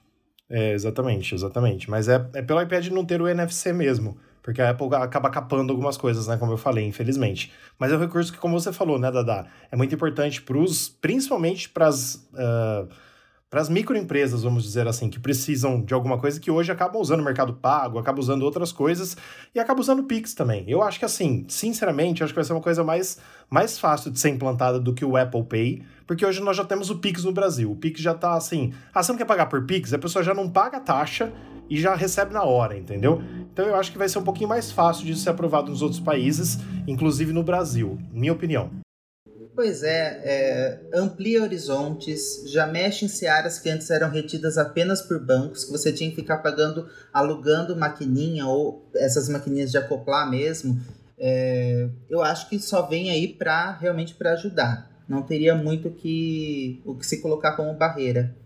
É, 0.51 0.73
exatamente, 0.73 1.35
exatamente. 1.35 1.91
Mas 1.91 2.09
é, 2.09 2.15
é 2.35 2.43
pelo 2.43 2.61
iPad 2.61 2.89
não 2.89 3.05
ter 3.05 3.21
o 3.21 3.29
NFC 3.29 3.73
mesmo. 3.73 4.19
Porque 4.43 4.63
a 4.63 4.71
Apple 4.71 4.89
acaba 4.95 5.29
capando 5.29 5.73
algumas 5.73 5.99
coisas, 5.99 6.27
né? 6.27 6.39
Como 6.39 6.53
eu 6.53 6.57
falei, 6.57 6.87
infelizmente. 6.87 7.53
Mas 7.79 7.93
é 7.93 7.97
um 7.97 8.01
recurso 8.01 8.33
que, 8.33 8.39
como 8.39 8.59
você 8.59 8.73
falou, 8.73 8.99
né, 8.99 9.13
Dada? 9.13 9.47
É 9.71 9.77
muito 9.77 9.95
importante 9.95 10.41
para 10.41 10.57
os. 10.57 10.89
Principalmente 10.89 11.69
para 11.69 11.87
as. 11.87 12.15
Uh, 12.33 12.89
para 13.51 13.63
as 13.63 13.69
microempresas, 13.69 14.43
vamos 14.43 14.63
dizer 14.63 14.87
assim, 14.87 15.09
que 15.09 15.19
precisam 15.19 15.81
de 15.83 15.95
alguma 15.95 16.19
coisa 16.19 16.39
que 16.39 16.51
hoje 16.51 16.71
acabam 16.71 17.01
usando 17.01 17.21
o 17.21 17.25
Mercado 17.25 17.55
Pago, 17.55 17.99
acabam 17.99 18.21
usando 18.21 18.43
outras 18.43 18.73
coisas 18.73 19.17
e 19.55 19.59
acabam 19.59 19.81
usando 19.81 20.01
o 20.01 20.05
Pix 20.05 20.35
também. 20.35 20.65
Eu 20.69 20.83
acho 20.83 20.99
que 20.99 21.05
assim, 21.05 21.47
sinceramente, 21.49 22.23
acho 22.23 22.33
que 22.33 22.37
vai 22.37 22.45
ser 22.45 22.53
uma 22.53 22.61
coisa 22.61 22.85
mais, 22.85 23.19
mais 23.49 23.79
fácil 23.79 24.11
de 24.11 24.21
ser 24.21 24.29
implantada 24.29 24.79
do 24.79 24.93
que 24.93 25.05
o 25.05 25.17
Apple 25.17 25.45
Pay, 25.45 25.83
porque 26.07 26.27
hoje 26.27 26.43
nós 26.43 26.57
já 26.57 26.65
temos 26.65 26.91
o 26.91 26.99
Pix 26.99 27.25
no 27.25 27.33
Brasil. 27.33 27.71
O 27.71 27.77
Pix 27.77 28.01
já 28.01 28.13
tá 28.13 28.35
assim, 28.35 28.75
ah, 28.93 29.03
você 29.03 29.13
não 29.13 29.19
quer 29.19 29.25
pagar 29.25 29.47
por 29.47 29.65
Pix? 29.65 29.95
A 29.95 29.99
pessoa 29.99 30.23
já 30.23 30.35
não 30.35 30.51
paga 30.51 30.77
a 30.77 30.81
taxa 30.81 31.33
e 31.71 31.81
já 31.81 31.95
recebe 31.95 32.35
na 32.35 32.43
hora, 32.43 32.77
entendeu? 32.77 33.23
Então 33.53 33.65
eu 33.65 33.77
acho 33.77 33.93
que 33.93 33.99
vai 33.99 34.09
ser 34.09 34.19
um 34.19 34.25
pouquinho 34.25 34.49
mais 34.49 34.71
fácil 34.71 35.07
de 35.07 35.17
ser 35.17 35.31
aprovado 35.31 35.71
nos 35.71 35.81
outros 35.81 36.01
países, 36.01 36.59
inclusive 36.87 37.33
no 37.33 37.43
Brasil, 37.43 37.99
minha 38.13 38.33
opinião. 38.33 38.71
Pois 39.59 39.83
é, 39.83 40.21
é, 40.23 40.81
amplia 40.95 41.43
horizontes, 41.43 42.45
já 42.47 42.65
mexe 42.65 43.05
em 43.05 43.09
searas 43.09 43.59
que 43.59 43.69
antes 43.69 43.91
eram 43.91 44.09
retidas 44.09 44.57
apenas 44.57 45.03
por 45.03 45.19
bancos, 45.19 45.65
que 45.65 45.73
você 45.73 45.93
tinha 45.93 46.09
que 46.09 46.15
ficar 46.15 46.39
pagando, 46.39 46.89
alugando 47.13 47.75
maquininha 47.75 48.47
ou 48.47 48.89
essas 48.95 49.29
maquininhas 49.29 49.73
de 49.73 49.77
acoplar 49.77 50.31
mesmo. 50.31 50.81
É, 51.19 51.89
eu 52.09 52.23
acho 52.23 52.49
que 52.49 52.61
só 52.61 52.87
vem 52.87 53.11
aí 53.11 53.27
para 53.27 53.73
realmente 53.73 54.15
para 54.15 54.35
ajudar. 54.35 54.89
Não 55.09 55.23
teria 55.23 55.57
muito 55.57 55.91
que, 55.91 56.81
o 56.85 56.95
que 56.95 57.05
se 57.05 57.21
colocar 57.21 57.57
como 57.57 57.75
barreira 57.75 58.37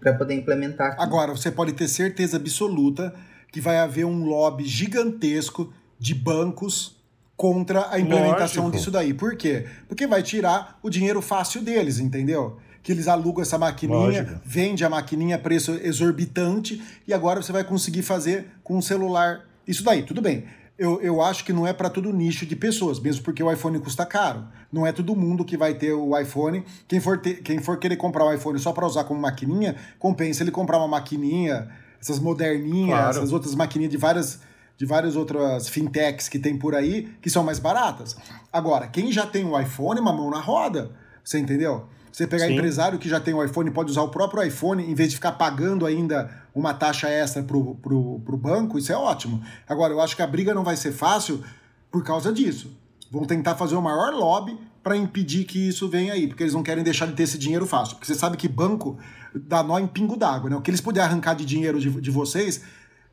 para 0.00 0.14
poder 0.14 0.36
implementar. 0.36 0.92
Aqui. 0.92 1.02
Agora, 1.02 1.32
você 1.32 1.50
pode 1.50 1.74
ter 1.74 1.86
certeza 1.86 2.38
absoluta 2.38 3.14
que 3.52 3.60
vai 3.60 3.76
haver 3.76 4.06
um 4.06 4.24
lobby 4.24 4.64
gigantesco 4.64 5.70
de 5.98 6.14
bancos 6.14 7.01
contra 7.42 7.88
a 7.90 7.98
implementação 7.98 8.66
Lógico. 8.66 8.78
disso 8.78 8.90
daí. 8.92 9.12
Por 9.12 9.34
quê? 9.34 9.66
Porque 9.88 10.06
vai 10.06 10.22
tirar 10.22 10.78
o 10.80 10.88
dinheiro 10.88 11.20
fácil 11.20 11.60
deles, 11.60 11.98
entendeu? 11.98 12.56
Que 12.84 12.92
eles 12.92 13.08
alugam 13.08 13.42
essa 13.42 13.58
maquininha, 13.58 14.22
Lógico. 14.22 14.40
vende 14.44 14.84
a 14.84 14.88
maquininha 14.88 15.34
a 15.34 15.38
preço 15.40 15.72
exorbitante 15.82 16.80
e 17.04 17.12
agora 17.12 17.42
você 17.42 17.50
vai 17.50 17.64
conseguir 17.64 18.02
fazer 18.02 18.46
com 18.62 18.76
um 18.76 18.80
celular. 18.80 19.40
Isso 19.66 19.82
daí, 19.82 20.04
tudo 20.04 20.22
bem. 20.22 20.44
Eu, 20.78 21.02
eu 21.02 21.20
acho 21.20 21.44
que 21.44 21.52
não 21.52 21.66
é 21.66 21.72
para 21.72 21.90
todo 21.90 22.12
nicho 22.12 22.46
de 22.46 22.54
pessoas, 22.54 23.00
mesmo 23.00 23.24
porque 23.24 23.42
o 23.42 23.50
iPhone 23.50 23.76
custa 23.80 24.06
caro. 24.06 24.44
Não 24.72 24.86
é 24.86 24.92
todo 24.92 25.16
mundo 25.16 25.44
que 25.44 25.56
vai 25.56 25.74
ter 25.74 25.92
o 25.92 26.16
iPhone. 26.16 26.62
Quem 26.86 27.00
for, 27.00 27.20
ter, 27.20 27.42
quem 27.42 27.58
for 27.58 27.76
querer 27.76 27.96
comprar 27.96 28.24
o 28.24 28.32
iPhone 28.32 28.56
só 28.60 28.70
para 28.70 28.86
usar 28.86 29.02
como 29.02 29.20
maquininha, 29.20 29.74
compensa 29.98 30.44
ele 30.44 30.52
comprar 30.52 30.78
uma 30.78 30.86
maquininha, 30.86 31.68
essas 32.00 32.20
moderninhas, 32.20 33.00
claro. 33.00 33.10
essas 33.10 33.32
outras 33.32 33.56
maquininhas 33.56 33.90
de 33.90 33.98
várias 33.98 34.38
de 34.82 34.86
várias 34.86 35.14
outras 35.14 35.68
fintechs 35.68 36.28
que 36.28 36.40
tem 36.40 36.58
por 36.58 36.74
aí 36.74 37.08
que 37.22 37.30
são 37.30 37.44
mais 37.44 37.60
baratas. 37.60 38.16
Agora, 38.52 38.88
quem 38.88 39.12
já 39.12 39.24
tem 39.24 39.44
o 39.44 39.56
iPhone, 39.56 40.00
uma 40.00 40.12
mão 40.12 40.28
na 40.28 40.40
roda, 40.40 40.90
você 41.22 41.38
entendeu? 41.38 41.86
Você 42.10 42.26
pegar 42.26 42.46
Sim. 42.46 42.54
empresário 42.54 42.98
que 42.98 43.08
já 43.08 43.20
tem 43.20 43.32
o 43.32 43.44
iPhone 43.44 43.70
pode 43.70 43.92
usar 43.92 44.02
o 44.02 44.08
próprio 44.08 44.42
iPhone 44.42 44.82
em 44.82 44.92
vez 44.92 45.10
de 45.10 45.14
ficar 45.14 45.32
pagando 45.32 45.86
ainda 45.86 46.28
uma 46.52 46.74
taxa 46.74 47.08
extra 47.08 47.44
pro, 47.44 47.76
pro 47.76 48.36
banco, 48.36 48.76
isso 48.76 48.90
é 48.90 48.96
ótimo. 48.96 49.40
Agora, 49.68 49.92
eu 49.92 50.00
acho 50.00 50.16
que 50.16 50.22
a 50.22 50.26
briga 50.26 50.52
não 50.52 50.64
vai 50.64 50.74
ser 50.74 50.90
fácil 50.90 51.44
por 51.88 52.02
causa 52.02 52.32
disso. 52.32 52.76
Vão 53.08 53.24
tentar 53.24 53.54
fazer 53.54 53.76
o 53.76 53.80
maior 53.80 54.12
lobby 54.12 54.58
para 54.82 54.96
impedir 54.96 55.44
que 55.44 55.68
isso 55.68 55.88
venha 55.88 56.12
aí, 56.12 56.26
porque 56.26 56.42
eles 56.42 56.54
não 56.54 56.62
querem 56.64 56.82
deixar 56.82 57.06
de 57.06 57.12
ter 57.12 57.22
esse 57.22 57.38
dinheiro 57.38 57.66
fácil. 57.66 57.94
Porque 57.94 58.12
você 58.12 58.18
sabe 58.18 58.36
que 58.36 58.48
banco 58.48 58.98
dá 59.32 59.62
nó 59.62 59.78
em 59.78 59.86
pingo 59.86 60.16
d'água, 60.16 60.50
né? 60.50 60.56
O 60.56 60.60
que 60.60 60.72
eles 60.72 60.80
puderem 60.80 61.08
arrancar 61.08 61.34
de 61.34 61.44
dinheiro 61.44 61.78
de, 61.78 61.88
de 61.88 62.10
vocês, 62.10 62.64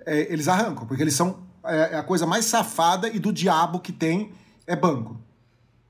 é, 0.04 0.34
eles 0.34 0.48
arrancam, 0.48 0.88
porque 0.88 1.04
eles 1.04 1.14
são 1.14 1.48
é, 1.66 1.94
é 1.94 1.98
a 1.98 2.04
coisa 2.04 2.26
mais 2.26 2.46
safada 2.46 3.08
e 3.10 3.20
do 3.20 3.32
diabo 3.32 3.80
que 3.80 3.92
tem 3.92 4.32
é 4.66 4.76
banco. 4.76 5.20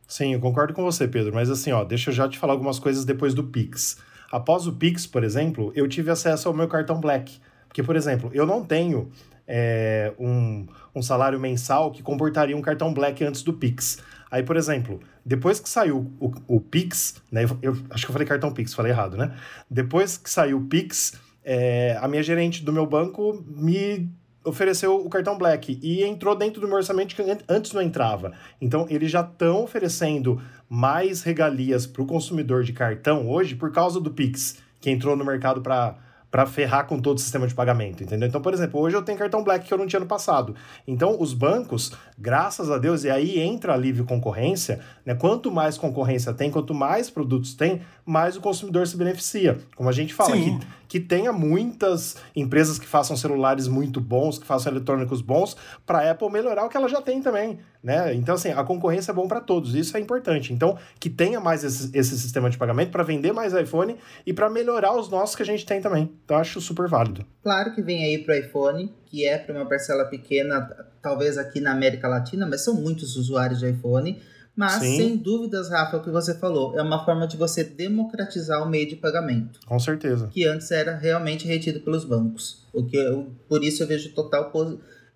Sim, 0.08 0.34
eu 0.34 0.40
concordo 0.40 0.74
com 0.74 0.84
você, 0.84 1.08
Pedro, 1.08 1.34
mas 1.34 1.50
assim, 1.50 1.72
ó, 1.72 1.84
deixa 1.84 2.10
eu 2.10 2.14
já 2.14 2.28
te 2.28 2.40
falar 2.40 2.54
algumas 2.54 2.80
coisas 2.80 3.06
depois 3.06 3.34
do 3.34 3.44
Pix. 3.44 3.98
Após 4.32 4.66
o 4.68 4.74
Pix, 4.74 5.06
por 5.06 5.24
exemplo, 5.24 5.72
eu 5.76 5.88
tive 5.88 6.10
acesso 6.10 6.48
ao 6.48 6.54
meu 6.54 6.68
cartão 6.68 7.00
Black. 7.00 7.40
Porque, 7.68 7.84
por 7.84 7.96
exemplo, 7.96 8.32
eu 8.34 8.46
não 8.46 8.66
tenho 8.66 9.12
é, 9.48 10.14
um, 10.20 10.66
um 10.96 11.02
salário 11.02 11.40
mensal 11.40 11.92
que 11.92 12.02
comportaria 12.02 12.58
um 12.58 12.62
cartão 12.62 12.94
Black 12.94 13.24
antes 13.24 13.44
do 13.44 13.54
Pix. 13.54 14.00
Aí, 14.32 14.44
por 14.44 14.56
exemplo, 14.56 15.00
depois 15.26 15.60
que 15.60 15.68
saiu 15.68 16.12
o, 16.20 16.32
o 16.48 16.60
Pix, 16.60 17.22
né? 17.32 17.44
Eu, 17.44 17.58
eu, 17.62 17.78
acho 17.90 18.06
que 18.06 18.12
eu 18.12 18.14
falei 18.14 18.28
cartão 18.28 18.52
Pix, 18.52 18.74
falei 18.74 18.92
errado, 18.92 19.18
né? 19.18 19.36
Depois 19.70 20.18
que 20.18 20.30
saiu 20.30 20.58
o 20.58 20.66
Pix, 20.66 21.14
é, 21.44 21.98
a 22.00 22.08
minha 22.08 22.22
gerente 22.22 22.64
do 22.64 22.72
meu 22.72 22.86
banco 22.86 23.44
me 23.48 24.12
ofereceu 24.44 24.96
o 24.96 25.10
cartão 25.10 25.38
Black 25.38 25.80
e 25.82 26.04
entrou 26.04 26.36
dentro 26.36 26.62
do 26.62 26.68
meu 26.68 26.78
orçamento 26.78 27.16
que 27.16 27.24
antes 27.48 27.74
não 27.74 27.82
entrava. 27.82 28.34
Então, 28.62 28.86
eles 28.90 29.12
já 29.12 29.22
estão 29.22 29.64
oferecendo 29.64 30.42
mais 30.70 31.24
regalias 31.24 31.86
para 31.86 32.02
o 32.02 32.06
consumidor 32.06 32.64
de 32.64 32.74
cartão 32.74 33.30
hoje 33.30 33.56
por 33.56 33.72
causa 33.72 34.00
do 34.00 34.12
Pix, 34.12 34.58
que 34.80 34.90
entrou 34.90 35.16
no 35.16 35.26
mercado 35.26 35.62
para 35.62 35.98
para 36.32 36.46
ferrar 36.46 36.86
com 36.86 37.00
todo 37.00 37.18
o 37.18 37.20
sistema 37.20 37.48
de 37.48 37.56
pagamento, 37.56 38.04
entendeu? 38.04 38.28
Então, 38.28 38.42
por 38.42 38.54
exemplo, 38.54 38.80
hoje 38.80 38.96
eu 38.96 39.02
tenho 39.02 39.18
cartão 39.18 39.44
Black 39.44 39.68
que 39.68 39.74
eu 39.74 39.78
não 39.78 39.88
tinha 39.88 40.00
no 40.00 40.06
passado. 40.06 40.56
Então, 40.88 41.18
os 41.20 41.34
bancos, 41.34 41.92
graças 42.18 42.70
a 42.70 42.78
Deus, 42.78 43.04
e 43.04 43.10
aí 43.10 43.40
entra 43.40 43.74
a 43.74 43.78
livre 43.78 44.04
concorrência, 44.04 44.80
né? 45.06 45.16
Quanto 45.16 45.52
mais 45.52 45.78
concorrência 45.78 46.34
tem, 46.34 46.52
quanto 46.52 46.74
mais 46.74 47.10
produtos 47.10 47.56
tem, 47.56 47.82
mais 48.06 48.38
o 48.38 48.42
consumidor 48.42 48.86
se 48.86 48.96
beneficia. 48.96 49.58
Como 49.76 49.90
a 49.90 49.92
gente 49.92 50.14
fala 50.14 50.36
aqui, 50.36 50.60
que 50.90 51.00
tenha 51.00 51.32
muitas 51.32 52.18
empresas 52.36 52.80
que 52.80 52.88
façam 52.88 53.16
celulares 53.16 53.68
muito 53.68 54.02
bons, 54.02 54.40
que 54.40 54.46
façam 54.46 54.74
eletrônicos 54.74 55.22
bons, 55.22 55.56
para 55.86 56.00
a 56.00 56.12
Apple 56.12 56.32
melhorar 56.32 56.66
o 56.66 56.70
que 56.70 56.76
ela 56.76 56.90
já 56.90 57.00
tem 57.00 57.22
também, 57.22 57.60
né? 57.82 58.14
Então, 58.16 58.34
assim, 58.34 58.50
a 58.50 58.64
concorrência 58.64 59.12
é 59.12 59.14
bom 59.14 59.28
para 59.28 59.40
todos, 59.40 59.76
isso 59.76 59.96
é 59.96 60.00
importante. 60.00 60.52
Então, 60.52 60.80
que 61.00 61.08
tenha 61.08 61.40
mais 61.40 61.64
esse, 61.64 61.96
esse 61.96 62.18
sistema 62.18 62.50
de 62.50 62.58
pagamento 62.58 62.90
para 62.90 63.04
vender 63.04 63.32
mais 63.32 63.54
iPhone 63.54 63.96
e 64.26 64.34
para 64.34 64.50
melhorar 64.50 64.98
os 64.98 65.10
nossos 65.10 65.36
que 65.36 65.44
a 65.44 65.46
gente 65.46 65.64
tem 65.64 65.80
também. 65.80 66.12
Então, 66.26 66.38
acho 66.38 66.60
super 66.60 66.88
válido. 66.88 67.24
Claro 67.44 67.76
que 67.76 67.84
vem 67.84 68.04
aí 68.04 68.18
para 68.18 68.34
o 68.34 68.38
iPhone, 68.38 68.92
que 69.06 69.28
é 69.28 69.38
para 69.38 69.56
uma 69.56 69.70
parcela 69.70 70.06
pequena, 70.06 70.68
talvez 71.04 71.38
aqui 71.38 71.62
na 71.62 71.72
América 71.72 72.08
Latina, 72.08 72.48
mas 72.48 72.62
são 72.62 72.74
muitos 72.74 73.16
usuários 73.16 73.60
de 73.60 73.70
iPhone 73.70 74.20
Mas, 74.60 74.74
Sim. 74.84 74.98
sem 74.98 75.16
dúvidas, 75.16 75.70
Rafa, 75.70 75.96
é 75.96 76.00
o 76.02 76.04
que 76.04 76.10
você 76.10 76.38
falou, 76.38 76.78
é 76.78 76.82
uma 76.82 77.06
forma 77.06 77.26
de 77.26 77.38
você 77.38 77.64
democratizar 77.64 78.62
o 78.62 78.70
meio 78.70 78.90
de 78.90 78.98
pagamento, 78.98 79.58
Com 79.66 79.80
certeza. 79.80 80.28
que 80.28 80.46
antes 80.46 80.70
era 80.70 80.98
realmente 80.98 81.48
retido 81.48 81.80
pelos 81.80 82.04
bancos. 82.04 82.66
O 82.74 82.84
que 82.86 82.98
eu- 82.98 83.32
por 83.48 83.64
isso 83.64 83.82
eu 83.82 83.88
vejo 83.88 84.14
total, 84.14 84.52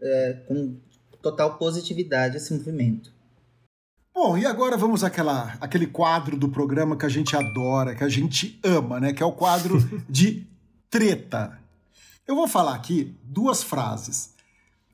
é, 0.02 0.38
com 0.48 0.78
total 1.22 1.58
positividade 1.58 2.38
esse 2.38 2.54
movimento. 2.54 3.12
Bom, 4.16 4.38
e 4.38 4.46
agora 4.46 4.78
vamos 4.78 5.04
àquela, 5.04 5.58
àquele 5.60 5.88
quadro 5.88 6.38
do 6.38 6.48
programa 6.48 6.96
que 6.96 7.06
a 7.06 7.10
gente 7.10 7.36
adora, 7.36 7.94
que 7.96 8.04
a 8.06 8.08
gente 8.10 8.58
ama, 8.64 8.98
né? 9.02 9.12
Que 9.12 9.22
é 9.22 9.26
o 9.26 9.34
quadro 9.34 9.78
de 10.10 10.48
treta. 10.90 11.60
Eu 12.26 12.36
vou 12.36 12.48
falar 12.48 12.76
aqui 12.76 13.14
duas 13.24 13.62
frases 13.62 14.32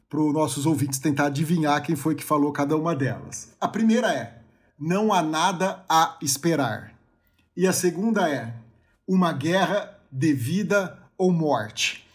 para 0.10 0.20
os 0.20 0.34
nossos 0.34 0.66
ouvintes 0.66 0.98
tentar 0.98 1.28
adivinhar 1.28 1.84
quem 1.84 1.96
foi 1.96 2.16
que 2.16 2.24
falou 2.24 2.52
cada 2.52 2.76
uma 2.76 2.96
delas. 2.96 3.50
A 3.62 3.68
primeira 3.68 4.12
é: 4.12 4.39
não 4.80 5.12
há 5.12 5.22
nada 5.22 5.84
a 5.90 6.18
esperar. 6.22 6.94
E 7.56 7.68
a 7.68 7.74
segunda 7.74 8.30
é: 8.30 8.54
uma 9.08 9.34
guerra 9.34 10.00
de 10.12 10.34
vida 10.34 10.98
ou 11.18 11.32
morte. 11.32 12.08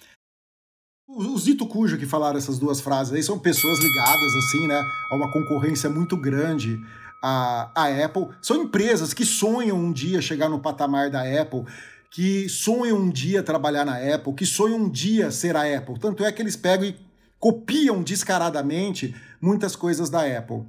Os 1.06 1.44
dito 1.44 1.66
cujo 1.66 1.98
que 1.98 2.06
falaram 2.06 2.38
essas 2.38 2.58
duas 2.58 2.80
frases 2.80 3.12
aí 3.12 3.22
são 3.22 3.38
pessoas 3.38 3.78
ligadas, 3.78 4.34
assim, 4.36 4.66
né, 4.66 4.82
a 5.10 5.14
uma 5.14 5.30
concorrência 5.30 5.90
muito 5.90 6.16
grande 6.16 6.78
à, 7.22 7.70
à 7.74 8.04
Apple. 8.04 8.28
São 8.40 8.62
empresas 8.62 9.12
que 9.12 9.24
sonham 9.24 9.76
um 9.76 9.92
dia 9.92 10.22
chegar 10.22 10.48
no 10.48 10.58
patamar 10.58 11.10
da 11.10 11.20
Apple, 11.20 11.64
que 12.10 12.48
sonham 12.48 12.96
um 12.96 13.10
dia 13.10 13.42
trabalhar 13.42 13.84
na 13.84 13.96
Apple, 13.96 14.32
que 14.32 14.46
sonham 14.46 14.78
um 14.78 14.88
dia 14.88 15.30
ser 15.30 15.56
a 15.56 15.76
Apple. 15.76 15.98
Tanto 15.98 16.24
é 16.24 16.32
que 16.32 16.40
eles 16.40 16.56
pegam 16.56 16.86
e 16.86 16.96
copiam 17.38 18.02
descaradamente 18.02 19.14
muitas 19.40 19.76
coisas 19.76 20.08
da 20.08 20.20
Apple. 20.20 20.64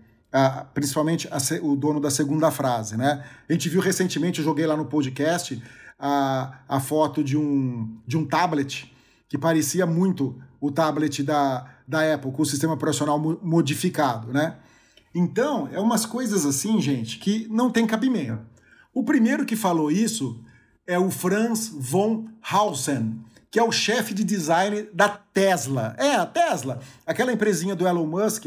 Principalmente 0.73 1.29
a 1.31 1.37
o 1.61 1.75
dono 1.75 1.99
da 1.99 2.09
segunda 2.09 2.51
frase, 2.51 2.97
né? 2.97 3.23
A 3.47 3.53
gente 3.53 3.69
viu 3.69 3.79
recentemente, 3.79 4.39
eu 4.39 4.45
joguei 4.45 4.65
lá 4.65 4.75
no 4.75 4.85
podcast, 4.85 5.61
a, 5.97 6.59
a 6.67 6.79
foto 6.79 7.23
de 7.23 7.37
um, 7.37 7.97
de 8.05 8.17
um 8.17 8.25
tablet 8.25 8.91
que 9.29 9.37
parecia 9.37 9.85
muito 9.85 10.37
o 10.59 10.71
tablet 10.71 11.23
da, 11.23 11.65
da 11.87 12.13
Apple, 12.13 12.31
com 12.31 12.41
o 12.41 12.45
sistema 12.45 12.73
operacional 12.73 13.17
mo- 13.17 13.39
modificado, 13.41 14.31
né? 14.33 14.57
Então, 15.13 15.69
é 15.71 15.79
umas 15.79 16.05
coisas 16.05 16.45
assim, 16.45 16.81
gente, 16.81 17.17
que 17.19 17.47
não 17.49 17.71
tem 17.71 17.87
cabimento. 17.87 18.39
O 18.93 19.03
primeiro 19.03 19.45
que 19.45 19.55
falou 19.55 19.89
isso 19.89 20.43
é 20.85 20.99
o 20.99 21.09
Franz 21.09 21.69
von 21.69 22.25
Hausen, 22.41 23.21
que 23.49 23.57
é 23.57 23.63
o 23.63 23.71
chefe 23.71 24.13
de 24.13 24.23
design 24.23 24.87
da 24.93 25.07
Tesla. 25.07 25.95
É, 25.97 26.15
a 26.15 26.25
Tesla, 26.25 26.81
aquela 27.05 27.31
empresinha 27.31 27.75
do 27.75 27.87
Elon 27.87 28.05
Musk, 28.05 28.45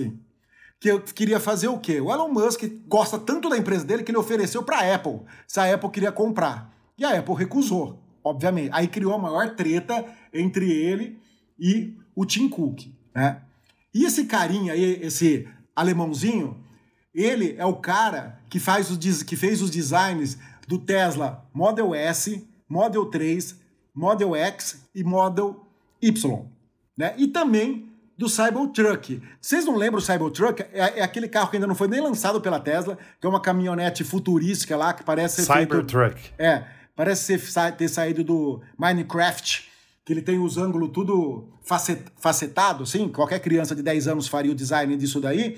que 0.81 0.89
eu 0.89 1.01
queria 1.01 1.41
fazer 1.41 1.69
o 1.69 1.79
quê? 1.79 2.01
O 2.01 2.13
Elon 2.13 2.29
Musk 2.29 2.63
gosta 2.87 3.19
tanto 3.19 3.49
da 3.49 3.57
empresa 3.57 3.85
dele 3.85 4.03
que 4.03 4.11
ele 4.11 4.19
ofereceu 4.19 4.63
para 4.63 4.79
a 4.79 4.95
Apple, 4.95 5.21
se 5.47 5.59
a 5.59 5.75
Apple 5.75 5.91
queria 5.91 6.13
comprar. 6.13 6.73
E 6.97 7.05
a 7.05 7.19
Apple 7.19 7.35
recusou, 7.35 8.01
obviamente. 8.23 8.71
Aí 8.73 8.87
criou 8.87 9.15
a 9.15 9.19
maior 9.19 9.55
treta 9.57 10.05
entre 10.33 10.71
ele 10.71 11.19
e 11.59 11.97
o 12.15 12.25
Tim 12.25 12.49
Cook, 12.49 12.87
né? 13.15 13.43
E 13.95 14.05
esse 14.05 14.27
carinha 14.27 14.75
aí, 14.75 15.01
esse 15.03 15.49
alemãozinho, 15.75 16.63
ele 17.15 17.57
é 17.59 17.65
o 17.65 17.77
cara 17.77 18.41
que, 18.49 18.61
faz 18.61 18.91
os, 18.91 19.23
que 19.23 19.35
fez 19.35 19.61
os 19.63 19.71
designs 19.71 20.39
do 20.69 20.79
Tesla 20.79 21.45
Model 21.53 21.95
S, 21.95 22.47
Model 22.69 23.07
3, 23.07 23.59
Model 23.95 24.37
X 24.37 24.85
e 24.95 25.03
Model 25.03 25.67
Y. 26.01 26.47
Né? 26.97 27.15
E 27.17 27.27
também 27.29 27.88
do 28.19 28.29
Cybertruck. 28.29 29.23
Vocês 29.41 29.65
não 29.65 29.77
lembram 29.77 29.99
o 30.01 30.03
Cybertruck? 30.03 30.61
É, 30.73 30.99
é 30.99 31.03
aquele 31.03 31.29
carro 31.29 31.49
que 31.51 31.57
ainda 31.57 31.67
não 31.69 31.75
foi 31.77 31.87
nem 31.87 32.01
lançado 32.01 32.41
pela 32.41 32.59
Tesla, 32.59 32.99
que 33.21 33.27
é 33.27 33.31
uma 33.31 33.41
caminhonete 33.41 34.03
futurística 34.03 34.77
lá, 34.77 34.93
que 34.93 35.05
parece 35.05 35.43
ser 35.45 35.53
feito- 35.53 35.71
Cybertruck. 35.77 36.21
é, 36.37 36.65
parece 36.97 37.39
ser, 37.39 37.73
ter 37.77 37.89
saído 37.89 38.25
do 38.25 38.61
Minecraft, 38.77 39.69
que 40.05 40.13
ele 40.13 40.21
tem 40.23 40.39
os 40.39 40.57
ângulos 40.59 40.91
tudo 40.93 41.49
facet, 41.63 42.03
facetado, 42.19 42.83
assim, 42.83 43.09
qualquer 43.09 43.39
criança 43.39 43.75
de 43.77 43.83
10 43.83 44.09
anos 44.09 44.27
faria 44.27 44.51
o 44.51 44.55
design 44.55 44.97
disso 44.97 45.21
daí, 45.21 45.57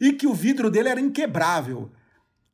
e 0.00 0.12
que 0.12 0.26
o 0.26 0.34
vidro 0.34 0.68
dele 0.70 0.88
era 0.88 1.00
inquebrável. 1.00 1.90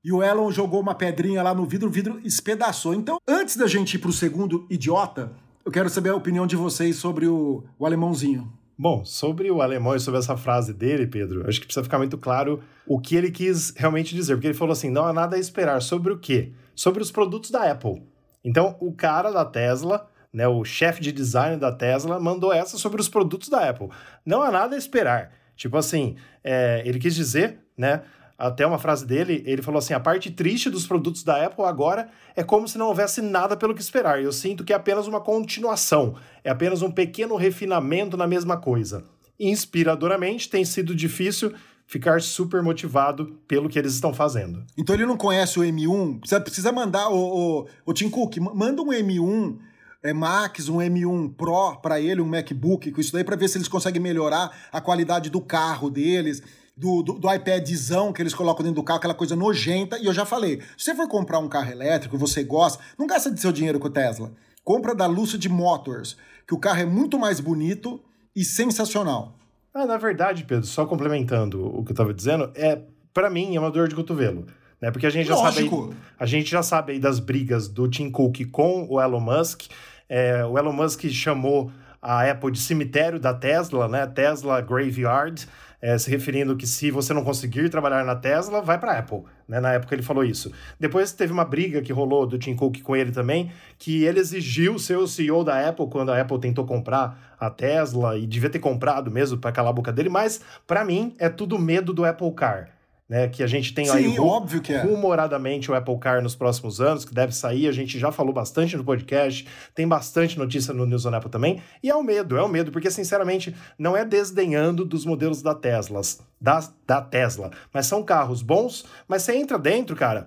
E 0.04 0.12
o 0.12 0.22
Elon 0.22 0.50
jogou 0.52 0.80
uma 0.80 0.94
pedrinha 0.94 1.42
lá 1.42 1.54
no 1.54 1.64
vidro, 1.64 1.88
o 1.88 1.90
vidro 1.90 2.20
espedaçou. 2.24 2.94
Então, 2.94 3.18
antes 3.26 3.56
da 3.56 3.66
gente 3.66 3.94
ir 3.94 3.98
pro 3.98 4.12
segundo 4.12 4.66
idiota, 4.68 5.32
eu 5.64 5.72
quero 5.72 5.88
saber 5.88 6.10
a 6.10 6.14
opinião 6.14 6.46
de 6.46 6.54
vocês 6.56 6.96
sobre 6.96 7.26
o, 7.26 7.64
o 7.78 7.86
alemãozinho. 7.86 8.52
Bom, 8.78 9.06
sobre 9.06 9.50
o 9.50 9.62
alemão 9.62 9.96
e 9.96 10.00
sobre 10.00 10.18
essa 10.20 10.36
frase 10.36 10.74
dele, 10.74 11.06
Pedro, 11.06 11.48
acho 11.48 11.58
que 11.58 11.66
precisa 11.66 11.82
ficar 11.82 11.96
muito 11.96 12.18
claro 12.18 12.62
o 12.86 13.00
que 13.00 13.16
ele 13.16 13.30
quis 13.30 13.72
realmente 13.74 14.14
dizer. 14.14 14.34
Porque 14.34 14.48
ele 14.48 14.54
falou 14.54 14.72
assim: 14.72 14.90
não 14.90 15.06
há 15.06 15.12
nada 15.12 15.36
a 15.36 15.38
esperar. 15.38 15.80
Sobre 15.80 16.12
o 16.12 16.18
quê? 16.18 16.52
Sobre 16.74 17.02
os 17.02 17.10
produtos 17.10 17.50
da 17.50 17.70
Apple. 17.70 18.02
Então, 18.44 18.76
o 18.78 18.92
cara 18.92 19.30
da 19.30 19.44
Tesla, 19.46 20.06
né, 20.30 20.46
o 20.46 20.62
chefe 20.62 21.00
de 21.00 21.10
design 21.10 21.56
da 21.56 21.72
Tesla, 21.72 22.20
mandou 22.20 22.52
essa 22.52 22.76
sobre 22.76 23.00
os 23.00 23.08
produtos 23.08 23.48
da 23.48 23.68
Apple. 23.68 23.88
Não 24.24 24.42
há 24.42 24.50
nada 24.50 24.74
a 24.74 24.78
esperar. 24.78 25.32
Tipo 25.56 25.78
assim, 25.78 26.16
é, 26.44 26.82
ele 26.84 26.98
quis 26.98 27.14
dizer, 27.14 27.58
né? 27.76 28.02
Até 28.38 28.66
uma 28.66 28.78
frase 28.78 29.06
dele, 29.06 29.42
ele 29.46 29.62
falou 29.62 29.78
assim: 29.78 29.94
a 29.94 30.00
parte 30.00 30.30
triste 30.30 30.68
dos 30.68 30.86
produtos 30.86 31.22
da 31.22 31.44
Apple 31.46 31.64
agora 31.64 32.08
é 32.34 32.42
como 32.42 32.68
se 32.68 32.76
não 32.76 32.88
houvesse 32.88 33.22
nada 33.22 33.56
pelo 33.56 33.74
que 33.74 33.80
esperar. 33.80 34.22
Eu 34.22 34.32
sinto 34.32 34.62
que 34.62 34.72
é 34.72 34.76
apenas 34.76 35.06
uma 35.06 35.20
continuação, 35.20 36.16
é 36.44 36.50
apenas 36.50 36.82
um 36.82 36.90
pequeno 36.90 37.34
refinamento 37.36 38.16
na 38.16 38.26
mesma 38.26 38.56
coisa. 38.58 39.04
Inspiradoramente, 39.40 40.50
tem 40.50 40.64
sido 40.64 40.94
difícil 40.94 41.52
ficar 41.86 42.20
super 42.20 42.62
motivado 42.62 43.38
pelo 43.48 43.68
que 43.68 43.78
eles 43.78 43.94
estão 43.94 44.12
fazendo. 44.12 44.62
Então 44.76 44.94
ele 44.94 45.06
não 45.06 45.16
conhece 45.16 45.58
o 45.58 45.62
M1, 45.62 46.18
precisa, 46.18 46.40
precisa 46.40 46.72
mandar, 46.72 47.08
o, 47.08 47.60
o, 47.60 47.66
o 47.86 47.92
Tim 47.92 48.10
Cook, 48.10 48.36
ma- 48.38 48.52
manda 48.54 48.82
um 48.82 48.88
M1 48.88 49.56
é, 50.02 50.12
Max, 50.12 50.68
um 50.68 50.78
M1 50.78 51.34
Pro 51.34 51.76
para 51.80 52.00
ele, 52.00 52.20
um 52.20 52.26
MacBook 52.26 52.90
com 52.90 53.00
isso 53.00 53.12
daí, 53.12 53.24
para 53.24 53.36
ver 53.36 53.48
se 53.48 53.56
eles 53.56 53.68
conseguem 53.68 54.02
melhorar 54.02 54.50
a 54.72 54.80
qualidade 54.80 55.30
do 55.30 55.40
carro 55.40 55.88
deles, 55.88 56.42
do, 56.76 57.02
do, 57.02 57.14
do 57.14 57.32
iPadzão 57.32 58.12
que 58.12 58.20
eles 58.20 58.34
colocam 58.34 58.62
dentro 58.62 58.82
do 58.82 58.84
carro, 58.84 58.98
aquela 58.98 59.14
coisa 59.14 59.34
nojenta. 59.34 59.98
E 59.98 60.06
eu 60.06 60.12
já 60.12 60.26
falei, 60.26 60.60
se 60.76 60.84
você 60.84 60.94
for 60.94 61.08
comprar 61.08 61.38
um 61.38 61.48
carro 61.48 61.70
elétrico, 61.70 62.18
você 62.18 62.44
gosta, 62.44 62.82
não 62.98 63.06
gasta 63.06 63.30
de 63.30 63.40
seu 63.40 63.50
dinheiro 63.50 63.80
com 63.80 63.88
o 63.88 63.90
Tesla. 63.90 64.32
Compra 64.62 64.94
da 64.94 65.06
Lucid 65.06 65.46
Motors, 65.48 66.16
que 66.46 66.54
o 66.54 66.58
carro 66.58 66.80
é 66.80 66.84
muito 66.84 67.18
mais 67.18 67.40
bonito 67.40 68.00
e 68.34 68.44
sensacional. 68.44 69.34
Ah, 69.72 69.86
na 69.86 69.96
verdade, 69.96 70.44
Pedro, 70.44 70.66
só 70.66 70.84
complementando 70.84 71.64
o 71.66 71.84
que 71.84 71.90
eu 71.90 71.94
estava 71.94 72.12
dizendo, 72.12 72.50
é 72.54 72.80
para 73.12 73.30
mim 73.30 73.56
é 73.56 73.60
uma 73.60 73.70
dor 73.70 73.88
de 73.88 73.94
cotovelo, 73.94 74.46
né? 74.80 74.90
Porque 74.90 75.06
a 75.06 75.10
gente 75.10 75.26
já 75.26 75.36
sabe 75.36 75.60
aí, 75.60 75.70
a 76.18 76.26
gente 76.26 76.50
já 76.50 76.62
sabe 76.62 76.92
aí 76.92 76.98
das 76.98 77.18
brigas 77.18 77.68
do 77.68 77.88
Tim 77.88 78.10
Cook 78.10 78.44
com 78.50 78.86
o 78.90 79.00
Elon 79.00 79.20
Musk. 79.20 79.64
É, 80.08 80.44
o 80.44 80.58
Elon 80.58 80.72
Musk 80.72 81.04
chamou 81.08 81.70
a 82.00 82.30
Apple 82.30 82.52
de 82.52 82.60
cemitério 82.60 83.18
da 83.18 83.34
Tesla, 83.34 83.88
né? 83.88 84.06
Tesla 84.06 84.60
Graveyard, 84.60 85.46
é, 85.80 85.96
se 85.98 86.10
referindo 86.10 86.56
que 86.56 86.66
se 86.66 86.90
você 86.90 87.12
não 87.12 87.24
conseguir 87.24 87.68
trabalhar 87.68 88.04
na 88.04 88.16
Tesla, 88.16 88.62
vai 88.62 88.78
para 88.78 88.98
Apple. 88.98 89.22
Né? 89.48 89.60
Na 89.60 89.72
época 89.72 89.94
ele 89.94 90.02
falou 90.02 90.24
isso. 90.24 90.52
Depois 90.78 91.12
teve 91.12 91.32
uma 91.32 91.44
briga 91.44 91.82
que 91.82 91.92
rolou 91.92 92.26
do 92.26 92.38
Tim 92.38 92.54
Cook 92.54 92.82
com 92.82 92.96
ele 92.96 93.12
também, 93.12 93.50
que 93.78 94.04
ele 94.04 94.20
exigiu 94.20 94.78
ser 94.78 94.98
o 94.98 95.06
CEO 95.06 95.44
da 95.44 95.68
Apple 95.68 95.88
quando 95.88 96.10
a 96.12 96.20
Apple 96.20 96.38
tentou 96.40 96.64
comprar 96.64 97.36
a 97.38 97.50
Tesla 97.50 98.16
e 98.16 98.26
devia 98.26 98.50
ter 98.50 98.58
comprado 98.58 99.10
mesmo 99.10 99.38
para 99.38 99.52
calar 99.52 99.70
a 99.70 99.74
boca 99.74 99.92
dele, 99.92 100.08
mas 100.08 100.40
para 100.66 100.84
mim 100.84 101.14
é 101.18 101.28
tudo 101.28 101.58
medo 101.58 101.92
do 101.92 102.04
Apple 102.04 102.32
Car. 102.32 102.75
Né, 103.08 103.28
que 103.28 103.40
a 103.40 103.46
gente 103.46 103.72
tem 103.72 103.88
aí 103.88 104.02
Sim, 104.02 104.16
ru- 104.18 104.26
óbvio 104.26 104.60
que 104.60 104.72
é. 104.72 104.82
rumoradamente 104.82 105.70
o 105.70 105.74
Apple 105.76 105.96
Car 105.96 106.20
nos 106.20 106.34
próximos 106.34 106.80
anos, 106.80 107.04
que 107.04 107.14
deve 107.14 107.32
sair, 107.32 107.68
a 107.68 107.72
gente 107.72 108.00
já 108.00 108.10
falou 108.10 108.32
bastante 108.32 108.76
no 108.76 108.82
podcast, 108.82 109.46
tem 109.76 109.86
bastante 109.86 110.36
notícia 110.36 110.74
no 110.74 110.84
News 110.84 111.06
on 111.06 111.14
Apple 111.14 111.30
também, 111.30 111.62
e 111.80 111.88
é 111.88 111.94
o 111.94 112.02
medo, 112.02 112.36
é 112.36 112.42
o 112.42 112.48
medo, 112.48 112.72
porque 112.72 112.90
sinceramente 112.90 113.54
não 113.78 113.96
é 113.96 114.04
desdenhando 114.04 114.84
dos 114.84 115.04
modelos 115.04 115.40
da 115.40 115.54
Tesla, 115.54 116.00
da, 116.40 116.68
da 116.84 117.00
Tesla, 117.00 117.52
mas 117.72 117.86
são 117.86 118.02
carros 118.02 118.42
bons, 118.42 118.84
mas 119.06 119.22
você 119.22 119.36
entra 119.36 119.56
dentro, 119.56 119.94
cara, 119.94 120.26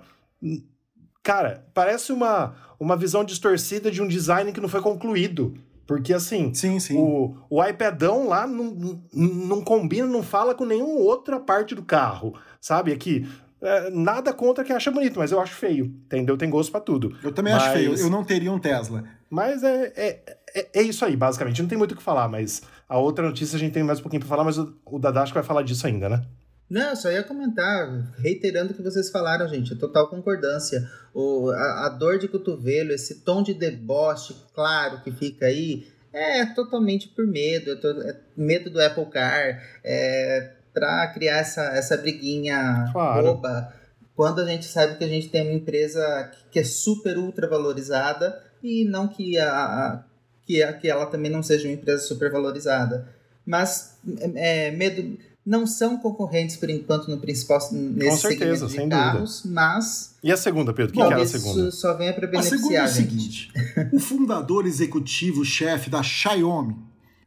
cara, 1.22 1.66
parece 1.74 2.12
uma, 2.12 2.56
uma 2.80 2.96
visão 2.96 3.24
distorcida 3.26 3.92
de 3.92 4.02
um 4.02 4.08
design 4.08 4.52
que 4.52 4.62
não 4.62 4.70
foi 4.70 4.82
concluído, 4.82 5.54
porque 5.86 6.14
assim, 6.14 6.54
Sim, 6.54 6.80
sim. 6.80 6.98
o, 6.98 7.36
o 7.50 7.64
iPadão 7.64 8.28
lá 8.28 8.46
não, 8.46 8.66
não, 8.66 9.04
não 9.12 9.62
combina, 9.64 10.06
não 10.08 10.22
fala 10.22 10.54
com 10.54 10.64
nenhuma 10.64 11.00
outra 11.00 11.40
parte 11.40 11.74
do 11.74 11.84
carro, 11.84 12.36
sabe? 12.60 12.92
Aqui, 12.92 13.28
é, 13.62 13.90
nada 13.90 14.34
contra 14.34 14.64
quem 14.64 14.76
acha 14.76 14.90
bonito, 14.92 15.20
mas 15.20 15.32
eu 15.32 15.40
acho 15.40 15.54
feio, 15.54 15.86
entendeu? 15.86 16.38
Tem 16.38 16.50
gosto 16.50 16.72
pra 16.72 16.80
tudo. 16.82 17.16
Eu 17.24 17.32
também 17.32 17.54
acho 17.54 17.66
Mas- 17.68 17.74
feio, 17.78 17.96
eu 17.98 18.10
não 18.10 18.24
teria 18.24 18.52
um 18.52 18.60
Tesla. 18.60 19.04
Mas 19.30 19.64
é, 19.64 19.94
é, 19.96 20.24
é, 20.56 20.68
é 20.80 20.82
isso 20.82 21.06
aí, 21.06 21.16
basicamente. 21.16 21.62
Não 21.62 21.70
tem 21.70 21.78
muito 21.78 21.92
o 21.92 21.96
que 21.96 22.02
falar, 22.02 22.28
mas 22.28 22.62
a 22.88 22.98
outra 22.98 23.26
notícia 23.26 23.56
a 23.56 23.60
gente 23.60 23.74
tem 23.74 23.84
mais 23.84 24.00
um 24.00 24.02
pouquinho 24.02 24.22
pra 24.22 24.30
falar, 24.30 24.44
mas 24.44 24.58
o, 24.58 24.76
o 24.86 24.98
Dadasco 24.98 25.34
vai 25.36 25.44
falar 25.44 25.62
disso 25.62 25.86
ainda, 25.86 26.10
né? 26.10 26.26
Não, 26.70 26.96
só 26.96 27.12
ia 27.12 27.24
comentar, 27.24 28.14
reiterando 28.20 28.72
o 28.74 28.76
que 28.76 28.82
vocês 28.84 29.10
falaram, 29.10 29.48
gente, 29.48 29.76
total 29.76 30.08
concordância. 30.08 30.88
O, 31.14 31.50
a, 31.52 31.88
a 31.88 31.90
dor 31.90 32.20
de 32.20 32.28
cotovelo, 32.28 32.92
esse 32.92 33.22
tom 33.22 33.42
de 33.44 33.54
deboche 33.56 34.36
claro 34.54 35.02
que 35.02 35.12
fica 35.12 35.48
aí, 35.48 35.88
é 36.14 36.46
totalmente 36.46 37.08
por 37.10 37.26
medo, 37.26 37.72
é, 37.72 37.76
to- 37.76 38.02
é 38.02 38.16
medo 38.38 38.70
do 38.70 38.80
Apple 38.82 39.06
Car, 39.08 39.62
é 39.84 40.54
pra 40.74 41.08
criar 41.08 41.38
essa, 41.40 41.62
essa 41.76 41.98
briguinha 41.98 42.90
Claro. 42.92 43.24
boba 43.36 43.74
quando 44.16 44.40
a 44.42 44.46
gente 44.46 44.66
sabe 44.66 44.98
que 44.98 45.04
a 45.04 45.08
gente 45.08 45.30
tem 45.30 45.42
uma 45.44 45.54
empresa 45.54 46.30
que 46.52 46.60
é 46.60 46.64
super 46.64 47.18
ultra 47.18 47.48
valorizada 47.48 48.42
e 48.62 48.84
não 48.86 49.08
que 49.08 49.38
a, 49.38 49.50
a 49.54 50.04
que, 50.46 50.62
a, 50.64 50.74
que 50.74 50.88
ela 50.90 51.06
também 51.06 51.32
não 51.32 51.42
seja 51.44 51.68
uma 51.68 51.74
empresa 51.74 52.04
super 52.04 52.32
valorizada. 52.32 53.08
Mas 53.46 53.98
é, 54.36 54.72
medo 54.72 55.18
não 55.46 55.66
são 55.66 55.98
concorrentes 55.98 56.58
por 56.58 56.70
enquanto 56.70 57.08
no 57.10 57.18
principal 57.20 57.60
nesse 57.72 58.10
Com 58.10 58.18
certeza, 58.18 58.68
segmento 58.68 58.68
de 58.68 58.72
sem 58.74 58.90
carros, 58.90 59.42
dúvida. 59.44 59.62
mas 59.62 60.16
E 60.24 60.32
a 60.32 60.38
segunda, 60.38 60.74
Pedro? 60.74 60.92
O 60.92 60.94
que, 60.94 61.00
bom, 61.00 61.08
que 61.08 61.14
era 61.14 61.22
a 61.22 61.26
isso 61.26 61.40
segunda? 61.40 61.72
só 61.72 61.94
vem 61.96 62.12
para 62.14 62.28
A 62.38 62.42
segunda 62.44 62.76
é 62.76 62.82
beneficiar 62.82 62.84
o 62.84 62.86
a 62.86 62.92
gente. 62.92 63.10
seguinte: 63.10 63.52
o 63.94 64.00
fundador 64.00 64.66
executivo 64.68 65.46
chefe 65.46 65.90
da 65.90 66.04
Xiaomi, 66.04 66.76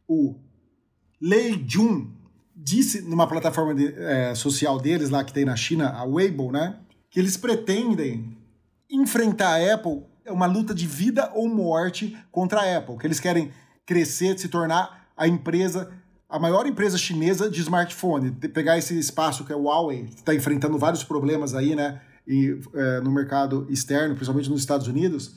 o 0.07 0.35
Lei 1.19 1.61
Jun, 1.67 2.07
disse 2.63 3.01
numa 3.01 3.27
plataforma 3.27 3.75
de- 3.75 3.93
é, 3.97 4.33
social 4.33 4.79
deles 4.79 5.09
lá 5.09 5.23
que 5.23 5.33
tem 5.33 5.43
na 5.43 5.55
China, 5.55 5.89
a 5.89 6.03
Weibo, 6.05 6.51
né, 6.51 6.77
que 7.11 7.19
eles 7.19 7.35
pretendem 7.35 8.37
enfrentar 8.89 9.59
a 9.59 9.73
Apple 9.73 10.03
é 10.25 10.31
uma 10.31 10.45
luta 10.45 10.73
de 10.73 10.87
vida 10.87 11.29
ou 11.33 11.49
morte 11.49 12.17
contra 12.31 12.61
a 12.61 12.77
Apple, 12.77 12.97
que 12.97 13.05
eles 13.05 13.19
querem 13.19 13.51
crescer, 13.85 14.39
se 14.39 14.47
tornar 14.47 15.09
a 15.17 15.27
empresa 15.27 15.91
a 16.29 16.39
maior 16.39 16.65
empresa 16.65 16.97
chinesa 16.97 17.47
de 17.47 17.61
smartphone, 17.61 18.31
de 18.31 18.47
pegar 18.49 18.75
esse 18.75 18.97
espaço 18.97 19.45
que 19.45 19.53
é 19.53 19.55
o 19.55 19.65
Huawei, 19.65 20.05
que 20.05 20.15
está 20.15 20.33
enfrentando 20.33 20.79
vários 20.79 21.03
problemas 21.03 21.53
aí, 21.53 21.75
né, 21.75 22.01
e, 22.27 22.59
é, 22.73 23.01
no 23.01 23.11
mercado 23.11 23.67
externo, 23.69 24.15
principalmente 24.15 24.49
nos 24.49 24.61
Estados 24.61 24.87
Unidos, 24.87 25.35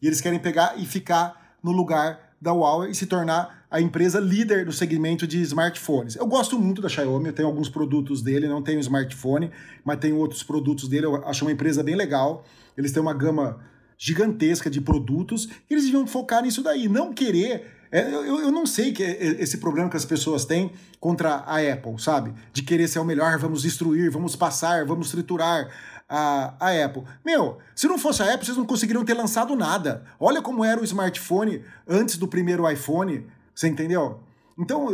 e 0.00 0.06
eles 0.06 0.22
querem 0.22 0.38
pegar 0.38 0.78
e 0.78 0.86
ficar 0.86 1.58
no 1.62 1.70
lugar 1.70 2.32
da 2.40 2.50
Huawei 2.52 2.92
e 2.92 2.94
se 2.94 3.04
tornar 3.04 3.57
a 3.70 3.80
empresa 3.80 4.18
líder 4.18 4.64
no 4.64 4.72
segmento 4.72 5.26
de 5.26 5.40
smartphones. 5.42 6.16
Eu 6.16 6.26
gosto 6.26 6.58
muito 6.58 6.80
da 6.80 6.88
Xiaomi, 6.88 7.26
eu 7.28 7.32
tenho 7.32 7.48
alguns 7.48 7.68
produtos 7.68 8.22
dele, 8.22 8.48
não 8.48 8.62
tenho 8.62 8.80
smartphone, 8.80 9.50
mas 9.84 9.98
tenho 9.98 10.16
outros 10.16 10.42
produtos 10.42 10.88
dele, 10.88 11.06
eu 11.06 11.16
acho 11.26 11.44
uma 11.44 11.52
empresa 11.52 11.82
bem 11.82 11.94
legal. 11.94 12.44
Eles 12.76 12.92
têm 12.92 13.02
uma 13.02 13.12
gama 13.12 13.58
gigantesca 13.98 14.70
de 14.70 14.80
produtos, 14.80 15.48
e 15.68 15.74
eles 15.74 15.84
deviam 15.84 16.06
focar 16.06 16.42
nisso 16.42 16.62
daí, 16.62 16.88
não 16.88 17.12
querer. 17.12 17.74
é, 17.90 18.02
eu, 18.14 18.40
eu- 18.40 18.52
não 18.52 18.64
sei 18.66 18.92
que 18.92 19.02
é 19.02 19.42
esse 19.42 19.58
problema 19.58 19.88
que 19.90 19.96
as 19.96 20.04
pessoas 20.04 20.44
têm 20.44 20.70
contra 21.00 21.36
a 21.36 21.56
Apple, 21.72 21.98
sabe? 21.98 22.32
De 22.52 22.62
querer 22.62 22.86
ser 22.86 22.98
o 23.00 23.04
melhor, 23.04 23.38
vamos 23.38 23.62
destruir, 23.62 24.10
vamos 24.10 24.36
passar, 24.36 24.84
vamos 24.84 25.10
triturar 25.10 25.68
a, 26.08 26.54
a 26.60 26.84
Apple. 26.84 27.02
Meu, 27.24 27.58
se 27.74 27.88
não 27.88 27.98
fosse 27.98 28.22
a 28.22 28.32
Apple, 28.32 28.44
vocês 28.46 28.56
não 28.58 28.66
conseguiriam 28.66 29.04
ter 29.04 29.14
lançado 29.14 29.56
nada. 29.56 30.04
Olha 30.20 30.40
como 30.42 30.64
era 30.64 30.80
o 30.80 30.84
smartphone 30.84 31.62
antes 31.88 32.16
do 32.18 32.28
primeiro 32.28 32.70
iPhone, 32.70 33.26
você 33.58 33.66
entendeu? 33.68 34.20
Então, 34.56 34.88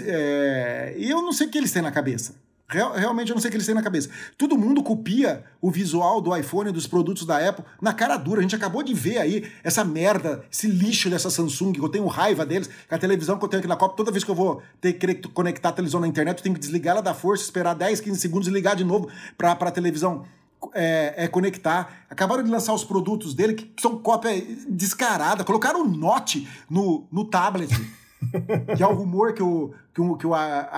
é, 0.00 0.94
eu 0.98 1.22
não 1.22 1.32
sei 1.32 1.46
o 1.46 1.50
que 1.50 1.58
eles 1.58 1.70
têm 1.70 1.82
na 1.82 1.92
cabeça. 1.92 2.34
Real- 2.68 2.92
realmente 2.92 3.30
eu 3.30 3.34
não 3.34 3.40
sei 3.40 3.48
o 3.48 3.50
que 3.50 3.56
eles 3.56 3.66
têm 3.66 3.74
na 3.74 3.82
cabeça. 3.82 4.08
Todo 4.38 4.56
mundo 4.56 4.82
copia 4.82 5.44
o 5.60 5.70
visual 5.70 6.20
do 6.20 6.36
iPhone, 6.36 6.70
dos 6.72 6.86
produtos 6.86 7.24
da 7.26 7.36
Apple, 7.48 7.64
na 7.80 7.92
cara 7.92 8.16
dura. 8.16 8.40
A 8.40 8.42
gente 8.42 8.54
acabou 8.54 8.82
de 8.82 8.94
ver 8.94 9.18
aí 9.18 9.48
essa 9.64 9.84
merda, 9.84 10.44
esse 10.50 10.68
lixo 10.68 11.10
dessa 11.10 11.30
Samsung, 11.30 11.72
que 11.72 11.80
eu 11.80 11.88
tenho 11.88 12.06
raiva 12.06 12.46
deles, 12.46 12.68
que 12.88 12.94
a 12.94 12.98
televisão 12.98 13.38
que 13.38 13.44
eu 13.44 13.48
tenho 13.48 13.58
aqui 13.60 13.68
na 13.68 13.76
Copa, 13.76 13.96
toda 13.96 14.10
vez 14.12 14.22
que 14.24 14.30
eu 14.30 14.34
vou 14.36 14.62
ter 14.80 14.92
que 14.94 15.28
conectar 15.28 15.68
a 15.68 15.72
televisão 15.72 16.00
na 16.00 16.06
internet, 16.08 16.38
eu 16.38 16.42
tenho 16.42 16.54
que 16.54 16.60
desligar 16.60 16.94
ela 16.94 17.02
da 17.02 17.14
força, 17.14 17.42
esperar 17.44 17.74
10, 17.74 18.00
15 18.00 18.20
segundos 18.20 18.48
e 18.48 18.50
ligar 18.50 18.74
de 18.76 18.84
novo 18.84 19.08
pra, 19.36 19.54
pra 19.56 19.70
televisão 19.72 20.24
é, 20.74 21.14
é, 21.16 21.26
conectar. 21.28 22.04
Acabaram 22.08 22.42
de 22.44 22.50
lançar 22.50 22.72
os 22.72 22.84
produtos 22.84 23.34
dele, 23.34 23.54
que 23.54 23.72
são 23.80 23.98
cópia 23.98 24.30
descarada. 24.68 25.42
Colocaram 25.42 25.82
o 25.84 25.88
Note 25.88 26.46
no, 26.68 27.04
no 27.10 27.24
tablet 27.24 27.70
que 28.76 28.82
é 28.82 28.86
o 28.86 28.94
rumor 28.94 29.32
que 29.32 29.42
o, 29.42 29.72
que 29.94 30.00
o, 30.00 30.16
que 30.16 30.26
o 30.26 30.32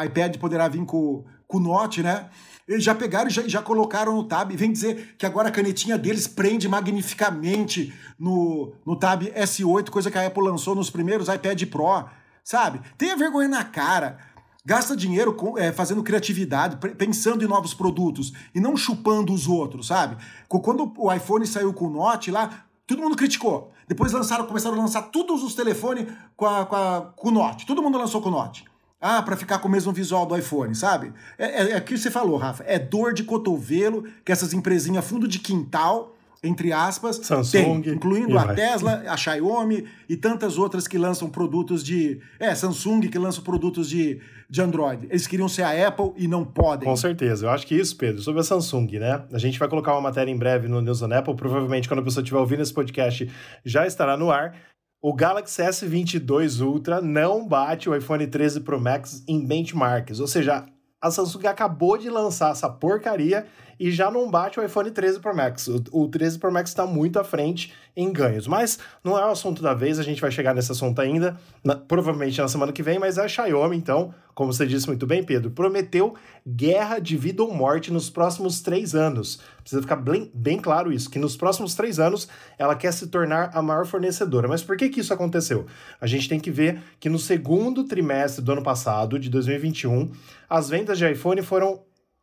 iPad 0.04 0.36
poderá 0.38 0.68
vir 0.68 0.84
com, 0.84 1.24
com 1.46 1.58
o 1.58 1.60
Note, 1.60 2.02
né? 2.02 2.28
Eles 2.66 2.84
já 2.84 2.94
pegaram 2.94 3.28
e 3.28 3.32
já, 3.32 3.46
já 3.46 3.60
colocaram 3.60 4.14
no 4.14 4.24
Tab. 4.24 4.52
E 4.52 4.56
vem 4.56 4.72
dizer 4.72 5.14
que 5.18 5.26
agora 5.26 5.48
a 5.48 5.52
canetinha 5.52 5.98
deles 5.98 6.26
prende 6.26 6.68
magnificamente 6.68 7.92
no, 8.18 8.72
no 8.86 8.96
Tab 8.96 9.22
S8, 9.22 9.90
coisa 9.90 10.10
que 10.10 10.18
a 10.18 10.26
Apple 10.26 10.44
lançou 10.44 10.74
nos 10.74 10.88
primeiros 10.88 11.28
iPad 11.28 11.62
Pro, 11.66 12.04
sabe? 12.44 12.80
Tenha 12.96 13.16
vergonha 13.16 13.48
na 13.48 13.64
cara. 13.64 14.18
Gasta 14.64 14.96
dinheiro 14.96 15.34
com- 15.34 15.58
é, 15.58 15.72
fazendo 15.72 16.04
criatividade, 16.04 16.76
pensando 16.96 17.44
em 17.44 17.48
novos 17.48 17.74
produtos 17.74 18.32
e 18.54 18.60
não 18.60 18.76
chupando 18.76 19.32
os 19.32 19.48
outros, 19.48 19.88
sabe? 19.88 20.16
Quando 20.48 20.92
o 20.96 21.12
iPhone 21.12 21.44
saiu 21.46 21.72
com 21.72 21.86
o 21.86 21.90
Note 21.90 22.30
lá, 22.30 22.64
todo 22.86 23.00
mundo 23.02 23.16
criticou. 23.16 23.72
Depois 23.88 24.12
lançaram, 24.12 24.46
começaram 24.46 24.76
a 24.76 24.80
lançar 24.80 25.02
todos 25.02 25.42
os 25.42 25.54
telefones 25.54 26.06
com, 26.36 26.46
a, 26.46 26.64
com, 26.66 26.76
a- 26.76 27.12
com 27.16 27.28
o 27.28 27.32
Note. 27.32 27.66
Todo 27.66 27.82
mundo 27.82 27.98
lançou 27.98 28.20
com 28.22 28.28
o 28.28 28.32
Note. 28.32 28.64
Ah, 29.00 29.20
para 29.20 29.36
ficar 29.36 29.58
com 29.58 29.66
o 29.66 29.70
mesmo 29.70 29.92
visual 29.92 30.24
do 30.24 30.36
iPhone, 30.36 30.74
sabe? 30.76 31.12
É, 31.36 31.62
é, 31.62 31.70
é 31.72 31.76
o 31.78 31.82
que 31.82 31.98
você 31.98 32.08
falou, 32.10 32.36
Rafa. 32.36 32.62
É 32.68 32.78
dor 32.78 33.12
de 33.12 33.24
cotovelo 33.24 34.04
que 34.24 34.30
essas 34.30 34.52
empresinhas 34.52 35.04
fundo 35.04 35.26
de 35.26 35.40
quintal, 35.40 36.11
entre 36.42 36.72
aspas, 36.72 37.20
Samsung, 37.22 37.82
têm, 37.82 37.94
incluindo 37.94 38.36
a 38.36 38.46
vai. 38.46 38.56
Tesla, 38.56 39.04
a 39.06 39.16
Xiaomi 39.16 39.86
e 40.08 40.16
tantas 40.16 40.58
outras 40.58 40.88
que 40.88 40.98
lançam 40.98 41.30
produtos 41.30 41.84
de. 41.84 42.20
É, 42.40 42.52
Samsung 42.52 43.02
que 43.02 43.18
lançam 43.18 43.44
produtos 43.44 43.88
de, 43.88 44.20
de 44.50 44.60
Android. 44.60 45.06
Eles 45.08 45.26
queriam 45.28 45.48
ser 45.48 45.62
a 45.62 45.86
Apple 45.86 46.12
e 46.16 46.26
não 46.26 46.44
podem. 46.44 46.88
Com 46.88 46.96
certeza. 46.96 47.46
Eu 47.46 47.50
acho 47.50 47.64
que 47.64 47.76
isso, 47.76 47.96
Pedro, 47.96 48.20
sobre 48.20 48.40
a 48.40 48.44
Samsung, 48.44 48.98
né? 48.98 49.24
A 49.32 49.38
gente 49.38 49.56
vai 49.56 49.68
colocar 49.68 49.92
uma 49.92 50.00
matéria 50.00 50.32
em 50.32 50.36
breve 50.36 50.66
no 50.66 50.80
News 50.80 51.00
on 51.00 51.12
Apple. 51.12 51.36
Provavelmente, 51.36 51.86
quando 51.86 52.00
a 52.00 52.02
pessoa 52.02 52.22
estiver 52.22 52.40
ouvindo 52.40 52.62
esse 52.62 52.74
podcast, 52.74 53.30
já 53.64 53.86
estará 53.86 54.16
no 54.16 54.30
ar. 54.32 54.56
O 55.00 55.14
Galaxy 55.14 55.62
S22 55.62 56.60
Ultra 56.60 57.00
não 57.00 57.46
bate 57.46 57.88
o 57.88 57.94
iPhone 57.94 58.26
13 58.26 58.60
Pro 58.60 58.80
Max 58.80 59.22
em 59.28 59.46
benchmarks. 59.46 60.18
Ou 60.18 60.26
seja, 60.26 60.66
a 61.00 61.10
Samsung 61.10 61.46
acabou 61.46 61.98
de 61.98 62.08
lançar 62.08 62.52
essa 62.52 62.68
porcaria 62.68 63.46
e 63.84 63.90
já 63.90 64.12
não 64.12 64.30
bate 64.30 64.60
o 64.60 64.64
iPhone 64.64 64.90
13 64.92 65.18
Pro 65.18 65.34
Max. 65.34 65.66
O, 65.66 65.82
o 65.90 66.08
13 66.08 66.38
Pro 66.38 66.52
Max 66.52 66.70
está 66.70 66.86
muito 66.86 67.18
à 67.18 67.24
frente 67.24 67.72
em 67.96 68.12
ganhos. 68.12 68.46
Mas 68.46 68.78
não 69.02 69.18
é 69.18 69.24
o 69.26 69.30
assunto 69.32 69.60
da 69.60 69.74
vez, 69.74 69.98
a 69.98 70.04
gente 70.04 70.20
vai 70.20 70.30
chegar 70.30 70.54
nesse 70.54 70.70
assunto 70.70 71.00
ainda, 71.00 71.36
na- 71.64 71.74
provavelmente 71.74 72.40
na 72.40 72.46
semana 72.46 72.70
que 72.72 72.82
vem, 72.82 72.98
mas 73.00 73.18
a 73.18 73.26
Xiaomi, 73.26 73.76
então, 73.76 74.14
como 74.36 74.52
você 74.52 74.64
disse 74.66 74.86
muito 74.86 75.04
bem, 75.04 75.24
Pedro, 75.24 75.50
prometeu 75.50 76.14
guerra 76.46 77.00
de 77.00 77.16
vida 77.16 77.42
ou 77.42 77.52
morte 77.52 77.92
nos 77.92 78.08
próximos 78.08 78.60
três 78.60 78.94
anos. 78.94 79.40
Precisa 79.60 79.82
ficar 79.82 79.96
bem, 79.96 80.30
bem 80.32 80.58
claro 80.60 80.92
isso, 80.92 81.10
que 81.10 81.18
nos 81.18 81.36
próximos 81.36 81.74
três 81.74 81.98
anos 81.98 82.28
ela 82.56 82.76
quer 82.76 82.92
se 82.92 83.08
tornar 83.08 83.50
a 83.52 83.60
maior 83.60 83.84
fornecedora. 83.84 84.46
Mas 84.46 84.62
por 84.62 84.76
que, 84.76 84.88
que 84.88 85.00
isso 85.00 85.12
aconteceu? 85.12 85.66
A 86.00 86.06
gente 86.06 86.28
tem 86.28 86.38
que 86.38 86.52
ver 86.52 86.80
que 87.00 87.08
no 87.08 87.18
segundo 87.18 87.82
trimestre 87.84 88.44
do 88.44 88.52
ano 88.52 88.62
passado, 88.62 89.18
de 89.18 89.28
2021, 89.28 90.12
as 90.48 90.68
vendas 90.70 90.98
de 90.98 91.10
iPhone 91.10 91.42
foram 91.42 91.80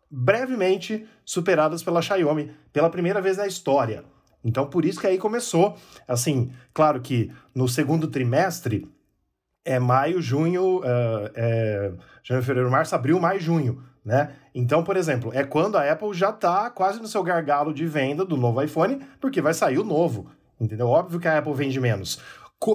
brevemente 0.09 1.05
superadas 1.23 1.83
pela 1.83 2.01
Xiaomi 2.01 2.51
pela 2.73 2.89
primeira 2.89 3.21
vez 3.21 3.37
na 3.37 3.47
história. 3.47 4.03
Então, 4.43 4.67
por 4.67 4.85
isso 4.85 4.99
que 4.99 5.07
aí 5.07 5.17
começou. 5.17 5.77
Assim, 6.07 6.51
claro 6.73 7.01
que 7.01 7.31
no 7.53 7.67
segundo 7.67 8.07
trimestre 8.07 8.89
é 9.65 9.77
maio, 9.77 10.21
junho, 10.21 10.81
é, 11.35 11.91
janeiro, 12.23 12.45
fevereiro, 12.45 12.71
março, 12.71 12.95
abril, 12.95 13.19
maio, 13.19 13.39
junho, 13.39 13.83
né? 14.03 14.33
Então, 14.55 14.83
por 14.83 14.97
exemplo, 14.97 15.31
é 15.33 15.43
quando 15.43 15.77
a 15.77 15.91
Apple 15.91 16.13
já 16.13 16.29
está 16.29 16.69
quase 16.69 16.99
no 16.99 17.07
seu 17.07 17.21
gargalo 17.21 17.73
de 17.73 17.85
venda 17.85 18.25
do 18.25 18.37
novo 18.37 18.61
iPhone, 18.61 18.99
porque 19.19 19.41
vai 19.41 19.53
sair 19.53 19.77
o 19.77 19.83
novo, 19.83 20.31
entendeu? 20.59 20.87
Óbvio 20.87 21.19
que 21.19 21.27
a 21.27 21.37
Apple 21.37 21.53
vende 21.53 21.79
menos. 21.79 22.19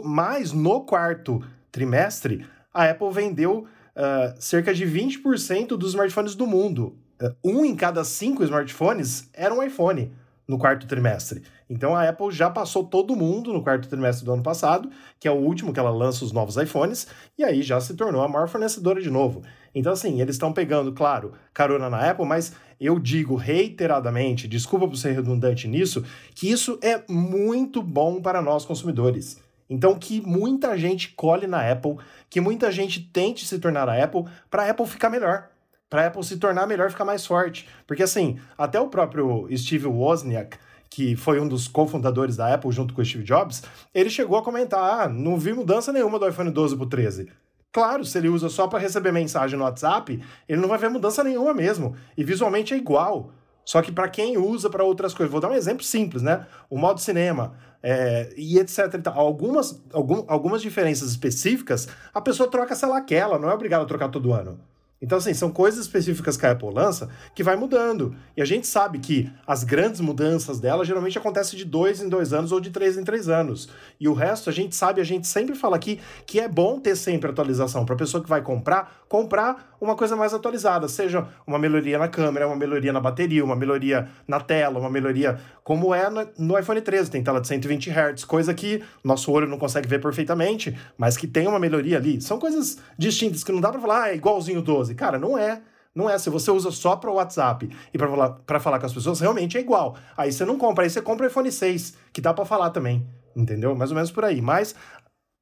Mas 0.05 0.53
no 0.53 0.85
quarto 0.85 1.43
trimestre, 1.73 2.47
a 2.73 2.91
Apple 2.91 3.11
vendeu 3.11 3.67
ah, 3.97 4.35
cerca 4.39 4.75
de 4.75 4.85
20% 4.87 5.77
dos 5.77 5.91
smartphones 5.91 6.35
do 6.35 6.47
mundo. 6.47 6.99
Ah, 7.21 7.33
um 7.45 7.65
em 7.65 7.75
cada 7.75 8.05
cinco 8.05 8.43
smartphones 8.43 9.29
era 9.33 9.55
um 9.55 9.63
iPhone 9.63 10.13
no 10.47 10.59
quarto 10.59 10.87
trimestre. 10.87 11.43
Então 11.69 11.97
a 11.97 12.09
Apple 12.09 12.31
já 12.31 12.51
passou 12.51 12.85
todo 12.85 13.17
mundo 13.17 13.53
no 13.53 13.63
quarto 13.63 13.89
trimestre 13.89 14.25
do 14.25 14.33
ano 14.33 14.43
passado, 14.43 14.91
que 15.19 15.27
é 15.27 15.31
o 15.31 15.37
último 15.37 15.73
que 15.73 15.81
ela 15.81 15.91
lança 15.91 16.25
os 16.25 16.33
novos 16.33 16.57
iPhones, 16.57 17.07
e 17.39 17.43
aí 17.43 17.63
já 17.63 17.81
se 17.81 17.95
tornou 17.95 18.23
a 18.23 18.29
maior 18.29 18.49
fornecedora 18.49 19.01
de 19.01 19.11
novo. 19.11 19.43
Então, 19.75 19.93
assim, 19.93 20.21
eles 20.21 20.35
estão 20.37 20.53
pegando, 20.53 20.93
claro, 20.93 21.33
carona 21.53 21.89
na 21.91 22.11
Apple, 22.11 22.27
mas 22.27 22.53
eu 22.81 22.99
digo 22.99 23.35
reiteradamente, 23.35 24.47
desculpa 24.47 24.87
por 24.87 24.97
ser 24.97 25.13
redundante 25.13 25.67
nisso, 25.67 26.05
que 26.35 26.51
isso 26.51 26.79
é 26.83 27.03
muito 27.09 27.83
bom 27.83 28.21
para 28.21 28.43
nós 28.43 28.65
consumidores. 28.65 29.43
Então, 29.69 29.99
que 29.99 30.21
muita 30.21 30.77
gente 30.77 31.09
colhe 31.17 31.47
na 31.47 31.69
Apple, 31.69 31.97
que 32.29 32.41
muita 32.41 32.71
gente 32.71 33.01
tente 33.01 33.47
se 33.47 33.59
tornar 33.59 33.89
a 33.89 34.05
Apple, 34.05 34.25
para 34.51 34.65
a 34.65 34.71
Apple 34.71 34.87
ficar 34.87 35.09
melhor 35.09 35.49
para 35.95 36.09
Apple 36.09 36.25
se 36.25 36.39
tornar 36.39 36.67
melhor, 36.67 36.91
ficar 36.91 37.05
mais 37.05 37.25
forte. 37.25 37.69
Porque 37.87 38.03
assim, 38.03 38.37
até 38.59 38.81
o 38.81 38.89
próprio 38.89 39.47
Steve 39.57 39.87
Wozniak, 39.87 40.59
que 40.91 41.15
foi 41.15 41.39
um 41.39 41.47
dos 41.47 41.69
cofundadores 41.69 42.37
da 42.37 42.53
Apple 42.53 42.73
junto 42.73 42.93
com 42.93 43.01
o 43.01 43.05
Steve 43.05 43.23
Jobs, 43.23 43.63
ele 43.95 44.11
chegou 44.11 44.37
a 44.37 44.43
comentar: 44.43 45.03
ah, 45.03 45.09
não 45.09 45.39
vi 45.39 45.53
mudança 45.53 45.93
nenhuma 45.93 46.19
do 46.19 46.29
iPhone 46.29 46.51
12 46.51 46.77
pro 46.77 46.87
13. 46.87 47.31
Claro, 47.73 48.05
se 48.05 48.19
ele 48.19 48.29
usa 48.29 48.49
só 48.49 48.67
para 48.67 48.81
receber 48.81 49.13
mensagem 49.13 49.57
no 49.57 49.65
WhatsApp, 49.65 50.21
ele 50.49 50.61
não 50.61 50.69
vai 50.69 50.79
ver 50.79 50.91
mudança 50.91 51.23
nenhuma 51.23 51.55
mesmo. 51.55 51.95
E 52.19 52.25
visualmente 52.25 52.75
é 52.75 52.77
igual. 52.77 53.31
Só 53.65 53.81
que 53.81 53.93
para 53.93 54.09
quem 54.09 54.37
usa 54.37 54.69
para 54.69 54.83
outras 54.83 55.15
coisas, 55.15 55.31
vou 55.31 55.41
dar 55.41 55.49
um 55.49 55.55
exemplo 55.55 55.85
simples, 55.85 56.23
né? 56.25 56.45
O 56.69 56.77
modo 56.77 57.01
cinema 57.01 57.55
é, 57.81 58.33
e 58.37 58.59
etc. 58.59 58.79
e. 58.95 59.09
Algumas, 59.11 59.81
algum, 59.93 60.25
algumas 60.27 60.61
diferenças 60.61 61.11
específicas, 61.11 61.87
a 62.13 62.21
pessoa 62.21 62.51
troca 62.51 62.75
se 62.75 62.85
ela 62.85 63.01
quer, 63.01 63.19
ela 63.19 63.39
não 63.39 63.49
é 63.49 63.55
obrigada 63.55 63.85
a 63.85 63.87
trocar 63.87 64.09
todo 64.09 64.33
ano. 64.33 64.59
Então, 65.05 65.19
assim, 65.19 65.35
são 65.35 65.51
coisas 65.51 65.81
específicas 65.81 66.35
que 66.35 66.47
a 66.47 66.53
Apple 66.53 66.73
lança 66.73 67.11
que 67.35 67.43
vai 67.43 67.57
mudando. 67.57 68.17
E 68.35 68.41
a 68.41 68.45
gente 68.47 68.67
sabe 68.67 68.99
que 68.99 69.31
as 69.47 69.63
grandes 69.63 70.01
mudanças 70.01 70.59
dela 70.59 70.83
geralmente 70.83 71.19
acontecem 71.19 71.59
de 71.59 71.65
dois 71.67 72.01
em 72.01 72.09
dois 72.09 72.33
anos 72.33 72.53
ou 72.53 72.59
de 72.59 72.71
três 72.71 72.97
em 72.97 73.05
três 73.05 73.29
anos. 73.29 73.69
E 74.01 74.09
o 74.09 74.15
resto, 74.15 74.49
a 74.49 74.53
gente 74.53 74.75
sabe, 74.75 75.03
a 75.03 75.05
gente 75.05 75.27
sempre 75.27 75.55
fala 75.55 75.77
aqui 75.77 76.01
que 76.27 76.41
é 76.41 76.49
bom 76.49 76.81
ter 76.81 76.97
sempre 76.97 77.31
atualização. 77.31 77.85
Para 77.85 77.95
a 77.95 77.99
pessoa 77.99 78.23
que 78.23 78.29
vai 78.29 78.41
comprar, 78.41 79.05
comprar 79.07 79.77
uma 79.79 79.95
coisa 79.95 80.17
mais 80.17 80.33
atualizada. 80.33 80.89
Seja 80.89 81.29
uma 81.47 81.59
melhoria 81.59 81.99
na 81.99 82.09
câmera, 82.09 82.47
uma 82.47 82.57
melhoria 82.57 82.93
na 82.93 83.01
bateria, 83.01 83.45
uma 83.45 83.55
melhoria 83.55 84.09
na 84.27 84.41
tela, 84.41 84.81
uma 84.81 84.91
melhoria 84.91 85.39
como 85.63 85.95
é 85.95 86.09
no 86.39 86.59
iPhone 86.59 86.81
13. 86.81 87.11
Tem 87.11 87.23
tela 87.23 87.41
de 87.41 87.49
120 87.49 87.91
Hz, 87.91 88.25
coisa 88.25 88.55
que 88.55 88.83
nosso 89.03 89.31
olho 89.31 89.47
não 89.47 89.59
consegue 89.59 89.87
ver 89.87 90.01
perfeitamente, 90.01 90.77
mas 90.97 91.17
que 91.17 91.27
tem 91.27 91.47
uma 91.47 91.59
melhoria 91.59 91.99
ali. 91.99 92.21
São 92.21 92.39
coisas 92.39 92.79
distintas 92.99 93.45
que 93.45 93.53
não 93.53 93.61
dá 93.61 93.71
para 93.71 93.81
falar, 93.81 94.03
ah, 94.05 94.11
é 94.11 94.15
igualzinho 94.15 94.61
o 94.61 94.63
12. 94.63 94.94
Cara, 94.95 95.19
não 95.19 95.37
é. 95.37 95.61
Não 95.95 96.11
é. 96.11 96.19
Se 96.19 96.31
você 96.31 96.51
usa 96.51 96.71
só 96.71 96.97
para 96.97 97.11
o 97.11 97.15
WhatsApp 97.15 97.71
e 97.93 97.99
para 97.99 98.09
falar, 98.09 98.61
falar 98.61 98.79
com 98.79 98.87
as 98.87 98.93
pessoas, 98.93 99.21
realmente 99.21 99.57
é 99.57 99.61
igual. 99.61 99.97
Aí 100.17 100.33
você 100.33 100.45
não 100.45 100.59
compra, 100.59 100.85
aí 100.85 100.91
você 100.91 101.01
compra 101.01 101.27
o 101.27 101.29
iPhone 101.29 101.51
6, 101.51 101.95
que 102.13 102.21
dá 102.21 102.35
para 102.35 102.45
falar 102.45 102.71
também. 102.71 103.07
Entendeu? 103.37 103.75
Mais 103.75 103.91
ou 103.91 103.95
menos 103.95 104.11
por 104.11 104.25
aí. 104.25 104.41
Mas 104.41 104.75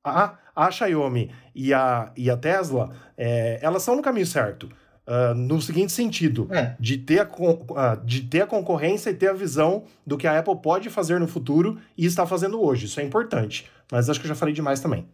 a, 0.05 0.36
a 0.55 0.70
Xiaomi 0.70 1.30
e 1.55 1.72
a, 1.72 2.12
e 2.16 2.30
a 2.30 2.36
Tesla, 2.36 2.90
é, 3.16 3.59
elas 3.62 3.82
são 3.82 3.96
no 3.96 4.03
caminho 4.03 4.26
certo. 4.26 4.68
Uh, 5.05 5.34
no 5.34 5.61
seguinte 5.61 5.90
sentido, 5.90 6.46
é. 6.53 6.76
de, 6.78 6.96
ter 6.96 7.18
a, 7.18 7.24
uh, 7.24 8.05
de 8.05 8.20
ter 8.22 8.42
a 8.42 8.46
concorrência 8.46 9.11
e 9.11 9.14
ter 9.14 9.30
a 9.30 9.32
visão 9.32 9.82
do 10.07 10.16
que 10.16 10.28
a 10.28 10.38
Apple 10.38 10.57
pode 10.62 10.88
fazer 10.90 11.18
no 11.18 11.26
futuro 11.26 11.76
e 11.98 12.07
está 12.07 12.24
fazendo 12.24 12.62
hoje. 12.62 12.86
Isso 12.86 13.00
é 13.00 13.03
importante. 13.03 13.68
Mas 13.90 14.09
acho 14.09 14.20
que 14.20 14.26
eu 14.26 14.28
já 14.28 14.36
falei 14.36 14.55
demais 14.55 14.78
também. 14.78 15.09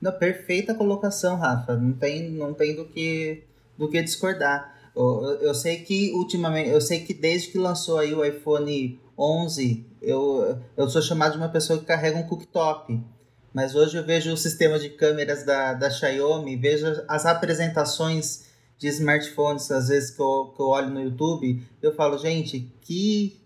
Na 0.00 0.10
perfeita 0.10 0.74
colocação, 0.74 1.36
Rafa. 1.36 1.76
Não 1.76 1.92
tem, 1.92 2.30
não 2.32 2.52
tem 2.52 2.74
do 2.74 2.84
que 2.86 3.44
do 3.78 3.88
que 3.88 4.02
discordar. 4.02 4.76
Eu, 4.94 5.38
eu, 5.40 5.54
sei 5.54 5.78
que 5.82 6.12
ultimamente, 6.12 6.70
eu 6.70 6.80
sei 6.80 7.04
que 7.04 7.14
desde 7.14 7.48
que 7.48 7.58
lançou 7.58 7.98
aí 7.98 8.12
o 8.12 8.24
iPhone 8.24 9.00
11, 9.16 9.86
eu, 10.02 10.58
eu 10.76 10.88
sou 10.88 11.00
chamado 11.00 11.32
de 11.32 11.38
uma 11.38 11.48
pessoa 11.48 11.78
que 11.78 11.84
carrega 11.84 12.18
um 12.18 12.24
cooktop. 12.24 13.00
Mas 13.54 13.74
hoje 13.74 13.96
eu 13.96 14.04
vejo 14.04 14.32
o 14.32 14.36
sistema 14.36 14.78
de 14.78 14.90
câmeras 14.90 15.44
da, 15.44 15.72
da 15.72 15.88
Xiaomi, 15.88 16.56
vejo 16.56 16.86
as 17.08 17.24
apresentações 17.24 18.46
de 18.76 18.88
smartphones, 18.88 19.70
às 19.70 19.88
vezes 19.88 20.10
que 20.10 20.20
eu, 20.20 20.52
que 20.54 20.60
eu 20.60 20.66
olho 20.66 20.90
no 20.90 21.00
YouTube, 21.00 21.62
eu 21.82 21.94
falo, 21.94 22.16
gente, 22.18 22.72
que, 22.80 23.40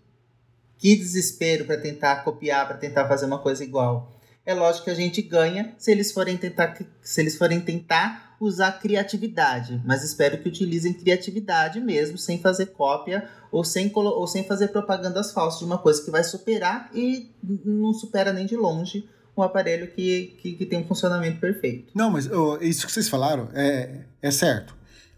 que 0.77 0.95
desespero 0.95 1.65
para 1.65 1.77
tentar 1.77 2.23
copiar, 2.23 2.67
para 2.67 2.77
tentar 2.77 3.07
fazer 3.07 3.25
uma 3.25 3.39
coisa 3.39 3.63
igual. 3.63 4.11
É 4.45 4.53
lógico 4.53 4.85
que 4.85 4.91
a 4.91 4.95
gente 4.95 5.21
ganha 5.21 5.73
se 5.77 5.91
eles 5.91 6.11
forem 6.11 6.37
tentar, 6.37 6.77
se 7.01 7.21
eles 7.21 7.37
forem 7.37 7.61
tentar 7.61 8.32
usar 8.45 8.73
criatividade, 8.73 9.81
mas 9.85 10.03
espero 10.03 10.37
que 10.37 10.47
utilizem 10.47 10.93
criatividade 10.93 11.79
mesmo, 11.79 12.17
sem 12.17 12.39
fazer 12.39 12.67
cópia 12.67 13.27
ou 13.51 13.63
sem, 13.63 13.91
ou 13.93 14.27
sem 14.27 14.43
fazer 14.43 14.69
propagandas 14.69 15.31
falsas 15.31 15.59
de 15.59 15.65
uma 15.65 15.77
coisa 15.77 16.03
que 16.03 16.11
vai 16.11 16.23
superar 16.23 16.89
e 16.93 17.31
não 17.65 17.93
supera 17.93 18.33
nem 18.33 18.45
de 18.45 18.55
longe 18.55 19.07
um 19.35 19.41
aparelho 19.41 19.87
que, 19.87 20.37
que, 20.41 20.53
que 20.53 20.65
tem 20.65 20.79
um 20.79 20.87
funcionamento 20.87 21.39
perfeito. 21.39 21.91
Não, 21.95 22.11
mas 22.11 22.29
oh, 22.31 22.57
isso 22.61 22.85
que 22.85 22.91
vocês 22.91 23.09
falaram 23.09 23.49
é, 23.53 24.01
é 24.21 24.31
certo, 24.31 24.75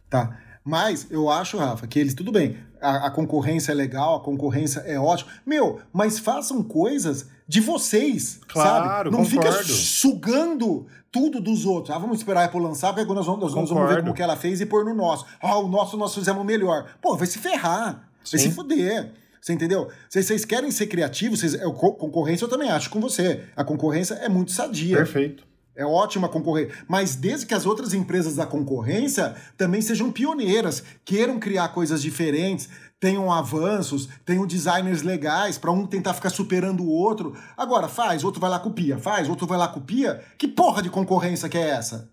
tá? 0.10 0.40
Mas 0.64 1.08
eu 1.12 1.30
acho, 1.30 1.58
Rafa, 1.58 1.86
que 1.86 2.00
eles, 2.00 2.14
tudo 2.14 2.32
bem, 2.32 2.58
a, 2.82 3.08
a 3.08 3.12
concorrência 3.12 3.72
é 3.72 3.76
legal, 3.76 4.16
a 4.16 4.20
concorrência 4.20 4.80
é 4.80 5.00
ótima. 5.00 5.32
Meu, 5.46 5.80
mas 5.94 6.18
façam 6.18 6.64
coisas 6.64 7.28
de 7.48 7.62
vocês, 7.62 8.40
claro, 8.48 8.86
sabe? 8.86 9.12
Não 9.12 9.24
concordo. 9.24 9.58
fica 9.58 9.64
sugando 9.64 10.88
tudo 11.16 11.40
dos 11.40 11.66
outros. 11.66 11.96
Ah, 11.96 11.98
vamos 11.98 12.18
esperar 12.18 12.42
a 12.42 12.44
Apple 12.44 12.60
lançar, 12.60 12.94
porque 12.94 13.14
nós 13.14 13.26
vamos, 13.26 13.56
nós 13.56 13.70
vamos 13.70 13.90
ver 13.90 14.02
como 14.02 14.14
que 14.14 14.22
ela 14.22 14.36
fez 14.36 14.60
e 14.60 14.66
pôr 14.66 14.84
no 14.84 14.94
nosso. 14.94 15.26
Ah, 15.42 15.58
o 15.58 15.66
nosso 15.70 15.96
nós 15.96 16.14
fizemos 16.14 16.46
melhor. 16.46 16.94
Pô, 17.02 17.16
vai 17.16 17.26
se 17.26 17.40
ferrar, 17.40 18.10
Sim. 18.22 18.36
vai 18.36 18.46
se 18.46 18.52
fuder. 18.52 19.14
Você 19.40 19.54
entendeu? 19.54 19.88
Se 20.10 20.22
vocês 20.22 20.44
querem 20.44 20.70
ser 20.72 20.88
criativos, 20.88 21.40
vocês, 21.40 21.54
eu, 21.54 21.72
concorrência 21.72 22.44
eu 22.44 22.50
também 22.50 22.70
acho 22.70 22.90
com 22.90 23.00
você. 23.00 23.46
A 23.56 23.64
concorrência 23.64 24.16
é 24.16 24.28
muito 24.28 24.52
sadia. 24.52 24.98
Perfeito. 24.98 25.48
É 25.74 25.86
ótima 25.86 26.28
concorrer. 26.28 26.84
Mas 26.86 27.16
desde 27.16 27.46
que 27.46 27.54
as 27.54 27.66
outras 27.66 27.94
empresas 27.94 28.36
da 28.36 28.46
concorrência 28.46 29.36
também 29.56 29.80
sejam 29.80 30.12
pioneiras, 30.12 30.84
queiram 31.06 31.40
criar 31.40 31.70
coisas 31.70 32.02
diferentes, 32.02 32.68
tenham 33.06 33.32
avanços, 33.32 34.10
tenham 34.26 34.48
designers 34.48 35.04
legais 35.04 35.60
para 35.60 35.72
um 35.72 35.86
tentar 35.86 36.16
ficar 36.16 36.32
superando 36.32 36.82
o 36.82 36.90
outro. 36.90 37.38
Agora, 37.56 37.88
faz, 37.88 38.24
outro 38.24 38.42
vai 38.42 38.50
lá 38.50 38.58
copia, 38.58 38.98
faz, 38.98 39.30
outro 39.30 39.46
vai 39.46 39.60
lá 39.60 39.68
copia. 39.68 40.26
Que 40.40 40.48
porra 40.48 40.82
de 40.82 40.90
concorrência 40.90 41.48
que 41.48 41.56
é 41.56 41.70
essa? 41.70 42.10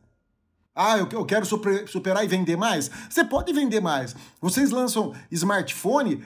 Ah, 0.76 0.99
eu, 0.99 1.24
quero 1.24 1.47
super, 1.47 1.88
superar 1.88 2.22
e 2.22 2.28
vender 2.28 2.59
mais? 2.59 2.90
Você 3.09 3.24
pode 3.24 3.55
vender 3.55 3.80
mais. 3.80 4.14
Vocês 4.38 4.70
lançam 4.70 5.14
smartphone 5.30 6.22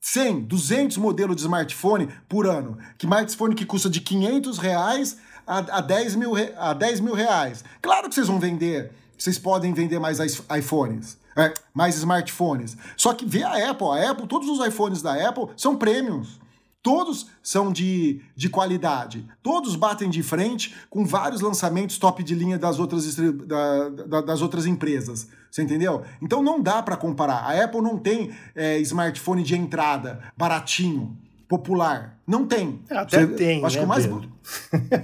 100, 0.00 0.44
200 0.44 0.96
modelos 0.96 1.36
de 1.36 1.42
smartphone 1.42 2.08
por 2.26 2.46
ano. 2.46 2.78
Que 2.96 3.04
smartphone 3.04 3.54
que 3.54 3.66
custa 3.66 3.90
de 3.90 4.00
500 4.00 4.56
reais 4.56 5.18
a, 5.46 5.58
a, 5.58 5.80
10 5.82 6.16
mil, 6.16 6.32
a 6.56 6.72
10 6.72 7.00
mil 7.00 7.12
reais. 7.12 7.62
Claro 7.82 8.08
que 8.08 8.14
vocês 8.14 8.28
vão 8.28 8.40
vender, 8.40 8.92
vocês 9.18 9.38
podem 9.38 9.74
vender 9.74 9.98
mais 9.98 10.20
iPhones 10.20 11.18
é, 11.36 11.52
mais 11.74 11.96
smartphones. 11.96 12.76
Só 12.96 13.12
que 13.12 13.26
vê 13.26 13.42
a 13.42 13.70
Apple, 13.70 13.88
a 13.88 14.10
Apple, 14.10 14.26
todos 14.26 14.48
os 14.48 14.66
iPhones 14.66 15.02
da 15.02 15.28
Apple 15.28 15.48
são 15.56 15.76
premiums. 15.76 16.40
Todos 16.82 17.26
são 17.42 17.72
de, 17.72 18.20
de 18.36 18.48
qualidade. 18.48 19.26
Todos 19.42 19.74
batem 19.74 20.08
de 20.08 20.22
frente 20.22 20.72
com 20.88 21.04
vários 21.04 21.40
lançamentos 21.40 21.98
top 21.98 22.22
de 22.22 22.32
linha 22.32 22.56
das 22.56 22.78
outras, 22.78 23.16
da, 23.16 23.88
da, 23.88 24.20
das 24.20 24.40
outras 24.40 24.66
empresas. 24.66 25.28
Você 25.50 25.62
entendeu? 25.62 26.04
Então 26.22 26.40
não 26.42 26.62
dá 26.62 26.80
para 26.82 26.96
comparar. 26.96 27.38
A 27.38 27.64
Apple 27.64 27.80
não 27.80 27.98
tem 27.98 28.30
é, 28.54 28.78
smartphone 28.78 29.42
de 29.42 29.56
entrada, 29.56 30.20
baratinho, 30.36 31.18
popular. 31.48 32.20
Não 32.24 32.46
tem. 32.46 32.80
Até 32.88 33.26
Você, 33.26 33.34
tem. 33.34 33.64
Acho 33.64 33.74
né, 33.74 33.80
que 33.80 33.84
o 33.84 33.88
mais. 33.88 34.06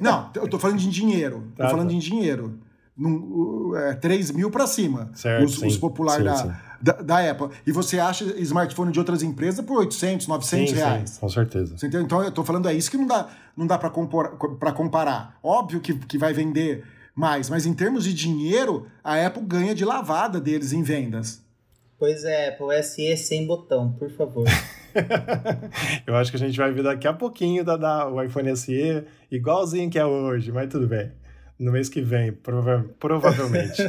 Não, 0.01 0.31
eu 0.37 0.49
tô 0.49 0.61
falando 0.61 0.79
de 0.79 0.89
dinheiro. 0.89 1.49
Tô 1.57 1.65
tá, 1.65 1.69
falando 1.69 1.89
tá. 1.89 1.95
em 1.95 1.99
dinheiro 1.99 2.61
num, 2.97 3.73
é, 3.77 3.95
3 3.95 4.31
mil 4.33 4.51
para 4.51 4.67
cima. 4.67 5.11
Certo, 5.15 5.45
os, 5.45 5.63
os 5.63 5.77
populares 5.77 6.25
da, 6.25 6.61
da, 6.81 6.93
da, 7.03 7.31
Apple. 7.31 7.49
E 7.67 7.73
você 7.73 7.99
acha 7.99 8.25
smartphone 8.39 8.93
de 8.93 8.99
outras 8.99 9.23
empresas 9.23 9.65
por 9.65 9.79
800, 9.79 10.27
900 10.27 10.71
sim, 10.71 10.77
reais. 10.77 11.11
Sim, 11.11 11.21
com 11.21 11.29
certeza. 11.29 11.77
Então 11.85 12.23
eu 12.23 12.31
tô 12.31 12.45
falando, 12.45 12.69
é 12.69 12.75
isso 12.75 12.91
que 12.91 12.97
não 12.97 13.07
dá, 13.07 13.29
não 13.57 13.67
dá 13.67 13.79
para 13.79 14.73
comparar. 14.73 15.39
Óbvio 15.43 15.81
que, 15.81 15.95
que 15.95 16.19
vai 16.19 16.33
vender 16.33 16.85
mais, 17.15 17.51
mas 17.51 17.67
em 17.67 17.75
termos 17.75 18.05
de 18.05 18.15
dinheiro, 18.15 18.87
a 19.05 19.27
Apple 19.27 19.43
ganha 19.45 19.75
de 19.75 19.85
lavada 19.85 20.41
deles 20.41 20.73
em 20.73 20.83
vendas. 20.83 21.43
Pois 21.99 22.25
é, 22.25 22.49
Apple 22.49 22.83
SE 22.83 23.17
sem 23.17 23.47
botão, 23.47 23.93
por 23.93 24.11
favor. 24.11 24.45
eu 26.07 26.17
acho 26.17 26.31
que 26.31 26.37
a 26.37 26.41
gente 26.41 26.57
vai 26.57 26.73
ver 26.73 26.83
daqui 26.83 27.07
a 27.07 27.13
pouquinho 27.13 27.65
da, 27.65 27.77
da, 27.77 28.09
o 28.09 28.21
iPhone 28.21 28.55
SE 28.57 29.05
igualzinho 29.31 29.89
que 29.89 29.99
é 29.99 30.05
hoje, 30.05 30.51
mas 30.51 30.69
tudo 30.69 30.89
bem. 30.89 31.13
No 31.63 31.71
mês 31.71 31.89
que 31.89 32.01
vem, 32.01 32.33
prova 32.33 32.85
provavelmente. 32.99 33.81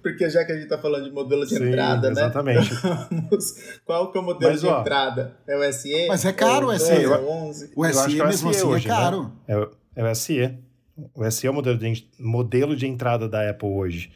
Porque 0.00 0.30
já 0.30 0.42
que 0.46 0.52
a 0.52 0.56
gente 0.56 0.66
tá 0.66 0.78
falando 0.78 1.04
de 1.04 1.10
modelo 1.10 1.44
de 1.44 1.58
Sim, 1.58 1.68
entrada, 1.68 2.10
exatamente. 2.10 2.72
né? 2.72 2.80
Exatamente. 2.80 3.54
Qual 3.84 4.10
que 4.10 4.16
é 4.16 4.20
o 4.22 4.24
modelo 4.24 4.50
Mas, 4.50 4.62
de 4.62 4.66
ó, 4.66 4.80
entrada? 4.80 5.36
É 5.46 5.58
o 5.58 5.72
SE? 5.74 6.08
Mas 6.08 6.24
é 6.24 6.32
caro 6.32 6.72
é 6.72 6.76
o 6.76 6.78
SE. 6.78 6.90
É 6.90 7.06
o 7.06 7.28
11? 7.28 7.72
O 7.76 7.84
SE, 7.84 8.24
mesmo 8.24 8.48
assim, 8.48 8.62
é 8.62 8.64
hoje, 8.64 8.86
é 8.86 8.88
caro. 8.88 9.24
Né? 9.24 9.30
É, 9.46 9.58
o, 9.58 9.70
é 9.94 10.10
o 10.10 10.14
SE. 10.14 10.58
O 11.14 11.30
SE 11.30 11.46
é 11.46 11.50
o 11.50 11.54
modelo 11.54 11.76
de, 11.76 12.08
modelo 12.18 12.74
de 12.74 12.86
entrada 12.86 13.28
da 13.28 13.50
Apple 13.50 13.68
hoje. 13.68 14.10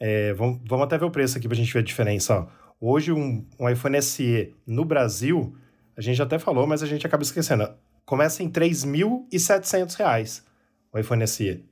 É, 0.00 0.32
vamos, 0.32 0.58
vamos 0.68 0.86
até 0.86 0.98
ver 0.98 1.04
o 1.04 1.10
preço 1.12 1.38
aqui 1.38 1.46
pra 1.46 1.56
gente 1.56 1.72
ver 1.72 1.78
a 1.78 1.84
diferença. 1.84 2.34
Ó. 2.34 2.48
Hoje, 2.80 3.12
um, 3.12 3.46
um 3.60 3.70
iPhone 3.70 4.02
SE 4.02 4.52
no 4.66 4.84
Brasil, 4.84 5.54
a 5.96 6.00
gente 6.00 6.20
até 6.20 6.36
falou, 6.36 6.66
mas 6.66 6.82
a 6.82 6.86
gente 6.86 7.06
acaba 7.06 7.22
esquecendo. 7.22 7.70
Começa 8.04 8.42
em 8.42 8.46
R$ 8.46 8.52
3.700 8.54 10.49
o 10.92 10.98
iPhone 10.98 11.26
SE. 11.26 11.69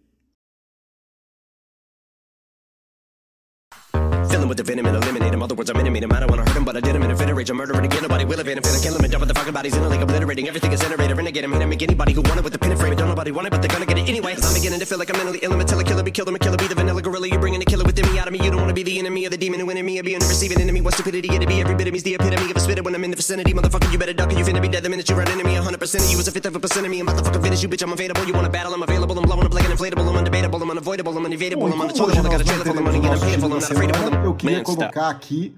Him 4.48 4.56
with 4.56 4.58
the 4.58 4.64
venom 4.64 4.86
and 4.86 4.96
eliminate 4.96 5.34
him. 5.34 5.42
Other 5.42 5.54
words, 5.54 5.70
I'm 5.70 5.76
intimate 5.76 6.02
him. 6.02 6.12
I 6.12 6.20
don't 6.20 6.30
wanna 6.30 6.44
hurt 6.44 6.56
him, 6.56 6.64
but 6.64 6.76
I 6.76 6.80
did 6.80 6.96
him 6.96 7.02
in 7.02 7.10
a 7.10 7.16
fit 7.16 7.28
of 7.28 7.36
rage. 7.36 7.50
I'm 7.50 7.56
murdering 7.56 7.84
again. 7.84 8.02
Nobody 8.02 8.24
will 8.24 8.40
evade 8.40 8.56
him. 8.56 8.62
Finna 8.62 8.82
kill 8.82 8.96
him 8.96 9.04
and 9.04 9.12
dump 9.12 9.26
the 9.26 9.34
fucking 9.34 9.52
bodies 9.52 9.76
in 9.76 9.82
a 9.82 9.88
lake, 9.88 10.00
obliterating. 10.00 10.48
Everything 10.48 10.72
is 10.72 10.80
generator. 10.80 11.14
Renegade 11.14 11.44
him. 11.44 11.52
Hit 11.52 11.62
him. 11.62 11.68
Make 11.68 11.82
anybody 11.82 12.12
who 12.12 12.22
want 12.22 12.38
it 12.38 12.44
with 12.44 12.52
the 12.52 12.58
pin 12.58 12.70
and 12.70 12.80
frame. 12.80 12.96
Don't 12.96 13.08
nobody 13.08 13.30
want 13.30 13.46
it, 13.46 13.50
but 13.50 13.60
they're 13.60 13.70
gonna 13.70 13.86
get 13.86 13.98
it 13.98 14.08
anyway. 14.08 14.34
I'm 14.42 14.54
beginning 14.54 14.80
to 14.80 14.86
feel 14.86 14.98
like 14.98 15.10
I'm 15.10 15.16
mentally 15.18 15.40
ill. 15.42 15.52
I'm 15.52 15.60
a 15.60 15.64
killer, 15.64 15.84
killer, 15.84 16.02
be 16.02 16.10
killer, 16.10 16.32
me 16.32 16.38
killer, 16.38 16.56
be 16.56 16.66
the 16.66 16.74
vanilla 16.74 17.02
gorilla. 17.02 17.28
You're 17.28 17.40
bringing 17.40 17.60
the 17.60 17.66
killer 17.66 17.84
within 17.84 18.10
me 18.10 18.18
out 18.18 18.26
of 18.26 18.32
me. 18.32 18.40
You 18.42 18.50
don't 18.50 18.60
wanna 18.60 18.72
be 18.72 18.82
the 18.82 18.98
enemy 18.98 19.24
of 19.26 19.30
the 19.32 19.38
demon 19.38 19.60
who 19.60 19.70
in 19.70 19.84
me. 19.84 19.98
Or 20.00 20.02
be 20.02 20.14
a 20.14 20.18
receiving 20.18 20.60
enemy. 20.60 20.80
What 20.80 20.94
stupidity 20.94 21.28
it'd 21.28 21.48
be. 21.48 21.60
Every 21.60 21.74
bit 21.74 21.88
of 21.88 21.92
me's 21.92 22.02
the 22.02 22.14
epitome 22.14 22.50
of 22.50 22.56
a 22.56 22.60
spitter 22.60 22.82
when 22.82 22.94
I'm 22.94 23.04
in 23.04 23.10
the 23.10 23.16
vicinity. 23.16 23.52
Motherfucker, 23.52 23.92
you 23.92 23.98
better 23.98 24.14
duck 24.14 24.30
or 24.32 24.38
you 24.38 24.44
finna 24.44 24.62
be 24.62 24.68
dead 24.68 24.82
the 24.82 24.88
minute 24.88 25.08
you 25.08 25.16
run 25.16 25.28
into 25.28 25.44
me. 25.44 25.54
100% 25.54 26.04
of 26.04 26.10
you 26.10 26.18
is 26.18 26.28
a 26.28 26.32
fifth 26.32 26.46
of 26.46 26.56
a 26.56 26.60
percent 26.60 26.86
of 26.86 26.90
me. 26.90 27.00
I'm 27.00 27.08
about 27.08 27.18
to 27.18 27.24
fucking 27.24 27.42
finish 27.42 27.62
you, 27.62 27.68
bitch. 27.68 27.82
I'm 27.82 27.92
available. 27.92 28.24
You 28.24 28.32
wanna 28.32 28.50
battle? 28.50 28.72
I'm 28.72 28.82
available. 28.82 29.18
I'm 29.18 29.24
blowing 29.24 29.46
up 29.46 29.54
like 29.54 29.64
an 29.64 29.72
inflatable. 29.76 30.08
I'm 30.08 30.24
undebatable. 30.24 30.62
I'm 30.62 30.70
unavoidable. 30.70 31.16
I'm 31.16 31.24
unevadable. 31.26 31.72
I'm 31.72 31.80
unattainable. 31.80 32.26
I 32.26 32.30
got 32.30 32.40
a 32.40 32.44
trailer 32.44 32.64
full 32.64 32.78
of 32.78 32.84
money 32.84 32.98
and 32.98 33.06
I'm 33.08 33.20
paying. 33.20 33.42
I'm 33.44 33.50
not 33.50 33.70
afraid 33.70 33.90
of 33.90 33.98
them. 33.98 34.37
Eu 34.38 34.50
queria 34.50 34.62
colocar 34.62 35.08
aqui 35.08 35.52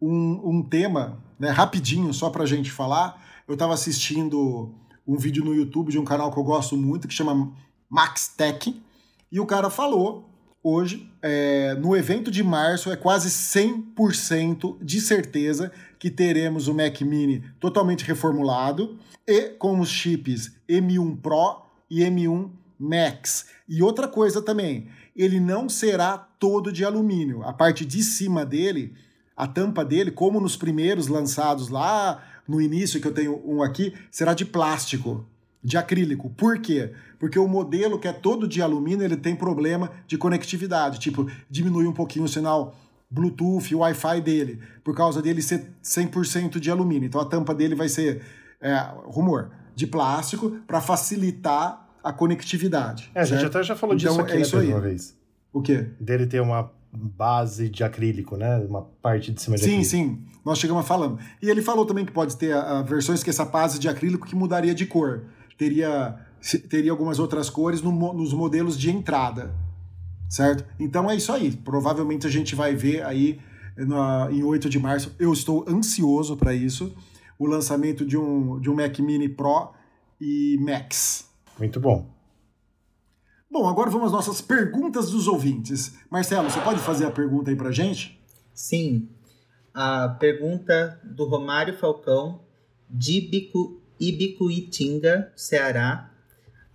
um, 0.00 0.40
um 0.42 0.62
tema, 0.62 1.22
né, 1.38 1.50
rapidinho, 1.50 2.12
só 2.14 2.30
pra 2.30 2.46
gente 2.46 2.70
falar. 2.70 3.22
Eu 3.46 3.54
estava 3.54 3.74
assistindo 3.74 4.74
um 5.06 5.16
vídeo 5.18 5.44
no 5.44 5.54
YouTube 5.54 5.92
de 5.92 5.98
um 5.98 6.04
canal 6.04 6.32
que 6.32 6.38
eu 6.38 6.44
gosto 6.44 6.76
muito, 6.76 7.06
que 7.06 7.14
chama 7.14 7.52
Max 7.90 8.28
Tech, 8.28 8.74
e 9.30 9.38
o 9.38 9.44
cara 9.44 9.68
falou 9.68 10.28
hoje, 10.62 11.10
é, 11.20 11.74
no 11.74 11.96
evento 11.96 12.30
de 12.30 12.42
março, 12.42 12.90
é 12.90 12.96
quase 12.96 13.28
100% 13.28 14.78
de 14.80 15.00
certeza 15.00 15.72
que 15.98 16.10
teremos 16.10 16.68
o 16.68 16.74
Mac 16.74 17.00
Mini 17.02 17.44
totalmente 17.58 18.04
reformulado 18.04 18.98
e 19.26 19.48
com 19.50 19.80
os 19.80 19.88
chips 19.88 20.52
M1 20.68 21.20
Pro 21.20 21.62
e 21.90 22.00
M1 22.00 22.50
Max. 22.78 23.46
E 23.68 23.82
outra 23.82 24.08
coisa 24.08 24.40
também, 24.40 24.88
ele 25.14 25.38
não 25.38 25.68
será 25.68 26.16
todo 26.16 26.72
de 26.72 26.84
alumínio. 26.84 27.42
A 27.42 27.52
parte 27.52 27.84
de 27.84 28.02
cima 28.02 28.44
dele, 28.44 28.94
a 29.36 29.46
tampa 29.46 29.84
dele, 29.84 30.10
como 30.10 30.40
nos 30.40 30.56
primeiros 30.56 31.08
lançados 31.08 31.68
lá 31.68 32.22
no 32.46 32.60
início, 32.60 33.00
que 33.00 33.06
eu 33.06 33.14
tenho 33.14 33.40
um 33.44 33.62
aqui, 33.62 33.94
será 34.10 34.34
de 34.34 34.44
plástico, 34.44 35.26
de 35.62 35.76
acrílico. 35.76 36.30
Por 36.30 36.58
quê? 36.58 36.92
Porque 37.18 37.38
o 37.38 37.46
modelo 37.46 37.98
que 37.98 38.08
é 38.08 38.12
todo 38.12 38.48
de 38.48 38.60
alumínio, 38.60 39.04
ele 39.04 39.16
tem 39.16 39.36
problema 39.36 39.90
de 40.06 40.18
conectividade, 40.18 40.98
tipo, 40.98 41.30
diminui 41.48 41.86
um 41.86 41.92
pouquinho 41.92 42.24
o 42.24 42.28
sinal 42.28 42.74
Bluetooth, 43.10 43.74
Wi-Fi 43.74 44.20
dele, 44.22 44.60
por 44.82 44.96
causa 44.96 45.20
dele 45.20 45.42
ser 45.42 45.70
100% 45.84 46.58
de 46.58 46.70
alumínio. 46.70 47.06
Então 47.06 47.20
a 47.20 47.24
tampa 47.26 47.54
dele 47.54 47.74
vai 47.74 47.88
ser, 47.88 48.22
é, 48.60 48.74
rumor, 49.04 49.50
de 49.74 49.86
plástico 49.86 50.50
para 50.66 50.80
facilitar 50.80 51.88
a 52.02 52.12
conectividade. 52.12 53.10
É, 53.14 53.20
a 53.20 53.24
gente 53.24 53.44
até 53.44 53.62
já 53.62 53.76
falou 53.76 53.94
então, 53.94 54.10
disso 54.10 54.20
aqui 54.20 54.32
é 54.32 54.36
né, 54.36 54.42
isso 54.42 54.56
aí. 54.56 54.68
uma 54.68 54.80
vez. 54.80 55.16
O 55.52 55.60
quê? 55.60 55.86
Dele 56.00 56.26
ter 56.26 56.40
uma 56.40 56.70
base 56.92 57.68
de 57.68 57.82
acrílico, 57.82 58.36
né? 58.36 58.58
Uma 58.58 58.82
parte 58.82 59.32
de 59.32 59.40
cima 59.40 59.56
de 59.56 59.62
Sim, 59.62 59.80
acrílico. 59.80 59.90
sim. 59.90 60.18
Nós 60.44 60.58
chegamos 60.58 60.86
falando. 60.86 61.18
E 61.40 61.48
ele 61.48 61.62
falou 61.62 61.86
também 61.86 62.04
que 62.04 62.12
pode 62.12 62.36
ter 62.36 62.52
a, 62.52 62.82
versões 62.82 63.22
que 63.22 63.30
essa 63.30 63.44
base 63.44 63.78
de 63.78 63.88
acrílico 63.88 64.26
que 64.26 64.34
mudaria 64.34 64.74
de 64.74 64.84
cor. 64.84 65.24
Teria, 65.56 66.16
teria 66.68 66.90
algumas 66.90 67.18
outras 67.18 67.48
cores 67.48 67.80
no, 67.80 67.92
nos 68.12 68.32
modelos 68.32 68.78
de 68.78 68.90
entrada. 68.90 69.54
Certo? 70.28 70.64
Então 70.78 71.10
é 71.10 71.16
isso 71.16 71.32
aí. 71.32 71.52
Provavelmente 71.52 72.26
a 72.26 72.30
gente 72.30 72.54
vai 72.54 72.74
ver 72.74 73.04
aí 73.04 73.38
na, 73.76 74.28
em 74.30 74.42
8 74.42 74.68
de 74.68 74.78
março. 74.78 75.14
Eu 75.18 75.32
estou 75.32 75.64
ansioso 75.68 76.36
para 76.36 76.52
isso. 76.52 76.94
O 77.38 77.46
lançamento 77.46 78.04
de 78.04 78.16
um, 78.16 78.60
de 78.60 78.68
um 78.68 78.74
Mac 78.74 78.98
Mini 78.98 79.28
Pro 79.28 79.70
e 80.20 80.58
Max. 80.60 81.31
Muito 81.62 81.78
bom. 81.78 82.12
Bom, 83.48 83.68
agora 83.68 83.88
vamos 83.88 84.06
às 84.06 84.12
nossas 84.12 84.40
perguntas 84.40 85.12
dos 85.12 85.28
ouvintes. 85.28 85.96
Marcelo, 86.10 86.50
você 86.50 86.60
pode 86.60 86.80
fazer 86.80 87.06
a 87.06 87.10
pergunta 87.12 87.50
aí 87.52 87.56
pra 87.56 87.70
gente? 87.70 88.20
Sim. 88.52 89.08
A 89.72 90.08
pergunta 90.08 91.00
do 91.04 91.24
Romário 91.24 91.78
Falcão, 91.78 92.40
de 92.90 93.18
Ibicu, 93.18 93.80
Ibicuitinga, 94.00 95.32
Ceará. 95.36 96.10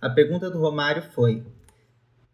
A 0.00 0.08
pergunta 0.08 0.50
do 0.50 0.58
Romário 0.58 1.02
foi: 1.02 1.44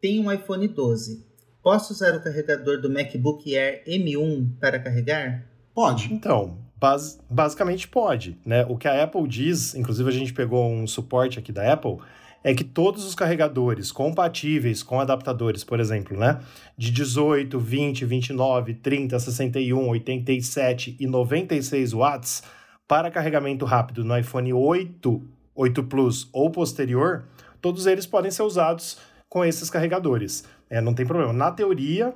Tenho 0.01 0.23
um 0.23 0.33
iPhone 0.33 0.69
12. 0.69 1.27
Posso 1.61 1.93
usar 1.93 2.15
o 2.15 2.23
carregador 2.23 2.81
do 2.81 2.89
MacBook 2.89 3.53
Air 3.53 3.83
M1 3.85 4.61
para 4.61 4.79
carregar? 4.79 5.45
Pode. 5.75 6.15
Então, 6.15 6.57
bas 6.77 7.19
basicamente 7.29 7.89
pode, 7.89 8.39
né? 8.47 8.65
O 8.69 8.77
que 8.77 8.87
a 8.87 9.03
Apple 9.03 9.27
diz, 9.27 9.75
inclusive 9.75 10.09
a 10.09 10.13
gente 10.13 10.33
pegou 10.33 10.71
um 10.71 10.87
suporte 10.87 11.37
aqui 11.37 11.51
da 11.51 11.73
Apple, 11.73 11.99
é 12.45 12.55
que 12.55 12.63
todos 12.63 13.07
os 13.07 13.15
carregadores 13.15 13.91
compatíveis 13.91 14.83
com 14.83 15.01
adaptadores, 15.01 15.65
por 15.65 15.81
exemplo, 15.81 16.15
né, 16.15 16.41
de 16.77 16.91
18, 16.91 17.59
20, 17.59 18.05
29, 18.05 18.75
30, 18.75 19.19
61, 19.19 19.89
87 19.89 20.97
e 21.01 21.07
96 21.07 21.93
watts 21.95 22.43
para 22.87 23.11
carregamento 23.11 23.65
rápido 23.65 24.05
no 24.05 24.17
iPhone 24.17 24.53
8, 24.53 25.23
8 25.55 25.85
Plus 25.85 26.29
ou 26.35 26.51
posterior, 26.51 27.25
todos 27.63 27.87
eles 27.87 28.05
podem 28.05 28.31
ser 28.31 28.43
usados 28.43 28.99
com 29.27 29.43
esses 29.43 29.71
carregadores. 29.71 30.45
É, 30.69 30.83
não 30.83 30.93
tem 30.93 31.07
problema. 31.07 31.33
Na 31.33 31.51
teoria, 31.51 32.15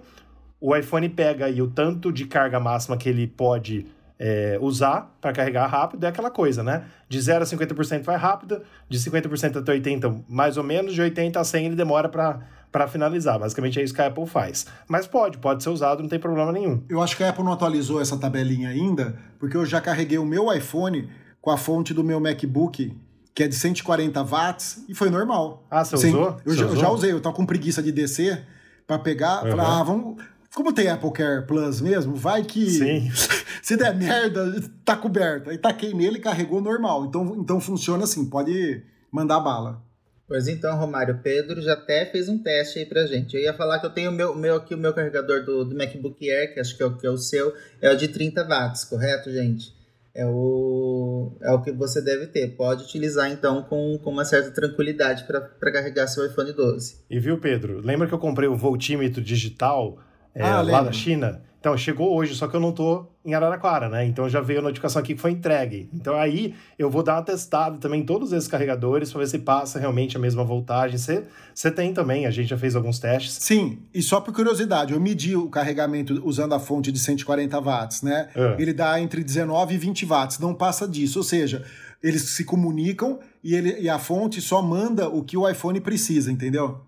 o 0.60 0.76
iPhone 0.76 1.08
pega 1.08 1.46
aí 1.46 1.62
o 1.62 1.70
tanto 1.70 2.12
de 2.12 2.26
carga 2.26 2.60
máxima 2.60 2.98
que 2.98 3.08
ele 3.08 3.26
pode 3.26 3.86
é, 4.18 4.58
usar 4.60 5.16
para 5.20 5.32
carregar 5.32 5.66
rápido 5.66 6.04
é 6.04 6.08
aquela 6.08 6.30
coisa, 6.30 6.62
né? 6.62 6.84
De 7.08 7.20
0 7.20 7.44
a 7.44 7.46
50% 7.46 8.02
vai 8.02 8.16
rápido, 8.16 8.60
de 8.88 8.98
50% 8.98 9.56
até 9.58 9.72
80% 9.78 10.24
mais 10.28 10.56
ou 10.56 10.64
menos, 10.64 10.92
de 10.94 11.00
80% 11.02 11.36
a 11.36 11.42
100% 11.42 11.64
ele 11.64 11.76
demora 11.76 12.08
para 12.08 12.88
finalizar. 12.88 13.38
Basicamente 13.38 13.78
é 13.80 13.84
isso 13.84 13.94
que 13.94 14.02
a 14.02 14.06
Apple 14.08 14.26
faz. 14.26 14.66
Mas 14.88 15.06
pode, 15.06 15.38
pode 15.38 15.62
ser 15.62 15.70
usado, 15.70 16.02
não 16.02 16.08
tem 16.08 16.18
problema 16.18 16.50
nenhum. 16.52 16.82
Eu 16.88 17.00
acho 17.00 17.16
que 17.16 17.22
a 17.22 17.28
Apple 17.30 17.44
não 17.44 17.52
atualizou 17.52 18.00
essa 18.00 18.16
tabelinha 18.18 18.70
ainda, 18.70 19.16
porque 19.38 19.56
eu 19.56 19.64
já 19.64 19.80
carreguei 19.80 20.18
o 20.18 20.24
meu 20.26 20.52
iPhone 20.52 21.08
com 21.40 21.50
a 21.50 21.56
fonte 21.56 21.94
do 21.94 22.02
meu 22.02 22.18
MacBook, 22.18 22.96
que 23.32 23.42
é 23.44 23.46
de 23.48 23.54
140 23.54 24.24
watts, 24.24 24.84
e 24.88 24.94
foi 24.94 25.10
normal. 25.10 25.64
Ah, 25.70 25.84
você 25.84 25.96
Sem, 25.96 26.10
usou? 26.10 26.36
Eu, 26.44 26.54
já, 26.54 26.64
usou? 26.64 26.74
eu 26.76 26.80
já 26.80 26.90
usei, 26.90 27.12
eu 27.12 27.20
tava 27.20 27.36
com 27.36 27.46
preguiça 27.46 27.80
de 27.80 27.92
descer 27.92 28.44
para 28.84 28.98
pegar, 28.98 29.44
Uhum. 29.44 29.50
falar, 29.52 29.80
ah, 29.80 29.82
vamos... 29.84 30.16
Como 30.58 30.72
tem 30.72 30.88
Apple 30.88 31.12
Care 31.12 31.46
Plus 31.46 31.80
mesmo, 31.80 32.16
vai 32.16 32.42
que 32.42 32.68
Sim. 32.68 33.08
se 33.62 33.76
der 33.76 33.94
merda, 33.94 34.60
tá 34.84 34.96
coberto. 34.96 35.50
Aí 35.50 35.56
taquei 35.56 35.94
nele 35.94 36.18
e 36.18 36.20
carregou 36.20 36.60
normal. 36.60 37.04
Então, 37.04 37.36
então 37.38 37.60
funciona 37.60 38.02
assim, 38.02 38.28
pode 38.28 38.82
mandar 39.08 39.38
bala. 39.38 39.80
Pois 40.26 40.48
então, 40.48 40.76
Romário, 40.76 41.20
Pedro 41.22 41.62
já 41.62 41.74
até 41.74 42.04
fez 42.06 42.28
um 42.28 42.42
teste 42.42 42.80
aí 42.80 42.86
pra 42.86 43.06
gente. 43.06 43.36
Eu 43.36 43.42
ia 43.42 43.54
falar 43.54 43.78
que 43.78 43.86
eu 43.86 43.90
tenho 43.90 44.10
o 44.10 44.12
meu, 44.12 44.34
meu 44.34 44.56
aqui, 44.56 44.74
o 44.74 44.78
meu 44.78 44.92
carregador 44.92 45.44
do, 45.44 45.64
do 45.64 45.76
MacBook 45.76 46.28
Air, 46.28 46.52
que 46.52 46.58
acho 46.58 46.76
que 46.76 46.82
é, 46.82 46.86
o, 46.86 46.96
que 46.96 47.06
é 47.06 47.10
o 47.10 47.16
seu, 47.16 47.54
é 47.80 47.92
o 47.92 47.96
de 47.96 48.08
30 48.08 48.42
watts, 48.42 48.82
correto, 48.82 49.30
gente? 49.30 49.72
É 50.12 50.26
o, 50.26 51.36
é 51.40 51.52
o 51.52 51.62
que 51.62 51.70
você 51.70 52.02
deve 52.02 52.26
ter. 52.26 52.56
Pode 52.56 52.82
utilizar, 52.82 53.30
então, 53.30 53.62
com, 53.62 53.96
com 54.02 54.10
uma 54.10 54.24
certa 54.24 54.50
tranquilidade 54.50 55.22
para 55.22 55.72
carregar 55.72 56.08
seu 56.08 56.26
iPhone 56.26 56.52
12. 56.52 57.04
E 57.08 57.20
viu, 57.20 57.38
Pedro? 57.38 57.80
Lembra 57.80 58.08
que 58.08 58.12
eu 58.12 58.18
comprei 58.18 58.48
o 58.48 58.56
voltímetro 58.56 59.22
digital 59.22 60.00
é, 60.34 60.42
Ah, 60.42 60.62
lá 60.62 60.82
da 60.82 60.92
China? 60.92 61.42
Então, 61.60 61.76
chegou 61.76 62.14
hoje, 62.16 62.34
só 62.36 62.46
que 62.46 62.54
eu 62.54 62.60
não 62.60 62.70
tô 62.70 63.06
em 63.28 63.34
Araraquara, 63.34 63.90
né? 63.90 64.06
Então 64.06 64.26
já 64.26 64.40
veio 64.40 64.60
a 64.60 64.62
notificação 64.62 65.00
aqui 65.02 65.14
que 65.14 65.20
foi 65.20 65.32
entregue. 65.32 65.90
Então 65.92 66.16
aí 66.16 66.54
eu 66.78 66.88
vou 66.88 67.02
dar 67.02 67.16
uma 67.16 67.22
testada 67.22 67.76
também 67.76 68.00
em 68.00 68.06
todos 68.06 68.32
esses 68.32 68.48
carregadores 68.48 69.12
para 69.12 69.18
ver 69.18 69.26
se 69.26 69.38
passa 69.40 69.78
realmente 69.78 70.16
a 70.16 70.20
mesma 70.20 70.42
voltagem. 70.42 70.96
Você 70.96 71.24
você 71.54 71.70
tem 71.70 71.92
também, 71.92 72.24
a 72.24 72.30
gente 72.30 72.48
já 72.48 72.56
fez 72.56 72.74
alguns 72.74 72.98
testes. 72.98 73.34
Sim, 73.34 73.80
e 73.92 74.00
só 74.00 74.18
por 74.18 74.32
curiosidade, 74.32 74.94
eu 74.94 75.00
medi 75.00 75.36
o 75.36 75.50
carregamento 75.50 76.22
usando 76.24 76.54
a 76.54 76.58
fonte 76.58 76.90
de 76.90 76.98
140 76.98 77.60
watts, 77.60 78.00
né? 78.00 78.28
Ah. 78.34 78.56
Ele 78.58 78.72
dá 78.72 78.98
entre 78.98 79.22
19 79.22 79.74
e 79.74 79.78
20 79.78 80.06
watts, 80.06 80.38
não 80.38 80.54
passa 80.54 80.88
disso. 80.88 81.18
Ou 81.18 81.24
seja, 81.24 81.66
eles 82.02 82.22
se 82.22 82.44
comunicam 82.44 83.18
e, 83.44 83.54
ele, 83.54 83.78
e 83.78 83.90
a 83.90 83.98
fonte 83.98 84.40
só 84.40 84.62
manda 84.62 85.06
o 85.06 85.22
que 85.22 85.36
o 85.36 85.46
iPhone 85.46 85.80
precisa, 85.82 86.32
entendeu? 86.32 86.80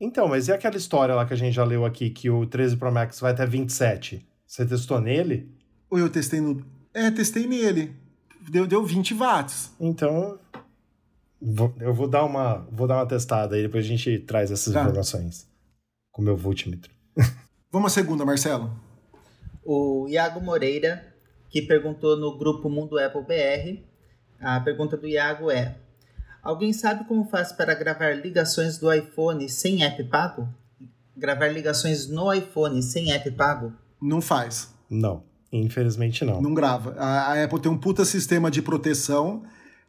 Então, 0.00 0.28
mas 0.28 0.48
e 0.48 0.52
aquela 0.52 0.76
história 0.76 1.14
lá 1.14 1.24
que 1.24 1.32
a 1.32 1.36
gente 1.36 1.54
já 1.54 1.64
leu 1.64 1.84
aqui, 1.84 2.10
que 2.10 2.28
o 2.28 2.44
13 2.46 2.76
Pro 2.76 2.92
Max 2.92 3.18
vai 3.20 3.32
até 3.32 3.46
27? 3.46 4.26
Você 4.46 4.66
testou 4.66 5.00
nele? 5.00 5.50
Ou 5.90 5.98
eu 5.98 6.08
testei 6.10 6.40
no. 6.40 6.64
É, 6.92 7.10
testei 7.10 7.46
nele. 7.46 7.94
Deu, 8.50 8.66
deu 8.66 8.84
20 8.84 9.14
watts. 9.14 9.72
Então, 9.80 10.38
vou- 11.40 11.74
eu 11.80 11.92
vou 11.94 12.06
dar 12.08 12.24
uma, 12.24 12.66
vou 12.70 12.86
dar 12.86 12.96
uma 12.96 13.06
testada 13.06 13.56
aí, 13.56 13.62
depois 13.62 13.84
a 13.84 13.88
gente 13.88 14.18
traz 14.20 14.50
essas 14.50 14.72
Tá. 14.72 14.82
informações 14.82 15.48
com 16.12 16.22
o 16.22 16.24
meu 16.24 16.36
voltímetro. 16.36 16.90
Vamos 17.72 17.92
à 17.92 17.94
segunda, 17.94 18.24
Marcelo. 18.24 18.70
O 19.64 20.06
Iago 20.08 20.40
Moreira, 20.40 21.04
que 21.50 21.60
perguntou 21.62 22.16
no 22.16 22.38
grupo 22.38 22.68
Mundo 22.70 22.98
Apple 22.98 23.22
BR, 23.24 23.82
a 24.40 24.60
pergunta 24.60 24.96
do 24.96 25.06
Iago 25.08 25.50
é: 25.50 25.76
Alguém 26.46 26.72
sabe 26.72 27.04
como 27.04 27.24
faz 27.24 27.50
para 27.50 27.74
gravar 27.74 28.12
ligações 28.14 28.78
do 28.78 28.92
iPhone 28.92 29.48
sem 29.48 29.82
app 29.82 30.02
pago? 30.04 30.48
Gravar 31.16 31.48
ligações 31.48 32.08
no 32.08 32.32
iPhone 32.32 32.80
sem 32.82 33.10
app 33.12 33.28
pago? 33.32 33.72
Não 34.00 34.20
faz. 34.20 34.72
Não, 34.88 35.24
infelizmente 35.52 36.24
não. 36.24 36.40
Não 36.40 36.54
grava. 36.54 36.94
A, 36.98 37.32
a 37.32 37.44
Apple 37.44 37.60
tem 37.60 37.72
um 37.72 37.76
puta 37.76 38.04
sistema 38.04 38.48
de 38.48 38.62
proteção 38.62 39.42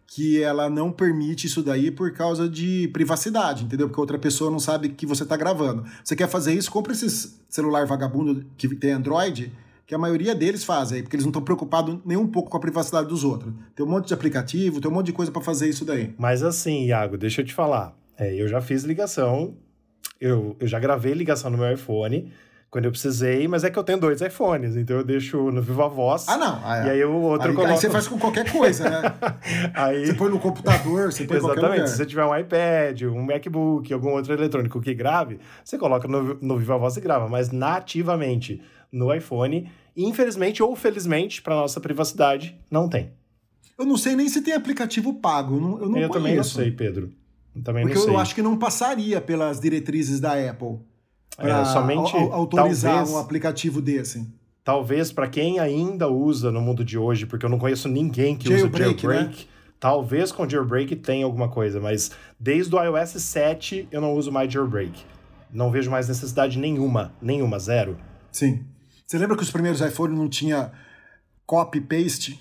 que 0.07 0.41
ela 0.41 0.69
não 0.69 0.91
permite 0.91 1.45
isso 1.45 1.61
daí 1.61 1.91
por 1.91 2.11
causa 2.13 2.49
de 2.49 2.87
privacidade, 2.87 3.65
entendeu? 3.65 3.87
Porque 3.87 4.01
outra 4.01 4.17
pessoa 4.17 4.49
não 4.49 4.59
sabe 4.59 4.89
que 4.89 5.05
você 5.05 5.25
tá 5.25 5.37
gravando. 5.37 5.85
Você 6.03 6.15
quer 6.15 6.27
fazer 6.27 6.53
isso? 6.53 6.71
Compra 6.71 6.93
esses 6.93 7.39
celular 7.49 7.85
vagabundo 7.85 8.45
que 8.57 8.73
tem 8.73 8.93
Android, 8.93 9.51
que 9.87 9.95
a 9.95 9.97
maioria 9.97 10.35
deles 10.35 10.63
fazem, 10.65 11.01
porque 11.01 11.15
eles 11.15 11.23
não 11.25 11.29
estão 11.29 11.41
preocupados 11.41 11.97
nem 12.05 12.17
um 12.17 12.27
pouco 12.27 12.49
com 12.51 12.57
a 12.57 12.59
privacidade 12.59 13.07
dos 13.07 13.23
outros. 13.23 13.53
Tem 13.73 13.85
um 13.85 13.89
monte 13.89 14.07
de 14.09 14.13
aplicativo, 14.13 14.81
tem 14.81 14.91
um 14.91 14.93
monte 14.93 15.05
de 15.07 15.13
coisa 15.13 15.31
para 15.31 15.41
fazer 15.41 15.69
isso 15.69 15.85
daí. 15.85 16.13
Mas 16.17 16.43
assim, 16.43 16.85
Iago, 16.87 17.17
deixa 17.17 17.39
eu 17.41 17.45
te 17.45 17.53
falar. 17.53 17.93
É, 18.17 18.35
eu 18.35 18.47
já 18.49 18.59
fiz 18.59 18.83
ligação, 18.83 19.53
eu, 20.19 20.57
eu 20.59 20.67
já 20.67 20.77
gravei 20.77 21.13
ligação 21.13 21.49
no 21.49 21.57
meu 21.57 21.71
iPhone 21.71 22.31
quando 22.69 22.83
eu 22.83 22.91
precisei, 22.91 23.47
mas 23.47 23.63
é 23.63 23.69
que 23.69 23.79
eu 23.79 23.83
tenho 23.83 23.97
dois 23.97 24.19
iPhones, 24.19 24.75
então 24.75 24.97
eu 24.97 25.03
deixo 25.05 25.51
no 25.51 25.61
Viva 25.61 25.87
Voz. 25.87 26.27
Ah, 26.27 26.35
não. 26.35 26.59
Ah, 26.65 26.85
E 26.85 26.89
aí 26.89 27.05
o 27.05 27.13
outro 27.21 27.47
aí, 27.47 27.55
coloca. 27.55 27.73
aí 27.73 27.79
você 27.79 27.89
faz 27.89 28.09
com 28.09 28.19
qualquer 28.19 28.51
coisa, 28.51 28.89
né? 28.89 29.13
Aí- 29.73 30.05
Você 30.07 30.13
põe 30.15 30.29
no 30.29 30.37
computador, 30.37 31.09
você 31.13 31.23
põe 31.23 31.37
Exatamente. 31.37 31.89
Se 31.91 31.95
você 31.95 32.05
tiver 32.05 32.25
um 32.25 32.37
iPad, 32.37 33.03
um 33.03 33.23
MacBook, 33.23 33.93
algum 33.93 34.09
outro 34.09 34.33
eletrônico 34.33 34.81
que 34.81 34.93
grave, 34.93 35.39
você 35.63 35.77
coloca 35.77 36.09
no, 36.09 36.37
no 36.41 36.57
Viva 36.57 36.77
Voz 36.77 36.97
e 36.97 36.99
grava, 37.01 37.29
mas 37.29 37.51
nativamente 37.51 38.61
no 38.91 39.13
iPhone, 39.13 39.69
infelizmente 39.95 40.61
ou 40.63 40.75
felizmente, 40.75 41.41
para 41.41 41.55
nossa 41.55 41.79
privacidade, 41.79 42.55
não 42.69 42.87
tem. 42.87 43.11
Eu 43.77 43.85
não 43.85 43.97
sei 43.97 44.15
nem 44.15 44.27
se 44.27 44.41
tem 44.41 44.53
aplicativo 44.53 45.13
pago. 45.15 45.55
Eu 45.55 45.61
não, 45.61 45.79
eu 45.81 45.89
não 45.89 45.97
eu 45.99 46.09
também 46.09 46.35
não 46.35 46.43
sei, 46.43 46.71
Pedro. 46.71 47.11
Eu 47.55 47.61
também 47.63 47.83
Porque 47.83 47.95
não 47.97 48.05
sei. 48.05 48.13
eu 48.13 48.19
acho 48.19 48.33
que 48.35 48.41
não 48.41 48.57
passaria 48.57 49.21
pelas 49.21 49.59
diretrizes 49.59 50.19
da 50.19 50.33
Apple. 50.33 50.79
para 51.35 51.61
É, 51.61 51.65
somente 51.65 52.15
autorizar 52.15 52.95
talvez- 52.95 53.11
um 53.15 53.19
aplicativo 53.19 53.79
desse. 53.81 54.27
Talvez 54.63 55.11
para 55.11 55.27
quem 55.29 55.59
ainda 55.59 56.07
usa 56.09 56.51
no 56.51 56.59
mundo 56.59 56.83
de 56.83 56.97
hoje, 56.97 57.25
porque 57.27 57.45
eu 57.45 57.49
não 57.49 57.59
conheço 57.59 57.87
ninguém 57.87 58.35
que 58.35 58.49
Jailbreak, 58.49 58.95
usa 59.05 59.13
jailbreak. 59.13 59.47
Talvez 59.79 60.31
com 60.31 60.49
jailbreak 60.49 60.95
tenha 60.95 61.23
alguma 61.25 61.47
coisa, 61.47 61.79
mas 61.79 62.09
desde 62.39 62.75
o 62.75 62.83
iOS 62.83 63.09
7 63.21 63.87
eu 63.91 64.01
não 64.01 64.13
uso 64.15 64.31
mais 64.31 64.51
jailbreak. 64.51 64.99
Não 65.53 65.69
vejo 65.69 65.91
mais 65.91 66.07
necessidade 66.07 66.57
nenhuma, 66.57 67.13
nenhuma, 67.21 67.59
zero. 67.59 67.95
Sim. 68.31 68.65
Você 69.07 69.17
lembra 69.17 69.37
que 69.37 69.43
os 69.43 69.49
primeiros 69.51 69.79
iPhones 69.79 70.17
não 70.17 70.27
tinha 70.27 70.69
copy 71.45 71.79
paste? 71.79 72.37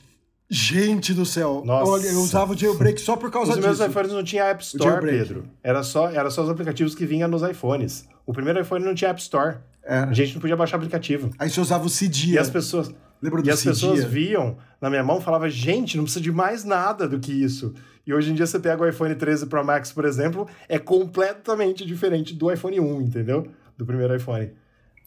Gente 0.50 1.14
do 1.14 1.24
céu. 1.24 1.62
Nossa. 1.64 1.90
Olha, 1.90 2.06
eu 2.08 2.20
usava 2.20 2.52
o 2.54 2.56
jailbreak 2.58 3.00
só 3.00 3.16
por 3.16 3.30
causa 3.30 3.52
Os 3.52 3.58
meus 3.58 3.78
disso. 3.78 3.88
iPhones 3.88 4.12
não 4.12 4.22
tinha 4.24 4.44
App 4.44 4.62
Store. 4.62 5.00
Pedro. 5.04 5.48
Era 5.62 5.82
só, 5.84 6.08
era 6.10 6.28
só 6.30 6.42
os 6.42 6.50
aplicativos 6.50 6.94
que 6.94 7.06
vinham 7.06 7.28
nos 7.28 7.42
iPhones. 7.42 8.08
O 8.24 8.32
primeiro 8.32 8.60
iPhone 8.60 8.84
não 8.84 8.94
tinha 8.94 9.10
App 9.10 9.20
Store. 9.20 9.58
Era. 9.82 10.10
A 10.10 10.12
gente 10.12 10.34
não 10.34 10.40
podia 10.40 10.56
baixar 10.56 10.76
aplicativo. 10.76 11.30
Aí 11.38 11.48
você 11.48 11.60
usava 11.60 11.84
o 11.84 11.86
E 11.86 11.90
Cydia. 11.90 12.40
as 12.40 12.50
pessoas, 12.50 12.92
Lembra 13.22 13.42
do 13.42 13.48
e 13.48 13.50
as 13.52 13.62
pessoas 13.62 14.00
Cydia? 14.00 14.08
viam 14.08 14.56
na 14.80 14.90
minha 14.90 15.04
mão 15.04 15.18
e 15.18 15.22
falavam, 15.22 15.48
gente, 15.48 15.96
não 15.96 16.02
precisa 16.04 16.22
de 16.22 16.32
mais 16.32 16.64
nada 16.64 17.08
do 17.08 17.20
que 17.20 17.32
isso. 17.32 17.72
E 18.04 18.12
hoje 18.12 18.30
em 18.30 18.34
dia 18.34 18.46
você 18.46 18.58
pega 18.58 18.82
o 18.82 18.88
iPhone 18.88 19.14
13 19.14 19.46
Pro 19.46 19.64
Max, 19.64 19.92
por 19.92 20.04
exemplo, 20.04 20.48
é 20.68 20.78
completamente 20.80 21.84
diferente 21.86 22.34
do 22.34 22.52
iPhone 22.52 22.78
1, 22.80 23.00
entendeu? 23.02 23.46
Do 23.76 23.84
primeiro 23.86 24.14
iPhone. 24.16 24.50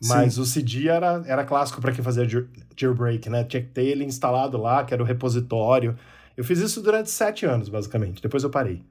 Mas 0.07 0.37
o 0.37 0.45
CD 0.45 0.87
era, 0.87 1.23
era 1.25 1.43
clássico 1.45 1.81
para 1.81 1.91
quem 1.91 2.03
fazia 2.03 2.27
jail- 2.27 2.47
jailbreak, 2.77 3.29
né? 3.29 3.43
Tinha 3.43 3.61
que 3.61 3.69
ter 3.69 3.83
ele 3.85 4.05
instalado 4.05 4.57
lá, 4.57 4.83
que 4.83 4.93
era 4.93 5.03
o 5.03 5.05
repositório. 5.05 5.97
Eu 6.37 6.43
fiz 6.43 6.59
isso 6.59 6.81
durante 6.81 7.09
sete 7.09 7.45
anos, 7.45 7.67
basicamente. 7.69 8.21
Depois 8.21 8.43
eu 8.43 8.49
parei. 8.49 8.81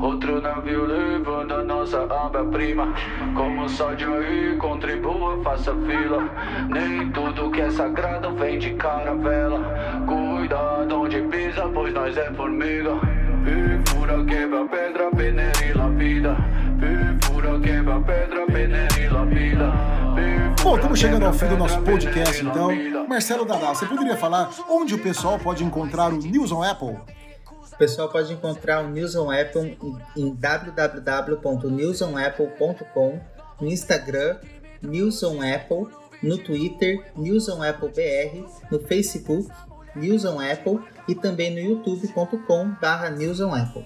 Outro 0.00 0.40
navio 0.40 0.84
levando 0.86 1.52
a 1.54 1.64
nossa 1.64 2.00
obra-prima. 2.02 2.94
Como 3.34 3.68
só 3.68 3.94
de 3.94 4.04
aí, 4.04 4.56
contribua, 4.56 5.42
faça 5.42 5.72
fila. 5.74 6.22
Nem 6.68 7.10
tudo 7.12 7.50
que 7.50 7.60
é 7.60 7.70
sagrado 7.70 8.34
vem 8.34 8.58
de 8.58 8.74
caravela. 8.74 9.60
Cuidado 10.06 11.00
onde 11.02 11.20
pisa, 11.22 11.68
pois 11.68 11.92
nós 11.92 12.16
é 12.16 12.32
formiga. 12.32 12.92
E. 13.46 13.74
Perfura, 13.84 14.24
quebra 14.24 14.68
pedra, 14.68 15.10
peneira 15.10 15.64
e 15.64 15.72
lapida. 15.72 16.53
Bom, 20.62 20.76
estamos 20.76 20.98
chegando 20.98 21.26
ao 21.26 21.32
fim 21.32 21.46
do 21.46 21.56
nosso 21.56 21.80
podcast, 21.82 22.44
então. 22.44 22.68
Marcelo 23.08 23.44
Dadá, 23.44 23.74
você 23.74 23.86
poderia 23.86 24.16
falar 24.16 24.50
onde 24.68 24.94
o 24.94 24.98
pessoal 24.98 25.38
pode 25.38 25.62
encontrar 25.64 26.12
o 26.12 26.16
News 26.16 26.52
on 26.52 26.62
Apple? 26.62 26.96
O 27.72 27.76
pessoal 27.76 28.08
pode 28.08 28.32
encontrar 28.32 28.84
o 28.84 28.88
News 28.88 29.14
on 29.16 29.30
Apple 29.30 29.76
em- 30.16 30.34
www.newsonapple.com, 30.34 33.20
no 33.60 33.68
Instagram, 33.68 34.36
News 34.82 35.22
on 35.22 35.40
Apple, 35.42 35.86
no 36.22 36.38
Twitter, 36.38 37.04
News 37.16 37.48
on 37.48 37.62
Apple 37.62 37.90
BR, 37.90 38.44
no 38.70 38.78
Facebook, 38.80 39.48
News 39.94 40.24
on 40.24 40.40
Apple 40.40 40.80
e 41.06 41.14
também 41.14 41.50
no 41.54 41.60
youtube.com/barra 41.60 43.10
News 43.10 43.40
on 43.40 43.54
Apple. 43.54 43.84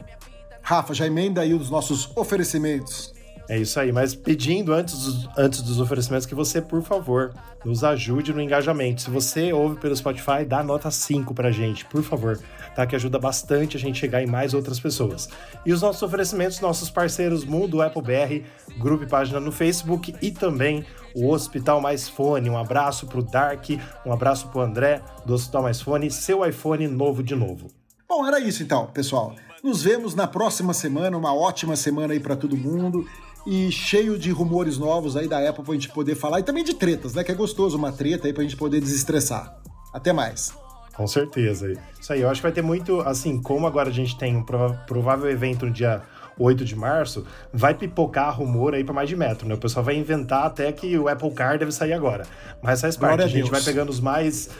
Rafa, 0.69 0.93
já 0.93 1.07
emenda 1.07 1.41
aí 1.41 1.55
os 1.55 1.71
nossos 1.71 2.14
oferecimentos. 2.14 3.14
É 3.49 3.57
isso 3.57 3.81
aí, 3.81 3.91
mas 3.91 4.14
pedindo 4.14 4.75
antes 4.75 5.03
dos, 5.03 5.29
antes 5.35 5.62
dos 5.62 5.81
oferecimentos 5.81 6.27
que 6.27 6.35
você, 6.35 6.61
por 6.61 6.83
favor, 6.83 7.33
nos 7.64 7.83
ajude 7.83 8.35
no 8.35 8.43
engajamento. 8.43 9.01
Se 9.01 9.09
você 9.09 9.51
ouve 9.51 9.81
pelo 9.81 9.97
Spotify, 9.97 10.45
dá 10.47 10.62
nota 10.62 10.91
5 10.91 11.33
pra 11.33 11.51
gente, 11.51 11.87
por 11.87 12.03
favor, 12.03 12.39
tá? 12.77 12.87
Que 12.87 12.95
ajuda 12.95 13.19
bastante 13.19 13.79
a 13.79 13.81
gente 13.81 13.99
chegar 13.99 14.23
em 14.23 14.27
mais 14.27 14.53
outras 14.53 14.79
pessoas. 14.79 15.31
E 15.64 15.73
os 15.73 15.81
nossos 15.81 16.03
oferecimentos, 16.03 16.61
nossos 16.61 16.91
parceiros 16.91 17.47
Mundo 17.47 17.81
Apple 17.81 18.03
BR, 18.03 18.47
grupo 18.79 19.05
e 19.05 19.09
página 19.09 19.41
no 19.41 19.51
Facebook 19.51 20.14
e 20.21 20.31
também 20.31 20.85
o 21.14 21.31
Hospital 21.31 21.81
Mais 21.81 22.11
Fone. 22.11 22.51
Um 22.51 22.59
abraço 22.59 23.07
pro 23.07 23.23
Dark, 23.23 23.71
um 24.05 24.12
abraço 24.12 24.49
pro 24.49 24.61
André 24.61 25.01
do 25.25 25.33
Hospital 25.33 25.62
Mais 25.62 25.81
Fone, 25.81 26.11
seu 26.11 26.47
iPhone 26.47 26.87
novo 26.89 27.23
de 27.23 27.35
novo. 27.35 27.69
Bom, 28.07 28.27
era 28.27 28.39
isso 28.39 28.62
então, 28.62 28.87
pessoal. 28.89 29.35
Nos 29.63 29.83
vemos 29.83 30.15
na 30.15 30.27
próxima 30.27 30.73
semana, 30.73 31.17
uma 31.17 31.35
ótima 31.35 31.75
semana 31.75 32.13
aí 32.13 32.21
pra 32.21 32.37
todo 32.37 32.57
mundo 32.57 33.05
e 33.45 33.71
cheio 33.73 34.17
de 34.17 34.31
rumores 34.31 34.79
novos 34.79 35.17
aí 35.17 35.27
da 35.27 35.49
Apple 35.49 35.65
pra 35.65 35.75
gente 35.75 35.89
poder 35.89 36.15
falar 36.15 36.41
e 36.41 36.43
também 36.43 36.63
de 36.63 36.75
tretas, 36.75 37.15
né? 37.15 37.25
Que 37.25 37.33
é 37.33 37.35
gostoso 37.35 37.77
uma 37.77 37.91
treta 37.91 38.29
aí 38.29 38.33
pra 38.33 38.43
gente 38.43 38.57
poder 38.57 38.81
desestressar. 38.81 39.61
Até 39.93 40.13
mais. 40.13 40.55
Com 40.95 41.07
certeza. 41.07 41.73
Isso 42.01 42.13
aí, 42.13 42.21
eu 42.21 42.29
acho 42.29 42.41
que 42.41 42.47
vai 42.47 42.53
ter 42.53 42.63
muito, 42.63 43.01
assim, 43.01 43.41
como 43.41 43.67
agora 43.67 43.89
a 43.89 43.93
gente 43.93 44.17
tem 44.17 44.37
um 44.37 44.45
provável 44.45 45.31
evento 45.31 45.67
no 45.67 45.73
dia 45.73 46.03
8 46.39 46.65
de 46.65 46.77
março, 46.77 47.27
vai 47.53 47.75
pipocar 47.75 48.37
rumor 48.37 48.75
aí 48.75 48.85
pra 48.85 48.95
mais 48.95 49.09
de 49.09 49.17
metro, 49.17 49.49
né? 49.49 49.55
O 49.55 49.59
pessoal 49.59 49.85
vai 49.85 49.97
inventar 49.97 50.47
até 50.47 50.71
que 50.73 50.97
o 50.99 51.09
Apple 51.09 51.31
Car 51.33 51.59
deve 51.59 51.73
sair 51.73 51.93
agora. 51.93 52.25
Mas 52.63 52.81
faz 52.81 52.97
parte, 52.97 53.17
Glória 53.17 53.25
a 53.25 53.27
a 53.27 53.31
gente 53.31 53.51
vai 53.51 53.63
pegando 53.63 53.91
os 53.91 54.01
mais 54.01 54.51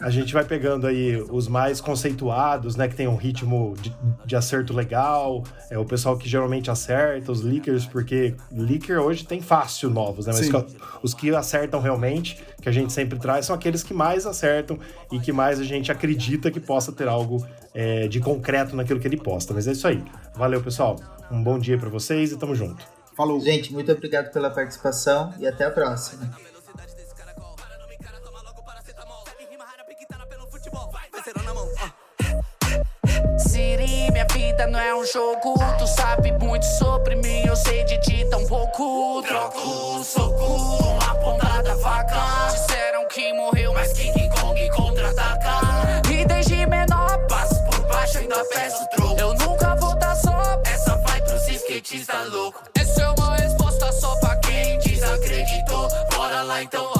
a 0.00 0.10
gente 0.10 0.32
vai 0.32 0.44
pegando 0.44 0.86
aí 0.86 1.16
os 1.30 1.48
mais 1.48 1.80
conceituados, 1.80 2.76
né? 2.76 2.88
Que 2.88 2.94
tem 2.94 3.08
um 3.08 3.16
ritmo 3.16 3.74
de, 3.80 3.94
de 4.24 4.36
acerto 4.36 4.72
legal. 4.72 5.44
É 5.70 5.78
o 5.78 5.84
pessoal 5.84 6.16
que 6.16 6.28
geralmente 6.28 6.70
acerta, 6.70 7.32
os 7.32 7.42
leakers, 7.42 7.86
porque 7.86 8.34
leaker 8.52 9.00
hoje 9.00 9.24
tem 9.24 9.40
fácil 9.40 9.90
novos, 9.90 10.26
né? 10.26 10.32
Mas 10.34 10.46
Sim. 10.46 10.76
os 11.02 11.14
que 11.14 11.34
acertam 11.34 11.80
realmente, 11.80 12.42
que 12.60 12.68
a 12.68 12.72
gente 12.72 12.92
sempre 12.92 13.18
traz, 13.18 13.46
são 13.46 13.54
aqueles 13.54 13.82
que 13.82 13.94
mais 13.94 14.26
acertam 14.26 14.78
e 15.10 15.18
que 15.18 15.32
mais 15.32 15.60
a 15.60 15.64
gente 15.64 15.90
acredita 15.90 16.50
que 16.50 16.60
possa 16.60 16.92
ter 16.92 17.08
algo 17.08 17.44
é, 17.74 18.08
de 18.08 18.20
concreto 18.20 18.76
naquilo 18.76 19.00
que 19.00 19.08
ele 19.08 19.16
posta. 19.16 19.54
Mas 19.54 19.66
é 19.66 19.72
isso 19.72 19.86
aí. 19.86 20.02
Valeu, 20.34 20.62
pessoal. 20.62 20.96
Um 21.30 21.42
bom 21.42 21.58
dia 21.58 21.78
pra 21.78 21.88
vocês 21.88 22.32
e 22.32 22.36
tamo 22.36 22.54
junto. 22.54 22.84
Falou. 23.16 23.40
Gente, 23.40 23.72
muito 23.72 23.90
obrigado 23.92 24.32
pela 24.32 24.50
participação 24.50 25.32
e 25.38 25.46
até 25.46 25.64
a 25.64 25.70
próxima. 25.70 26.30
Minha 33.60 34.26
vida 34.32 34.66
não 34.66 34.80
é 34.80 34.94
um 34.94 35.04
jogo. 35.04 35.54
Tu 35.78 35.86
sabe 35.86 36.32
muito 36.32 36.64
sobre 36.64 37.14
mim, 37.16 37.42
eu 37.46 37.54
sei 37.54 37.84
de 37.84 37.98
ti 38.00 38.26
tão 38.30 38.46
pouco. 38.46 39.22
Troco 39.22 40.02
soco 40.02 40.78
com 40.78 40.98
a 41.04 41.14
ponta 41.16 41.62
da 41.62 41.76
faca. 41.76 42.50
Disseram 42.50 43.06
que 43.08 43.32
morreu, 43.34 43.74
mas 43.74 43.92
King 43.92 44.30
Kong 44.30 44.70
contra-ataca. 44.70 45.60
E 46.10 46.24
desde 46.24 46.64
menor, 46.66 47.18
passo 47.28 47.62
por 47.64 47.80
baixo, 47.86 48.18
ainda 48.18 48.42
peço 48.46 48.88
troco. 48.96 49.20
Eu 49.20 49.34
nunca 49.34 49.76
vou 49.76 49.94
dar 49.98 50.16
só, 50.16 50.60
essa 50.64 50.96
vai 50.96 51.20
pros 51.20 51.46
skatistas 51.46 52.32
louco. 52.32 52.62
Essa 52.78 53.02
é 53.02 53.08
uma 53.10 53.36
resposta 53.36 53.92
só 53.92 54.16
pra 54.16 54.36
quem 54.36 54.78
desacreditou. 54.78 55.88
Bora 56.16 56.42
lá 56.42 56.62
então, 56.62 56.90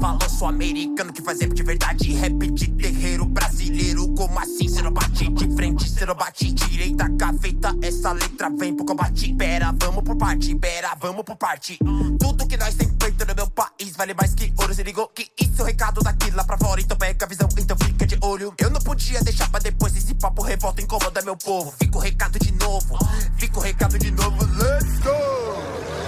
falou, 0.00 0.28
sou 0.28 0.48
americano 0.48 1.12
que 1.12 1.22
faz 1.22 1.38
de 1.38 1.62
verdade. 1.62 2.12
Rap 2.14 2.50
de 2.50 2.70
terreiro 2.70 3.26
brasileiro, 3.26 4.08
como 4.14 4.38
assim? 4.38 4.68
Cê 4.68 4.82
não 4.82 4.90
bate 4.90 5.28
de 5.28 5.54
frente, 5.54 5.88
cê 5.88 6.06
não 6.06 6.14
bate 6.14 6.52
direita, 6.52 7.08
gaveta. 7.08 7.76
Essa 7.82 8.12
letra 8.12 8.50
vem 8.50 8.74
pro 8.74 8.86
combate. 8.86 9.32
Pera, 9.34 9.72
vamos 9.78 10.02
por 10.02 10.16
parte, 10.16 10.54
pera, 10.54 10.96
vamos 10.98 11.22
por 11.22 11.36
parte. 11.36 11.78
Tudo 12.18 12.46
que 12.46 12.56
nós 12.56 12.74
tem 12.74 12.88
feito 13.00 13.24
no 13.26 13.34
meu 13.34 13.48
país 13.50 13.94
vale 13.96 14.14
mais 14.14 14.34
que 14.34 14.52
ouro. 14.58 14.74
Se 14.74 14.82
ligou 14.82 15.08
que 15.08 15.30
isso 15.38 15.60
é 15.60 15.62
o 15.62 15.66
recado 15.66 16.00
daqui 16.02 16.30
lá 16.30 16.42
pra 16.42 16.56
fora. 16.56 16.80
Então 16.80 16.96
pega 16.96 17.26
a 17.26 17.28
visão, 17.28 17.48
então 17.56 17.76
fica 17.76 18.06
de 18.06 18.18
olho. 18.22 18.54
Eu 18.58 18.70
não 18.70 18.80
podia 18.80 19.22
deixar 19.22 19.50
pra 19.50 19.60
depois 19.60 19.94
esse 19.94 20.14
papo 20.14 20.42
revolta 20.42 20.80
incomoda 20.80 21.22
meu 21.22 21.36
povo. 21.36 21.72
Fica 21.78 21.98
o 21.98 22.00
recado 22.00 22.38
de 22.38 22.52
novo, 22.52 22.98
fica 23.36 23.58
o 23.58 23.62
recado 23.62 23.98
de 23.98 24.10
novo. 24.10 24.38
Let's 24.56 24.98
go! 25.00 25.99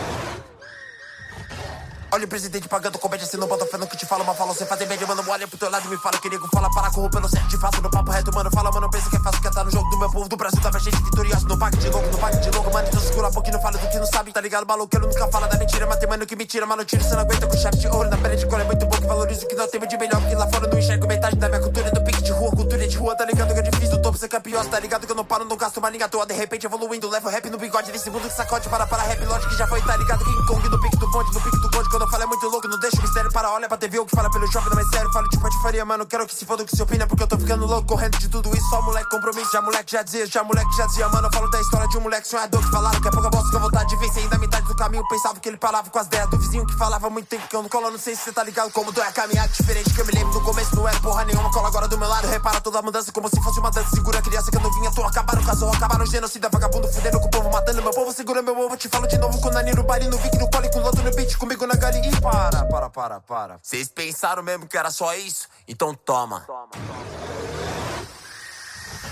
Olha 2.15 2.27
o 2.27 2.29
presidente 2.29 2.69
pagando 2.69 2.99
comédia, 2.99 3.27
se 3.27 3.39
não 3.39 3.49
bota 3.49 3.65
fé 3.65 3.79
no 3.79 3.87
que 3.87 3.97
te 3.97 4.05
fala, 4.05 4.23
mas 4.23 4.37
fala, 4.37 4.53
você 4.53 4.67
fazer 4.67 4.85
média, 4.85 5.07
mano, 5.07 5.25
olha 5.27 5.49
pro 5.49 5.57
teu 5.57 5.71
lado 5.71 5.87
e 5.87 5.89
me 5.89 5.97
fala 5.97 6.19
que 6.19 6.29
nego 6.29 6.47
fala 6.53 6.71
para 6.71 6.91
corromper, 6.91 7.27
certo 7.27 7.49
de 7.49 7.57
fato, 7.57 7.81
no 7.81 7.91
papo 7.91 8.11
reto, 8.11 8.31
mano, 8.35 8.51
fala, 8.51 8.71
mano, 8.71 8.91
pensa 8.91 9.09
que 9.09 9.17
é 9.17 9.21
fácil, 9.21 9.41
quer 9.41 9.51
tá 9.51 9.65
no 9.65 9.71
jogo 9.71 9.89
do 9.89 9.99
meu 9.99 10.11
povo, 10.11 10.29
do 10.29 10.37
Brasil, 10.37 10.61
tava 10.61 10.79
gente 10.79 11.03
vitoriosa, 11.03 11.49
não 11.49 11.59
pague 11.59 11.79
de 11.79 11.89
longo, 11.89 12.07
não 12.11 12.19
pague 12.19 12.37
de 12.37 12.51
longo, 12.51 12.71
mano, 12.71 12.87
então 12.87 13.01
segura 13.01 13.29
a 13.29 13.31
boca 13.31 13.49
e 13.49 13.53
não 13.53 13.63
fala 13.63 13.79
do 13.79 13.89
que 13.89 13.99
não 13.99 14.05
sabe, 14.05 14.31
tá 14.31 14.43
ligado, 14.43 14.67
maloqueiro 14.67 15.07
nunca 15.07 15.27
fala 15.29 15.49
da 15.49 15.57
mentira, 15.57 15.87
mas 15.87 15.97
tem 15.97 16.07
mano 16.07 16.27
que 16.27 16.37
me 16.37 16.45
tira, 16.45 16.67
mano, 16.67 16.85
tiro, 16.85 17.03
você 17.03 17.15
não 17.15 17.23
aguenta 17.23 17.47
com 17.47 17.57
chave 17.57 17.79
de 17.79 17.89
ouro, 17.89 18.11
na 18.11 18.19
pele 18.19 18.37
de 18.37 18.47
cor 18.47 18.61
é 18.61 18.65
muito 18.65 18.85
bom, 18.85 18.97
que 18.99 19.07
valoriza 19.07 19.47
o 19.47 19.49
que 19.49 19.55
nós 19.55 19.71
temos 19.71 19.89
de 19.89 19.97
melhor, 19.97 20.21
porque 20.21 20.35
lá 20.35 20.47
fora 20.49 20.69
não 20.69 20.79
enxergo 20.79 21.07
metade 21.07 21.37
da 21.37 21.49
minha 21.49 21.63
cultura, 21.63 21.91
do 21.93 22.05
pique 22.05 22.23
de 22.23 22.33
rua, 22.33 22.51
cultura 22.51 22.87
de 22.87 22.95
rua, 22.99 23.17
tá 23.17 23.25
ligado 23.25 23.55
que 23.55 23.61
é 23.61 23.63
difícil, 23.63 23.97
do 23.97 24.03
topo 24.03 24.19
ser 24.19 24.29
campeão, 24.29 24.63
tá 24.67 24.79
ligado 24.79 25.07
que 25.07 25.13
eu 25.13 25.17
não 25.17 25.25
paro, 25.25 25.47
não 25.47 25.57
gasto 25.57 25.79
uma 25.79 25.89
linha 25.89 26.07
toa, 26.11 26.27
de 26.27 26.35
repente 26.35 26.67
evoluindo, 26.67 27.09
levo 27.09 27.31
rap 27.31 27.49
no 27.49 27.57
bigode, 27.57 27.91
nesse 27.91 28.11
mundo 28.11 28.29
que 28.29 28.35
sacode, 28.35 28.69
para 28.69 28.87
para 28.87 29.03
rap, 29.03 29.25
lógico 29.25 29.49
que 29.49 29.57
já 29.57 29.67
foi, 29.67 29.81
tá 29.81 29.97
ligado, 29.97 30.23
King 30.23 30.47
Kong 30.47 30.69
no 30.69 30.79
pique 30.79 30.99
do 30.99 31.07
no 31.07 31.41
pique 31.41 31.57
do 31.57 31.73
quando 32.03 32.09
eu 32.09 32.11
falo 32.11 32.23
é 32.25 32.27
muito 32.27 32.49
louco, 32.49 32.67
não 32.67 32.79
deixa 32.79 32.99
o 32.99 33.03
mistério 33.03 33.31
para 33.31 33.53
olha 33.53 33.69
pra 33.69 33.79
TV 33.79 34.01
o 34.01 34.07
que 34.07 34.17
fala 34.17 34.29
pelo 34.29 34.47
jovem 34.51 34.71
não 34.75 34.81
é 34.81 34.85
sério. 34.87 35.13
Falo 35.13 35.29
de 35.29 35.39
patifaria, 35.39 35.85
mano, 35.85 36.05
quero 36.05 36.27
que 36.27 36.35
se 36.35 36.45
foda 36.45 36.65
o 36.65 36.67
que 36.67 36.75
se 36.75 36.83
opina, 36.83 37.07
porque 37.07 37.23
eu 37.23 37.29
tô 37.29 37.39
ficando 37.39 37.65
louco, 37.65 37.87
correndo 37.87 38.19
de 38.19 38.29
tudo 38.29 38.51
isso. 38.57 38.69
Só 38.71 38.83
moleque 38.83 39.09
compromisso, 39.11 39.53
já 39.53 39.63
moleque 39.63 39.93
já 39.93 40.03
dizia, 40.03 40.27
já 40.27 40.43
moleque 40.43 40.77
já 40.77 40.87
dizia, 40.87 41.09
mano. 41.09 41.29
Eu 41.29 41.33
falo 41.33 41.49
da 41.51 41.61
história 41.61 41.87
de 41.87 41.99
um 41.99 42.01
moleque 42.01 42.27
sonhador 42.27 42.61
que 42.61 42.71
falaram 42.71 43.01
que 43.01 43.07
é 43.07 43.11
pouca 43.11 43.31
bosta 43.31 43.51
com 43.53 43.59
vontade 43.61 43.91
de 43.91 43.97
vencer. 43.97 44.23
Ainda 44.23 44.39
metade 44.39 44.67
do 44.67 44.75
caminho 44.75 45.07
pensava 45.09 45.39
que 45.39 45.49
ele 45.49 45.59
falava 45.61 45.91
com 45.91 45.99
as 45.99 46.07
ideias 46.07 46.31
do 46.31 46.39
vizinho 46.39 46.67
que 46.67 46.75
falava 46.77 47.09
muito 47.09 47.29
tempo 47.29 47.47
que 47.47 47.55
eu 47.55 47.63
não 47.63 47.69
colo. 47.69 47.91
Não 47.91 47.99
sei 47.99 48.17
se 48.17 48.23
cê 48.23 48.33
tá 48.33 48.43
ligado 48.43 48.73
como 48.73 48.91
dói 48.91 49.07
a 49.07 49.13
caminhada 49.13 49.49
diferente 49.49 49.95
que 49.95 50.01
eu 50.01 50.07
me 50.07 50.13
lembro. 50.13 50.35
No 50.35 50.41
começo 50.41 50.75
não 50.75 50.89
era 50.89 50.99
porra 51.01 51.25
nenhuma, 51.25 51.51
cola 51.53 51.69
agora 51.69 51.87
do 51.87 51.99
meu 51.99 52.09
lado. 52.09 52.27
Repara 52.27 52.61
toda 52.61 52.81
a 52.81 52.83
mudança 52.83 53.13
como 53.13 53.29
se 53.29 53.41
fosse 53.43 53.61
uma 53.61 53.71
dança. 53.71 53.91
Segura 53.91 54.19
a 54.19 54.23
criança 54.23 54.51
que 54.51 54.57
eu 54.57 54.61
não 54.61 54.73
vinha, 54.73 54.91
tô 54.91 55.05
acabaram, 55.05 55.45
casou, 55.45 55.73
acabaram 55.73 56.07
genocida, 56.07 56.49
vagabundo 56.49 56.89
fudendo 56.89 57.21
com 57.21 57.27
o 57.27 57.31
povo, 57.31 57.51
matando 57.51 57.81
meu 57.81 57.93
povo. 57.93 58.13
Segura 58.13 58.43
meu 58.43 58.59
ovo, 58.59 58.77
te 58.77 58.89
falo 58.89 59.07
de 59.07 59.19
novo 59.19 59.41
com 59.41 59.49
o 59.49 59.53
Nani 59.53 59.73
no 59.73 59.85
baile, 59.85 60.09
no 60.09 60.19
Vic, 60.19 60.37
no 60.39 60.51
colo, 60.51 60.69
com 60.71 60.81
o 60.81 61.03
no 61.05 61.15
beat, 61.15 61.37
comigo 61.37 61.67
na. 61.67 61.83
E 61.99 62.21
para, 62.21 62.65
para, 62.67 62.91
para, 62.91 63.21
para. 63.21 63.59
Vocês 63.63 63.89
pensaram 63.89 64.43
mesmo 64.43 64.67
que 64.67 64.79
era 64.79 64.91
só 64.91 65.15
isso? 65.15 65.49
Então 65.69 65.95
toma. 65.95 66.47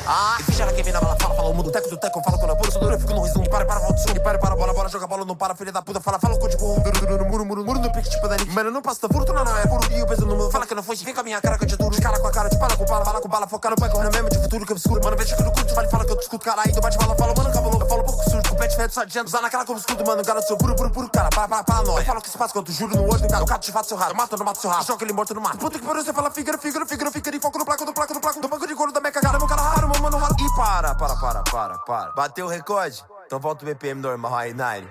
Ah, 0.07 0.39
ficha 0.45 0.67
que 0.73 0.83
vem 0.83 0.93
na 0.93 1.01
bala, 1.01 1.17
fala, 1.21 1.35
fala, 1.35 1.49
o 1.49 1.55
mundo 1.55 1.71
teco 1.71 1.89
do 1.89 1.97
teco, 1.97 2.23
fala 2.23 2.39
quando 2.39 2.51
eu 2.51 2.57
pulo, 2.57 2.73
sou 2.73 2.81
duro, 2.81 2.95
eu 2.95 3.01
fico 3.01 3.13
no 3.13 3.23
riso, 3.23 3.41
para, 3.51 3.65
para, 3.65 3.81
volta, 3.81 3.99
swing, 3.99 4.21
para, 4.21 4.39
para, 4.39 4.57
bola, 4.57 4.73
bola, 4.73 4.89
joga 4.89 5.07
bola, 5.07 5.25
não 5.25 5.37
para, 5.37 5.55
filha 5.55 5.71
da 5.71 5.83
puta, 5.83 6.01
fala, 6.01 6.19
fala, 6.19 6.39
código, 6.39 6.81
duro, 6.81 7.07
duro, 7.07 7.27
muro, 7.27 7.45
muro, 7.45 7.65
muro, 7.65 7.79
no 7.81 7.93
pique, 7.93 8.11
tipo 8.11 8.27
Dani, 8.27 8.45
mano, 8.47 8.71
não 8.71 8.83
passa, 8.83 9.09
furto, 9.09 9.33
não, 9.33 9.45
não, 9.45 9.59
é 9.59 9.67
puro, 9.67 9.93
e 9.93 10.03
o 10.03 10.07
peso 10.07 10.27
no 10.27 10.37
mundo, 10.37 10.51
fala 10.51 10.67
que 10.67 10.75
não 10.75 10.83
foi, 10.83 10.97
vem 10.97 11.15
com 11.15 11.21
a 11.21 11.23
minha 11.23 11.41
cara, 11.41 11.59
que 11.59 11.65
eu 11.65 11.69
te 11.69 11.77
duro, 11.77 12.01
cara 12.01 12.19
com 12.19 12.27
a 12.27 12.33
cara, 12.33 12.49
te 12.49 12.59
para 12.59 12.77
com 12.77 12.85
bala, 12.87 13.05
fala 13.05 13.21
com 13.21 13.29
bala, 13.29 13.47
foca 13.47 13.71
no 13.71 13.77
pai, 13.77 13.91
correndo 13.91 14.13
mesmo 14.13 14.31
de 14.31 14.39
futuro 14.39 14.67
que 14.67 14.73
eu 14.73 14.77
escuro, 14.77 15.01
mano, 15.05 15.17
vejo 15.17 15.37
que 15.37 15.43
no 15.43 15.53
curto, 15.53 15.75
fala, 15.75 15.89
fala 15.89 16.05
que 16.05 16.13
eu 16.13 16.17
te 16.17 16.23
escuto, 16.23 16.45
cara, 16.45 16.63
aí 16.65 16.73
tu 16.73 16.81
bate 16.81 16.99
bala, 16.99 17.15
fala, 17.15 17.35
mano, 17.37 17.53
cavalo, 17.53 17.81
eu 17.81 17.89
falo 17.89 18.05
pouco 18.05 18.31
surdo, 18.31 18.49
com 18.49 18.57
pet 18.57 18.77
feto, 18.77 18.95
só 18.95 19.03
adianta, 19.03 19.29
usar 19.29 19.43
naquela 19.43 19.65
como 19.65 19.79
escudo, 19.79 20.05
mano, 20.05 20.25
garoto, 20.25 20.47
seu 20.47 20.57
puro, 20.57 20.75
puro, 20.75 20.91
puro, 20.91 21.11
cara, 21.11 21.29
para, 21.29 21.47
para, 21.47 21.63
para, 21.63 21.83
nós, 21.83 21.99
eu 21.99 22.05
falo 22.05 22.21
que 22.23 22.31
se 22.31 22.39
passa, 22.39 22.53
quando 22.53 22.73
juro 22.73 22.97
no 22.97 23.05
olho 23.05 23.21
do 23.21 23.29
cara, 23.29 23.45
o 23.45 23.47
cara 23.47 23.61
te 23.61 23.71
seu 23.85 23.97
raro, 23.97 24.17
mata, 24.17 24.37
não 24.37 24.45
mata 24.45 24.61
seu 24.61 24.71
raro, 24.71 24.85
choca 24.85 25.05
ele 25.05 25.13
morto 25.13 25.35
no 25.35 25.41
mar, 25.41 25.57
puta 25.57 25.79
que 25.79 25.85
pariu, 25.85 26.03
você 26.03 26.13
fala, 26.13 26.31
figura, 26.31 26.59
figura, 26.59 26.87
figura, 26.87 27.11
figura, 27.11 27.37
e 27.37 27.41
foco 27.41 27.59
no 27.59 27.65
placo, 27.65 27.85
no 27.85 27.93
placo, 27.93 28.21
placo, 28.21 28.41
do 28.41 28.49
banco 28.49 28.67
de 28.67 28.75
couro 28.75 28.93
da 28.93 29.01
minha 29.01 29.13
cagada, 29.13 29.39
meu 29.39 29.47
cara 29.47 29.63
raro, 29.63 29.90
e 30.39 30.57
para, 30.57 30.95
para, 30.95 31.17
para, 31.17 31.43
para, 31.43 31.79
para. 31.79 32.13
Bateu 32.13 32.47
o 32.47 32.49
recorde? 32.49 33.05
Então 33.27 33.41
volta 33.41 33.65
o 33.65 33.67
BPM 33.67 34.01
normal, 34.01 34.33
high 34.33 34.55
9. 34.55 34.89